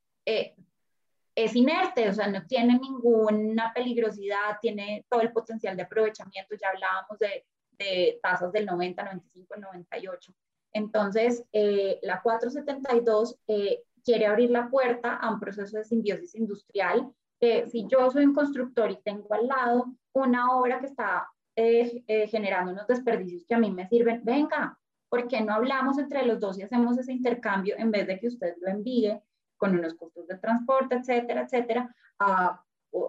es 1.44 1.54
inerte, 1.54 2.08
o 2.08 2.12
sea, 2.12 2.26
no 2.26 2.44
tiene 2.46 2.76
ninguna 2.80 3.72
peligrosidad, 3.72 4.58
tiene 4.60 5.06
todo 5.08 5.20
el 5.20 5.30
potencial 5.30 5.76
de 5.76 5.84
aprovechamiento, 5.84 6.56
ya 6.56 6.70
hablábamos 6.70 7.16
de, 7.20 7.46
de 7.78 8.18
tasas 8.20 8.50
del 8.50 8.66
90, 8.66 9.04
95, 9.04 9.54
98. 9.56 10.34
Entonces, 10.72 11.44
eh, 11.52 12.00
la 12.02 12.20
472 12.22 13.38
eh, 13.46 13.84
quiere 14.04 14.26
abrir 14.26 14.50
la 14.50 14.68
puerta 14.68 15.14
a 15.14 15.32
un 15.32 15.38
proceso 15.38 15.78
de 15.78 15.84
simbiosis 15.84 16.34
industrial, 16.34 17.08
que 17.38 17.68
si 17.68 17.86
yo 17.86 18.10
soy 18.10 18.24
un 18.24 18.34
constructor 18.34 18.90
y 18.90 19.00
tengo 19.02 19.32
al 19.32 19.46
lado 19.46 19.94
una 20.14 20.56
obra 20.56 20.80
que 20.80 20.86
está 20.86 21.28
eh, 21.54 22.02
generando 22.28 22.72
unos 22.72 22.88
desperdicios 22.88 23.44
que 23.46 23.54
a 23.54 23.58
mí 23.58 23.70
me 23.70 23.86
sirven, 23.86 24.22
venga, 24.24 24.76
¿por 25.08 25.28
qué 25.28 25.40
no 25.40 25.54
hablamos 25.54 25.98
entre 25.98 26.26
los 26.26 26.40
dos 26.40 26.58
y 26.58 26.62
hacemos 26.62 26.98
ese 26.98 27.12
intercambio 27.12 27.76
en 27.78 27.92
vez 27.92 28.08
de 28.08 28.18
que 28.18 28.26
usted 28.26 28.56
lo 28.60 28.68
envíe 28.68 29.22
con 29.58 29.78
unos 29.78 29.94
costos 29.94 30.26
de 30.26 30.38
transporte, 30.38 30.94
etcétera, 30.94 31.42
etcétera, 31.42 31.94
a 32.18 32.62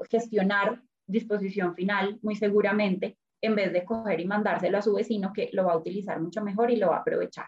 gestionar 0.09 0.81
disposición 1.07 1.73
final 1.75 2.19
muy 2.21 2.35
seguramente, 2.35 3.17
en 3.41 3.55
vez 3.55 3.71
de 3.71 3.85
coger 3.85 4.19
y 4.19 4.25
mandárselo 4.25 4.77
a 4.77 4.81
su 4.81 4.93
vecino 4.93 5.31
que 5.33 5.49
lo 5.53 5.65
va 5.65 5.73
a 5.73 5.77
utilizar 5.77 6.19
mucho 6.19 6.43
mejor 6.43 6.71
y 6.71 6.75
lo 6.75 6.89
va 6.89 6.97
a 6.97 6.99
aprovechar. 6.99 7.45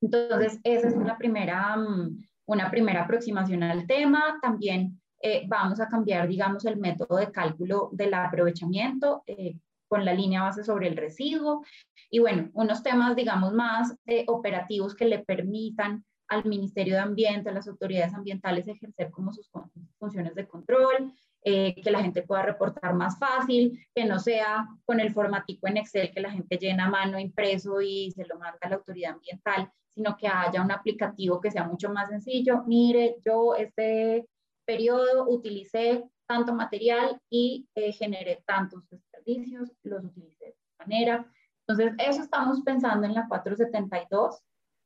Entonces, 0.00 0.60
esa 0.64 0.88
es 0.88 0.94
una 0.94 1.18
primera, 1.18 1.76
mm, 1.76 2.22
una 2.46 2.70
primera 2.70 3.02
aproximación 3.02 3.62
al 3.62 3.86
tema. 3.86 4.38
También 4.40 5.00
eh, 5.22 5.44
vamos 5.46 5.80
a 5.80 5.88
cambiar, 5.88 6.26
digamos, 6.28 6.64
el 6.64 6.78
método 6.78 7.18
de 7.18 7.30
cálculo 7.30 7.90
del 7.92 8.14
aprovechamiento 8.14 9.22
eh, 9.26 9.56
con 9.88 10.04
la 10.04 10.14
línea 10.14 10.42
base 10.42 10.64
sobre 10.64 10.88
el 10.88 10.96
residuo. 10.96 11.64
Y 12.08 12.20
bueno, 12.20 12.48
unos 12.54 12.82
temas, 12.82 13.14
digamos, 13.14 13.52
más 13.52 13.94
eh, 14.06 14.24
operativos 14.28 14.94
que 14.94 15.04
le 15.04 15.18
permitan 15.18 16.04
al 16.30 16.44
Ministerio 16.44 16.94
de 16.94 17.00
Ambiente, 17.00 17.50
a 17.50 17.52
las 17.52 17.68
autoridades 17.68 18.14
ambientales 18.14 18.68
ejercer 18.68 19.10
como 19.10 19.32
sus 19.32 19.50
funciones 19.98 20.34
de 20.36 20.46
control, 20.46 21.12
eh, 21.42 21.74
que 21.82 21.90
la 21.90 22.02
gente 22.02 22.22
pueda 22.22 22.42
reportar 22.42 22.94
más 22.94 23.18
fácil, 23.18 23.84
que 23.94 24.04
no 24.04 24.20
sea 24.20 24.66
con 24.84 25.00
el 25.00 25.12
formatico 25.12 25.66
en 25.66 25.78
Excel 25.78 26.12
que 26.12 26.20
la 26.20 26.30
gente 26.30 26.56
llena 26.56 26.86
a 26.86 26.90
mano 26.90 27.18
impreso 27.18 27.80
y 27.80 28.12
se 28.12 28.24
lo 28.26 28.38
manda 28.38 28.58
a 28.60 28.68
la 28.68 28.76
autoridad 28.76 29.14
ambiental, 29.14 29.70
sino 29.88 30.16
que 30.16 30.28
haya 30.28 30.62
un 30.62 30.70
aplicativo 30.70 31.40
que 31.40 31.50
sea 31.50 31.64
mucho 31.64 31.90
más 31.90 32.08
sencillo. 32.08 32.62
Mire, 32.64 33.16
yo 33.24 33.56
este 33.56 34.28
periodo 34.64 35.28
utilicé 35.28 36.04
tanto 36.26 36.54
material 36.54 37.20
y 37.28 37.68
eh, 37.74 37.90
generé 37.92 38.44
tantos 38.46 38.88
desperdicios, 38.88 39.72
los 39.82 40.04
utilicé 40.04 40.44
de 40.44 40.50
esta 40.50 40.84
manera. 40.84 41.26
Entonces, 41.66 41.92
eso 41.98 42.22
estamos 42.22 42.62
pensando 42.62 43.04
en 43.06 43.14
la 43.14 43.26
472 43.26 44.40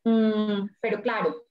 Mm, 0.04 0.68
pero 0.80 1.00
claro, 1.00 1.44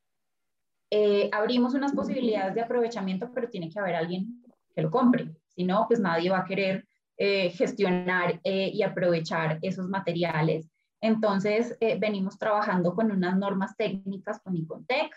eh, 0.92 1.30
abrimos 1.32 1.74
unas 1.74 1.92
posibilidades 1.94 2.54
de 2.54 2.62
aprovechamiento, 2.62 3.32
pero 3.34 3.50
tiene 3.50 3.70
que 3.70 3.80
haber 3.80 3.96
alguien 3.96 4.44
que 4.76 4.82
lo 4.82 4.92
compre. 4.92 5.36
Si 5.48 5.64
no, 5.64 5.86
pues 5.88 6.00
nadie 6.00 6.30
va 6.30 6.40
a 6.40 6.46
querer 6.46 6.86
eh, 7.18 7.50
gestionar 7.50 8.40
eh, 8.44 8.70
y 8.72 8.84
aprovechar 8.84 9.60
esos 9.62 9.88
materiales. 9.90 10.70
Entonces, 11.02 11.78
venimos 12.00 12.38
trabajando 12.38 12.96
con 12.96 13.12
unas 13.12 13.38
normas 13.38 13.76
técnicas 13.76 14.40
con 14.42 14.56
Icontec 14.56 15.14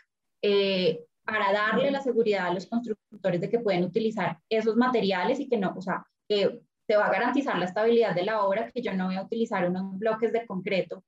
para 1.24 1.53
darle 1.53 1.93
la 1.93 2.01
seguridad 2.01 2.49
a 2.49 2.55
los 2.55 2.66
constructores 2.66 3.41
de 3.41 3.49
que 3.49 3.61
pueden 3.61 3.84
utilizar 3.84 4.41
esos 4.49 4.74
materiales 4.74 5.39
y 5.39 5.49
que 5.49 5.57
no, 5.57 5.74
o 5.76 5.80
sea, 5.80 6.05
que 6.28 6.61
se 6.89 6.97
va 6.97 7.07
a 7.07 7.12
garantizar 7.12 7.57
la 7.57 7.66
estabilidad 7.66 8.16
de 8.16 8.24
la 8.24 8.45
obra, 8.45 8.68
que 8.72 8.82
yo 8.82 8.95
no 8.95 9.07
voy 9.07 9.14
a 9.14 9.22
utilizar 9.22 9.68
unos 9.68 9.97
bloques 9.97 10.32
de 10.32 10.45
concreto 10.45 11.05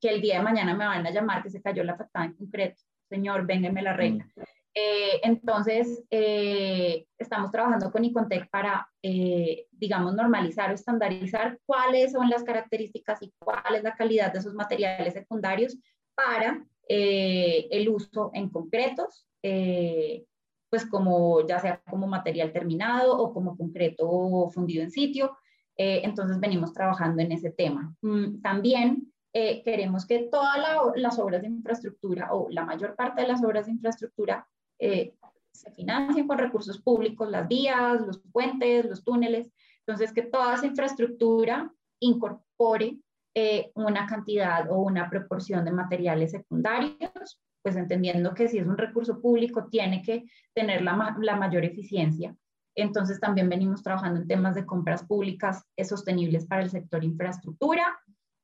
que 0.00 0.08
el 0.08 0.20
día 0.20 0.38
de 0.38 0.44
mañana 0.44 0.74
me 0.74 0.86
van 0.86 1.06
a 1.06 1.10
llamar 1.10 1.42
que 1.42 1.50
se 1.50 1.62
cayó 1.62 1.84
la 1.84 1.96
factada 1.96 2.26
en 2.26 2.34
concreto. 2.34 2.82
Señor, 3.08 3.46
véngame 3.46 3.82
la 3.82 3.94
regla. 3.94 4.28
Mm. 4.36 4.42
Eh, 4.80 5.20
entonces, 5.24 6.04
eh, 6.08 7.06
estamos 7.18 7.50
trabajando 7.50 7.90
con 7.90 8.04
Icontec 8.04 8.48
para, 8.48 8.88
eh, 9.02 9.66
digamos, 9.72 10.14
normalizar 10.14 10.70
o 10.70 10.74
estandarizar 10.74 11.58
cuáles 11.66 12.12
son 12.12 12.30
las 12.30 12.44
características 12.44 13.20
y 13.22 13.32
cuál 13.40 13.74
es 13.74 13.82
la 13.82 13.96
calidad 13.96 14.32
de 14.32 14.38
esos 14.38 14.54
materiales 14.54 15.14
secundarios 15.14 15.76
para 16.14 16.64
el 16.90 17.88
uso 17.90 18.30
en 18.32 18.48
concretos, 18.48 19.26
pues 19.42 20.86
como 20.90 21.46
ya 21.46 21.58
sea 21.58 21.82
como 21.90 22.06
material 22.06 22.50
terminado 22.50 23.18
o 23.18 23.34
como 23.34 23.58
concreto 23.58 24.48
fundido 24.48 24.82
en 24.82 24.90
sitio. 24.90 25.36
entonces, 25.76 26.40
venimos 26.40 26.72
trabajando 26.72 27.20
en 27.22 27.32
ese 27.32 27.50
tema. 27.50 27.94
Mm, 28.00 28.40
también 28.40 29.12
eh, 29.34 29.62
queremos 29.62 30.06
que 30.06 30.28
todas 30.30 30.58
las 30.96 31.18
obras 31.18 31.42
de 31.42 31.48
infraestructura 31.48 32.32
o 32.32 32.48
la 32.50 32.64
mayor 32.64 32.96
parte 32.96 33.22
de 33.22 33.28
las 33.28 33.44
obras 33.44 33.66
de 33.66 33.72
infraestructura 33.72 34.48
eh, 34.78 35.14
se 35.52 35.70
financien 35.72 36.26
con 36.26 36.38
recursos 36.38 36.80
públicos, 36.80 37.28
las 37.30 37.46
vías, 37.46 38.00
los 38.00 38.20
puentes, 38.32 38.86
los 38.86 39.04
túneles. 39.04 39.50
Entonces, 39.86 40.12
que 40.12 40.22
toda 40.22 40.54
esa 40.54 40.66
infraestructura 40.66 41.70
incorpore 42.00 42.98
eh, 43.34 43.70
una 43.74 44.06
cantidad 44.06 44.70
o 44.70 44.78
una 44.78 45.10
proporción 45.10 45.64
de 45.64 45.72
materiales 45.72 46.30
secundarios, 46.30 47.40
pues 47.62 47.76
entendiendo 47.76 48.34
que 48.34 48.48
si 48.48 48.58
es 48.58 48.66
un 48.66 48.78
recurso 48.78 49.20
público 49.20 49.68
tiene 49.68 50.02
que 50.02 50.24
tener 50.54 50.82
la, 50.82 51.16
la 51.20 51.36
mayor 51.36 51.64
eficiencia. 51.64 52.34
Entonces, 52.74 53.20
también 53.20 53.48
venimos 53.48 53.82
trabajando 53.82 54.20
en 54.20 54.28
temas 54.28 54.54
de 54.54 54.64
compras 54.64 55.04
públicas 55.04 55.64
sostenibles 55.84 56.46
para 56.46 56.62
el 56.62 56.70
sector 56.70 57.04
infraestructura 57.04 57.98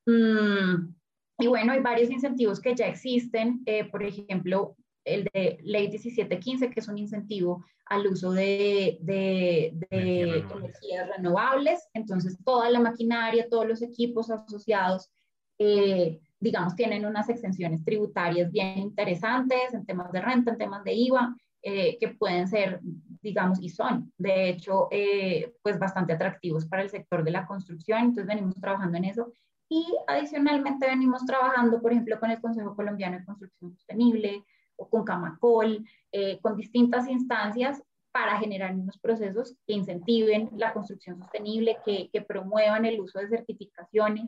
y 0.06 1.46
bueno, 1.46 1.72
hay 1.72 1.80
varios 1.80 2.10
incentivos 2.10 2.60
que 2.60 2.74
ya 2.74 2.86
existen, 2.86 3.62
eh, 3.66 3.84
por 3.84 4.02
ejemplo, 4.02 4.76
el 5.04 5.28
de 5.34 5.58
Ley 5.62 5.88
1715, 5.88 6.70
que 6.70 6.80
es 6.80 6.88
un 6.88 6.96
incentivo 6.96 7.64
al 7.86 8.06
uso 8.06 8.32
de, 8.32 8.98
de, 9.00 9.74
energías 9.90 11.08
renovables. 11.16 11.88
Entonces, 11.92 12.38
toda 12.44 12.70
la 12.70 12.80
maquinaria, 12.80 13.48
todos 13.50 13.66
los 13.66 13.82
equipos 13.82 14.30
asociados, 14.30 15.10
eh, 15.58 16.20
digamos, 16.40 16.76
tienen 16.76 17.04
unas 17.04 17.28
exenciones 17.28 17.84
tributarias 17.84 18.50
bien 18.50 18.78
interesantes 18.78 19.74
en 19.74 19.84
temas 19.84 20.10
de 20.12 20.22
renta, 20.22 20.52
en 20.52 20.58
temas 20.58 20.84
de 20.84 20.94
IVA, 20.94 21.36
eh, 21.62 21.98
que 21.98 22.08
pueden 22.08 22.46
ser, 22.48 22.80
digamos, 23.20 23.60
y 23.60 23.68
son, 23.70 24.12
de 24.16 24.50
hecho, 24.50 24.88
pues 25.62 25.78
bastante 25.78 26.12
atractivos 26.12 26.66
para 26.66 26.82
el 26.82 26.90
sector 26.90 27.24
de 27.24 27.32
la 27.32 27.46
construcción. 27.46 27.98
Entonces, 27.98 28.26
venimos 28.26 28.54
trabajando 28.54 28.96
en 28.96 29.04
eso. 29.04 29.32
Y 29.74 29.84
adicionalmente 30.06 30.86
venimos 30.86 31.26
trabajando, 31.26 31.82
por 31.82 31.90
ejemplo, 31.90 32.20
con 32.20 32.30
el 32.30 32.40
Consejo 32.40 32.76
Colombiano 32.76 33.18
de 33.18 33.24
Construcción 33.24 33.72
Sostenible 33.72 34.44
o 34.76 34.88
con 34.88 35.02
Camacol, 35.02 35.84
eh, 36.12 36.38
con 36.40 36.56
distintas 36.56 37.08
instancias 37.08 37.82
para 38.12 38.38
generar 38.38 38.72
unos 38.72 38.96
procesos 38.98 39.56
que 39.66 39.72
incentiven 39.72 40.48
la 40.54 40.72
construcción 40.72 41.18
sostenible, 41.18 41.78
que, 41.84 42.08
que 42.12 42.22
promuevan 42.22 42.84
el 42.84 43.00
uso 43.00 43.18
de 43.18 43.26
certificaciones. 43.26 44.26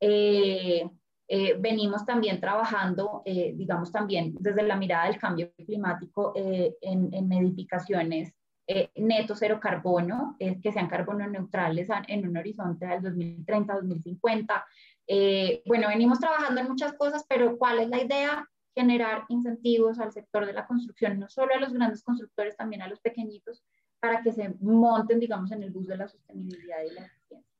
Eh, 0.00 0.88
eh, 1.28 1.56
venimos 1.60 2.06
también 2.06 2.40
trabajando, 2.40 3.22
digamos 3.26 3.92
también 3.92 4.34
desde 4.40 4.62
la 4.62 4.76
mirada 4.76 5.08
del 5.08 5.18
cambio 5.18 5.52
climático 5.66 6.32
en, 6.34 7.12
en 7.12 7.32
edificaciones 7.32 8.32
eh, 8.72 8.92
neto 8.94 9.34
cero 9.34 9.58
carbono, 9.58 10.36
eh, 10.38 10.60
que 10.60 10.70
sean 10.70 10.86
carbono 10.86 11.26
neutrales 11.26 11.88
en 12.06 12.28
un 12.28 12.36
horizonte 12.36 12.86
del 12.86 13.02
2030-2050. 13.02 14.64
Eh, 15.08 15.60
bueno, 15.66 15.88
venimos 15.88 16.20
trabajando 16.20 16.60
en 16.60 16.68
muchas 16.68 16.92
cosas, 16.92 17.24
pero 17.28 17.58
¿cuál 17.58 17.80
es 17.80 17.88
la 17.88 18.00
idea? 18.00 18.48
Generar 18.72 19.24
incentivos 19.28 19.98
al 19.98 20.12
sector 20.12 20.46
de 20.46 20.52
la 20.52 20.68
construcción, 20.68 21.18
no 21.18 21.28
solo 21.28 21.52
a 21.52 21.58
los 21.58 21.72
grandes 21.72 22.04
constructores, 22.04 22.56
también 22.56 22.82
a 22.82 22.86
los 22.86 23.00
pequeñitos, 23.00 23.64
para 23.98 24.22
que 24.22 24.30
se 24.30 24.54
monten, 24.60 25.18
digamos, 25.18 25.50
en 25.50 25.64
el 25.64 25.72
bus 25.72 25.88
de 25.88 25.96
la 25.96 26.06
sostenibilidad 26.06 26.84
y 26.84 26.94
la 26.94 27.06
eficiencia. 27.06 27.52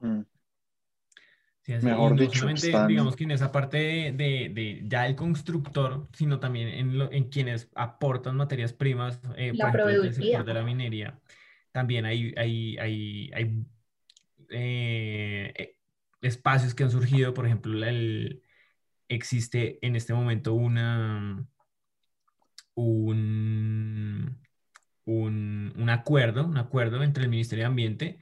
Mm. 0.00 0.35
Mejor 1.66 2.16
dicho, 2.18 2.46
digamos 2.86 3.16
que 3.16 3.24
en 3.24 3.32
esa 3.32 3.50
parte 3.50 3.76
de, 3.76 4.50
de, 4.52 4.82
ya 4.84 5.06
el 5.06 5.16
constructor, 5.16 6.08
sino 6.12 6.38
también 6.38 6.68
en, 6.68 7.00
en 7.12 7.24
quienes 7.28 7.68
aportan 7.74 8.36
materias 8.36 8.72
primas, 8.72 9.20
eh, 9.36 9.52
la 9.52 9.72
por 9.72 9.80
ejemplo, 9.80 10.04
el 10.04 10.14
sector 10.14 10.44
de 10.44 10.54
la 10.54 10.62
minería, 10.62 11.18
también 11.72 12.04
hay, 12.04 12.32
hay, 12.36 12.78
hay, 12.78 13.30
hay 13.34 13.64
eh, 14.50 15.74
espacios 16.22 16.72
que 16.72 16.84
han 16.84 16.90
surgido, 16.92 17.34
por 17.34 17.46
ejemplo, 17.46 17.84
el, 17.84 18.42
existe 19.08 19.84
en 19.84 19.96
este 19.96 20.14
momento 20.14 20.54
una, 20.54 21.44
un, 22.74 24.38
un, 25.04 25.72
un 25.76 25.90
acuerdo, 25.90 26.46
un 26.46 26.58
acuerdo 26.58 27.02
entre 27.02 27.24
el 27.24 27.30
Ministerio 27.30 27.64
de 27.64 27.70
Ambiente 27.70 28.18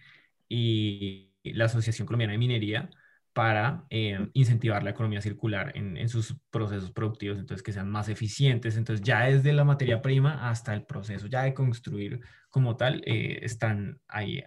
y 0.48 1.34
la 1.42 1.66
Asociación 1.66 2.06
Colombiana 2.06 2.32
de 2.32 2.38
Minería 2.38 2.88
para 3.34 3.84
eh, 3.90 4.30
incentivar 4.32 4.84
la 4.84 4.90
economía 4.90 5.20
circular 5.20 5.72
en, 5.76 5.96
en, 5.96 6.08
sus 6.08 6.36
procesos 6.50 6.92
productivos, 6.92 7.36
entonces 7.36 7.64
que 7.64 7.72
sean 7.72 7.90
más 7.90 8.08
eficientes. 8.08 8.76
Entonces 8.76 9.04
ya 9.04 9.24
desde 9.24 9.52
la 9.52 9.64
materia 9.64 10.00
prima 10.00 10.48
hasta 10.48 10.72
el 10.72 10.84
proceso 10.84 11.26
ya 11.26 11.42
de 11.42 11.52
construir 11.52 12.20
como 12.48 12.76
tal, 12.76 13.02
eh, 13.04 13.40
están 13.42 14.00
ahí 14.06 14.42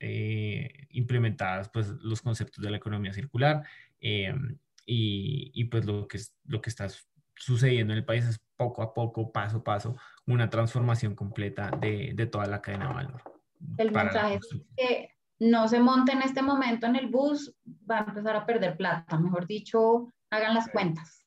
eh, 0.00 0.88
implementadas 0.90 1.68
pues 1.68 1.90
los 2.02 2.22
conceptos 2.22 2.62
de 2.62 2.72
la 2.72 2.76
economía 2.76 3.12
circular 3.12 3.62
y, 4.00 4.32
y, 4.84 5.64
pues 5.64 5.86
lo 5.86 6.08
que, 6.08 6.18
lo 6.44 6.60
que 6.60 6.70
está 6.70 6.88
sucediendo 7.36 7.92
en 7.92 8.00
el 8.00 8.04
país 8.04 8.24
es 8.26 8.40
poco 8.56 8.82
a 8.82 8.92
poco, 8.92 9.30
paso 9.32 9.58
a 9.58 9.64
paso, 9.64 9.96
una 10.26 10.50
transformación 10.50 11.14
completa 11.14 11.70
de, 11.80 12.12
de 12.14 12.26
toda 12.26 12.46
la 12.46 12.60
cadena 12.60 12.88
de 12.88 12.94
valor. 12.94 13.22
El 13.78 13.92
mensaje 13.92 14.34
es 14.34 14.48
que 14.76 15.14
no 15.38 15.68
se 15.68 15.80
monte 15.80 16.12
en 16.12 16.22
este 16.22 16.42
momento 16.42 16.86
en 16.86 16.96
el 16.96 17.08
bus, 17.08 17.54
va 17.90 17.98
a 17.98 18.04
empezar 18.04 18.36
a 18.36 18.46
perder 18.46 18.76
plata. 18.76 19.18
Mejor 19.18 19.46
dicho, 19.46 20.12
hagan 20.30 20.54
las 20.54 20.68
cuentas. 20.68 21.24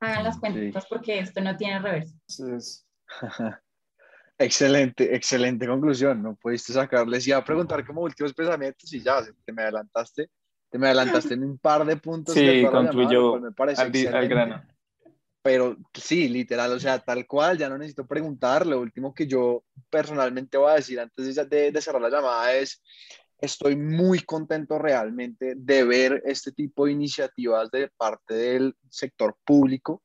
Hagan 0.00 0.24
las 0.24 0.38
cuentas 0.38 0.86
porque 0.88 1.18
esto 1.18 1.40
no 1.40 1.56
tiene 1.56 1.80
reverso. 1.80 2.14
excelente, 4.38 5.14
excelente 5.14 5.66
conclusión. 5.66 6.22
No 6.22 6.36
pudiste 6.36 6.72
sacarles 6.72 7.26
y 7.26 7.32
a 7.32 7.44
preguntar 7.44 7.84
como 7.86 8.02
últimos 8.02 8.32
pensamientos 8.34 8.92
y 8.92 9.02
ya, 9.02 9.22
te 9.44 9.52
me 9.52 9.62
adelantaste. 9.62 10.30
Te 10.70 10.78
me 10.78 10.86
adelantaste 10.86 11.34
en 11.34 11.44
un 11.44 11.58
par 11.58 11.84
de 11.84 11.96
puntos. 11.96 12.34
Sí, 12.34 12.64
concluyó 12.70 13.40
me 13.40 13.52
parece 13.52 13.82
al, 13.82 14.14
al 14.14 14.28
grano 14.28 14.62
pero 15.48 15.78
sí, 15.94 16.28
literal, 16.28 16.72
o 16.72 16.78
sea, 16.78 16.98
tal 16.98 17.26
cual, 17.26 17.56
ya 17.56 17.70
no 17.70 17.78
necesito 17.78 18.06
preguntar. 18.06 18.66
Lo 18.66 18.80
último 18.80 19.14
que 19.14 19.26
yo 19.26 19.64
personalmente 19.88 20.58
voy 20.58 20.72
a 20.72 20.74
decir 20.74 21.00
antes 21.00 21.48
de, 21.48 21.72
de, 21.72 21.80
cerrar 21.80 22.02
la 22.02 22.10
llamada 22.10 22.54
es, 22.54 22.82
estoy 23.38 23.76
muy 23.76 24.20
contento 24.20 24.78
realmente 24.78 25.54
de 25.56 25.84
ver 25.84 26.22
este 26.26 26.52
tipo 26.52 26.86
de 26.86 26.92
iniciativas 26.92 27.70
de 27.70 27.88
parte 27.96 28.34
del 28.34 28.76
sector 28.88 29.36
público. 29.44 30.02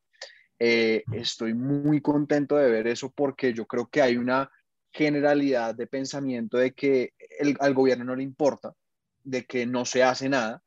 Eh, 0.59 1.03
estoy 1.11 1.53
muy 1.53 2.01
contento 2.01 2.55
de 2.55 2.69
ver 2.69 2.88
eso 2.88 3.11
porque 3.11 3.53
yo 3.53 3.65
creo 3.65 3.88
que 3.88 4.01
hay 4.01 4.17
una 4.17 4.49
generalidad 4.91 5.73
de 5.73 5.88
pensamiento 5.88 6.57
de 6.57 6.71
que 6.73 7.13
el, 7.39 7.57
al 7.59 7.73
gobierno 7.73 8.05
no 8.05 8.15
le 8.15 8.23
importa, 8.23 8.73
de 9.23 9.43
que 9.45 9.65
no 9.65 9.86
se 9.86 10.03
hace 10.03 10.29
nada 10.29 10.61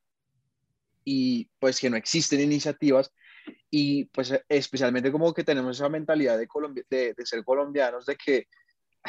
y 1.04 1.48
pues 1.60 1.80
que 1.80 1.88
no 1.88 1.96
existen 1.96 2.40
iniciativas 2.40 3.12
y 3.70 4.06
pues 4.06 4.34
especialmente 4.48 5.12
como 5.12 5.32
que 5.32 5.44
tenemos 5.44 5.76
esa 5.76 5.88
mentalidad 5.88 6.36
de, 6.36 6.48
de, 6.90 7.14
de 7.16 7.26
ser 7.26 7.44
colombianos, 7.44 8.06
de 8.06 8.16
que 8.16 8.48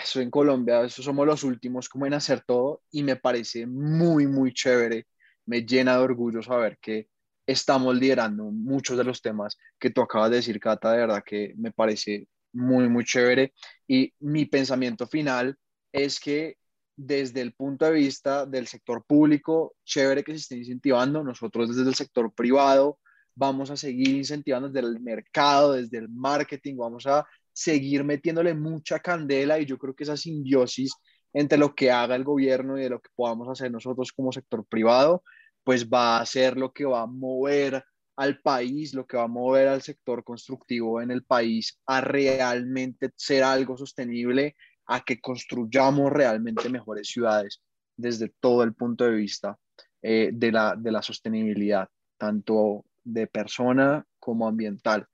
eso 0.02 0.22
en 0.22 0.32
Colombia, 0.32 0.84
eso 0.84 1.02
somos 1.04 1.26
los 1.26 1.44
últimos 1.44 1.90
como 1.90 2.06
en 2.06 2.14
hacer 2.14 2.44
todo 2.46 2.82
y 2.92 3.04
me 3.04 3.16
parece 3.16 3.66
muy, 3.66 4.28
muy 4.28 4.54
chévere, 4.54 5.08
me 5.46 5.62
llena 5.66 5.98
de 5.98 6.04
orgullo 6.04 6.42
saber 6.44 6.78
que 6.80 7.10
estamos 7.46 7.96
liderando 7.96 8.46
muchos 8.52 8.98
de 8.98 9.04
los 9.06 9.22
temas 9.22 9.58
que 9.80 9.90
tú 9.90 10.02
acabas 10.02 10.30
de 10.30 10.38
decir, 10.38 10.60
Cata, 10.60 10.92
de 10.92 11.00
verdad 11.00 11.24
que 11.26 11.54
me 11.58 11.72
parece 11.72 12.28
muy, 12.54 12.90
muy 12.90 13.06
chévere. 13.06 13.54
Y 13.88 14.14
mi 14.20 14.46
pensamiento 14.46 15.08
final 15.08 15.56
es 15.92 16.20
que 16.20 16.58
desde 16.96 17.42
el 17.42 17.54
punto 17.54 17.86
de 17.86 17.92
vista 17.92 18.46
del 18.46 18.68
sector 18.68 19.06
público, 19.06 19.76
chévere 19.86 20.24
que 20.24 20.34
se 20.34 20.40
esté 20.40 20.58
incentivando, 20.58 21.24
nosotros 21.24 21.70
desde 21.70 21.90
el 21.90 21.96
sector 21.96 22.34
privado 22.34 23.00
vamos 23.36 23.70
a 23.70 23.78
seguir 23.78 24.10
incentivando 24.16 24.68
desde 24.68 24.88
el 24.88 25.00
mercado, 25.00 25.74
desde 25.74 26.00
el 26.00 26.10
marketing, 26.10 26.76
vamos 26.78 27.06
a 27.06 27.26
seguir 27.58 28.04
metiéndole 28.04 28.54
mucha 28.54 29.00
candela 29.00 29.60
y 29.60 29.66
yo 29.66 29.80
creo 29.80 29.96
que 29.96 30.04
esa 30.04 30.16
simbiosis 30.16 30.94
entre 31.34 31.58
lo 31.58 31.74
que 31.74 31.90
haga 31.90 32.16
el 32.16 32.24
gobierno 32.24 32.78
y 32.78 32.84
de 32.84 32.90
lo 32.92 33.02
que 33.02 33.10
podamos 33.16 33.50
hacer 33.50 33.72
nosotros 33.72 34.14
como 34.14 34.32
sector 34.32 34.64
privado, 34.68 35.24
pues 35.64 35.90
va 35.90 36.20
a 36.20 36.26
ser 36.28 36.56
lo 36.56 36.72
que 36.72 36.86
va 36.86 37.02
a 37.02 37.08
mover 37.08 37.84
al 38.16 38.40
país, 38.42 38.94
lo 38.94 39.08
que 39.08 39.18
va 39.18 39.24
a 39.24 39.28
mover 39.28 39.68
al 39.70 39.82
sector 39.82 40.24
constructivo 40.24 41.02
en 41.02 41.10
el 41.10 41.24
país 41.24 41.80
a 41.88 42.00
realmente 42.00 43.10
ser 43.16 43.44
algo 43.44 43.76
sostenible, 43.76 44.56
a 44.86 45.02
que 45.02 45.20
construyamos 45.20 46.12
realmente 46.12 46.70
mejores 46.70 47.08
ciudades 47.08 47.62
desde 47.96 48.30
todo 48.40 48.62
el 48.62 48.76
punto 48.76 49.06
de 49.06 49.16
vista 49.16 49.58
eh, 50.04 50.30
de, 50.32 50.52
la, 50.52 50.76
de 50.78 50.92
la 50.92 51.02
sostenibilidad, 51.02 51.90
tanto 52.18 52.86
de 53.04 53.26
persona 53.26 54.06
como 54.20 54.48
ambiental. 54.48 55.08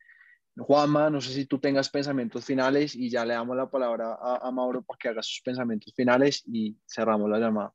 Juanma, 0.55 1.09
no 1.09 1.19
sé 1.19 1.33
si 1.33 1.45
tú 1.45 1.59
tengas 1.59 1.89
pensamientos 1.89 2.45
finales 2.45 2.95
y 2.95 3.09
ya 3.09 3.25
le 3.25 3.33
damos 3.33 3.57
la 3.57 3.69
palabra 3.69 4.17
a, 4.19 4.51
Mauro 4.51 4.83
para 4.83 4.97
que 4.97 5.09
haga 5.09 5.23
sus 5.23 5.41
pensamientos 5.41 5.93
finales 5.95 6.43
y 6.45 6.77
cerramos 6.85 7.29
la 7.29 7.39
llamada. 7.39 7.73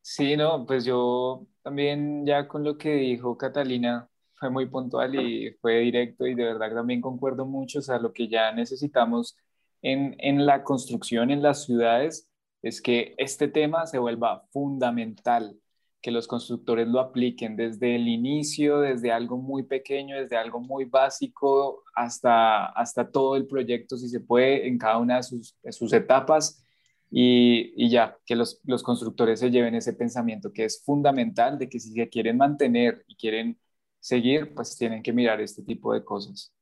Sí, 0.00 0.36
no, 0.36 0.64
pues 0.64 0.84
yo 0.86 1.46
también 1.62 2.24
ya 2.24 2.48
con 2.48 2.64
lo 2.64 2.78
que 2.78 2.94
dijo 2.94 3.36
Catalina 3.36 4.08
fue 4.34 4.48
muy 4.48 4.66
puntual 4.66 5.14
y 5.14 5.52
fue 5.60 5.80
directo 5.80 6.26
y 6.26 6.34
de 6.34 6.44
verdad 6.44 6.74
también 6.74 7.02
concuerdo 7.02 7.44
mucho, 7.44 7.80
o 7.80 7.82
sea, 7.82 7.98
lo 7.98 8.12
que 8.12 8.28
ya 8.28 8.52
necesitamos 8.52 9.36
en, 9.82 10.16
en 10.18 10.46
la 10.46 10.64
construcción 10.64 11.30
en 11.30 11.42
las 11.42 11.64
ciudades 11.66 12.30
es 12.62 12.80
que 12.80 13.14
este 13.18 13.48
tema 13.48 13.86
se 13.86 13.98
vuelva 13.98 14.46
fundamental 14.50 15.60
que 16.00 16.10
los 16.10 16.26
constructores 16.26 16.88
lo 16.88 17.00
apliquen 17.00 17.56
desde 17.56 17.94
el 17.96 18.08
inicio, 18.08 18.80
desde 18.80 19.12
algo 19.12 19.36
muy 19.36 19.64
pequeño, 19.64 20.16
desde 20.16 20.36
algo 20.36 20.60
muy 20.60 20.86
básico, 20.86 21.84
hasta, 21.94 22.66
hasta 22.66 23.10
todo 23.10 23.36
el 23.36 23.46
proyecto, 23.46 23.96
si 23.96 24.08
se 24.08 24.20
puede, 24.20 24.66
en 24.66 24.78
cada 24.78 24.98
una 24.98 25.16
de 25.16 25.22
sus, 25.22 25.56
sus 25.70 25.92
etapas. 25.92 26.64
Y, 27.10 27.72
y, 27.76 27.90
ya, 27.90 28.16
que 28.24 28.36
los, 28.36 28.60
los 28.64 28.82
constructores 28.82 29.40
se 29.40 29.50
lleven 29.50 29.74
ese 29.74 29.92
pensamiento 29.92 30.52
que 30.52 30.64
es 30.64 30.82
fundamental 30.84 31.58
de 31.58 31.68
que 31.68 31.80
si 31.80 31.92
se 31.92 32.08
quieren 32.08 32.36
mantener 32.36 33.04
y 33.08 33.16
quieren 33.16 33.58
seguir, 33.98 34.54
pues 34.54 34.76
tienen 34.78 35.02
que 35.02 35.12
mirar 35.12 35.40
este 35.40 35.62
tipo 35.62 35.92
de 35.92 36.04
cosas. 36.04 36.52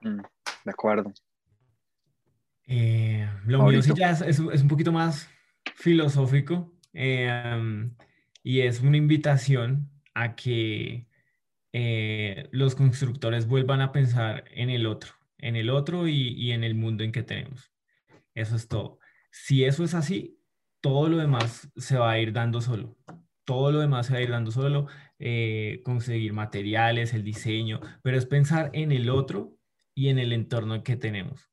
Mm, 0.00 0.20
de 0.64 0.70
acuerdo. 0.70 1.12
Eh, 2.66 3.26
lo 3.46 3.64
mío 3.64 3.80
sí 3.80 3.92
ya 3.94 4.10
es, 4.10 4.20
es, 4.20 4.40
es 4.40 4.62
un 4.62 4.68
poquito 4.68 4.92
más 4.92 5.26
filosófico 5.76 6.77
Em, 6.92 7.94
y 8.42 8.60
es 8.60 8.80
una 8.80 8.96
invitación 8.96 9.90
a 10.14 10.34
que 10.34 11.06
eh, 11.72 12.48
los 12.52 12.74
constructores 12.74 13.46
vuelvan 13.46 13.80
a 13.80 13.92
pensar 13.92 14.44
en 14.52 14.70
el 14.70 14.86
otro, 14.86 15.12
en 15.38 15.56
el 15.56 15.70
otro 15.70 16.08
y, 16.08 16.52
en 16.52 16.64
el 16.64 16.74
mundo 16.74 17.04
en 17.04 17.12
que 17.12 17.22
tenemos. 17.22 17.72
Eso 18.34 18.56
es 18.56 18.68
todo. 18.68 18.98
Si 19.30 19.64
eso 19.64 19.84
es 19.84 19.94
así, 19.94 20.38
todo 20.80 21.08
lo 21.08 21.18
demás 21.18 21.70
se 21.76 21.98
va 21.98 22.12
a 22.12 22.18
ir 22.20 22.32
dando 22.32 22.60
solo. 22.60 22.96
Todo 23.44 23.72
lo 23.72 23.80
demás 23.80 24.06
se 24.06 24.14
va 24.14 24.18
a 24.20 24.22
ir 24.22 24.30
dando 24.30 24.50
solo, 24.50 24.88
eh, 25.18 25.80
conseguir 25.84 26.32
materiales, 26.32 27.14
el 27.14 27.24
diseño, 27.24 27.80
pero 28.02 28.18
es 28.18 28.26
pensar 28.26 28.70
en 28.74 28.92
el 28.92 29.10
otro 29.10 29.56
y 29.94 30.08
en 30.08 30.18
el 30.18 30.32
entorno 30.32 30.82
que 30.84 30.96
tenemos. 30.96 31.50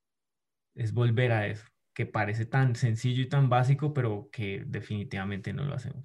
Es 0.76 0.94
volver 0.94 1.32
a 1.32 1.48
eso 1.48 1.75
que 1.96 2.06
parece 2.06 2.46
tan 2.46 2.76
sencillo 2.76 3.24
y 3.24 3.30
tan 3.30 3.50
básico, 3.50 3.94
pero 3.94 4.30
que 4.32 4.64
definitivamente 4.68 5.54
no 5.54 5.64
lo 5.64 5.74
hacemos. 5.74 6.04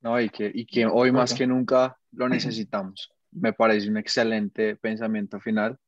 No, 0.00 0.20
y 0.20 0.28
que, 0.28 0.50
y 0.52 0.66
que 0.66 0.84
hoy 0.84 1.12
más 1.12 1.32
que 1.32 1.46
nunca 1.46 1.96
lo 2.10 2.28
necesitamos. 2.28 3.10
Me 3.30 3.52
parece 3.52 3.88
un 3.88 3.96
excelente 3.96 4.76
pensamiento 4.76 5.40
final. 5.40 5.78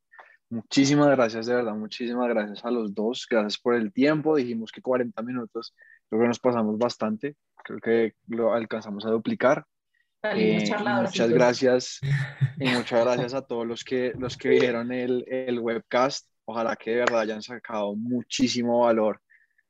Muchísimas 0.48 1.08
gracias, 1.08 1.46
de 1.46 1.56
verdad, 1.56 1.74
muchísimas 1.74 2.28
gracias 2.28 2.64
a 2.64 2.70
los 2.70 2.94
dos. 2.94 3.26
Gracias 3.28 3.58
por 3.58 3.74
el 3.74 3.92
tiempo. 3.92 4.36
Dijimos 4.36 4.70
que 4.70 4.80
40 4.80 5.20
minutos, 5.22 5.74
creo 6.08 6.22
que 6.22 6.28
nos 6.28 6.38
pasamos 6.38 6.78
bastante. 6.78 7.36
Creo 7.64 7.80
que 7.80 8.14
lo 8.28 8.54
alcanzamos 8.54 9.04
a 9.04 9.10
duplicar. 9.10 9.66
Eh, 10.22 10.64
muchas 11.02 11.30
gracias 11.30 12.00
y 12.58 12.68
muchas 12.70 13.04
gracias 13.04 13.34
a 13.34 13.42
todos 13.42 13.66
los 13.66 13.84
que, 13.84 14.12
los 14.18 14.36
que 14.36 14.48
vieron 14.50 14.92
el, 14.92 15.24
el 15.28 15.58
webcast 15.58 16.26
ojalá 16.46 16.76
que 16.76 16.92
de 16.92 16.96
verdad 16.96 17.20
hayan 17.20 17.42
sacado 17.42 17.94
muchísimo 17.94 18.80
valor 18.80 19.20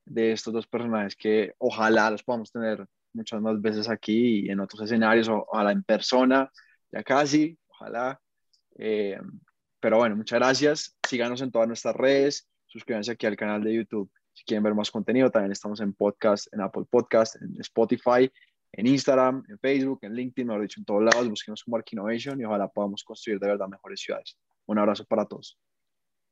de 0.05 0.32
estos 0.32 0.53
dos 0.55 0.66
personajes 0.66 1.16
que 1.16 1.55
ojalá 1.59 2.11
los 2.11 2.23
podamos 2.23 2.53
tener 2.53 2.86
muchas 3.12 3.40
más 3.40 3.61
veces 3.61 3.89
aquí 3.89 4.47
y 4.47 4.51
en 4.51 4.61
otros 4.61 4.82
escenarios, 4.82 5.28
ojalá 5.28 5.73
en 5.73 5.82
persona, 5.82 6.51
ya 6.93 7.03
casi, 7.03 7.59
ojalá. 7.69 8.20
Eh, 8.78 9.19
pero 9.81 9.98
bueno, 9.98 10.16
muchas 10.16 10.39
gracias. 10.39 10.97
Síganos 11.09 11.40
en 11.43 11.51
todas 11.51 11.66
nuestras 11.66 11.97
redes, 11.97 12.48
suscríbanse 12.66 13.12
aquí 13.12 13.27
al 13.27 13.36
canal 13.36 13.65
de 13.65 13.74
YouTube 13.74 14.11
si 14.36 14.44
quieren 14.44 14.62
ver 14.62 14.74
más 14.74 14.90
contenido. 14.90 15.31
También 15.31 15.53
estamos 15.53 15.81
en 15.81 15.94
podcast, 15.94 16.53
en 16.53 16.61
Apple 16.61 16.85
Podcast, 16.89 17.36
en 17.40 17.59
Spotify, 17.61 18.31
en 18.73 18.86
Instagram, 18.86 19.43
en 19.48 19.59
Facebook, 19.59 20.01
en 20.03 20.15
LinkedIn, 20.15 20.47
mejor 20.47 20.62
dicho, 20.62 20.81
en 20.81 20.85
todos 20.85 21.03
lados, 21.03 21.28
busquemos 21.28 21.65
como 21.65 21.78
Arc 21.78 21.90
Innovation 21.93 22.39
y 22.40 22.44
ojalá 22.44 22.69
podamos 22.69 23.03
construir 23.03 23.40
de 23.40 23.48
verdad 23.48 23.66
mejores 23.69 24.01
ciudades. 24.01 24.36
Un 24.66 24.78
abrazo 24.78 25.07
para 25.07 25.24
todos. 25.24 25.59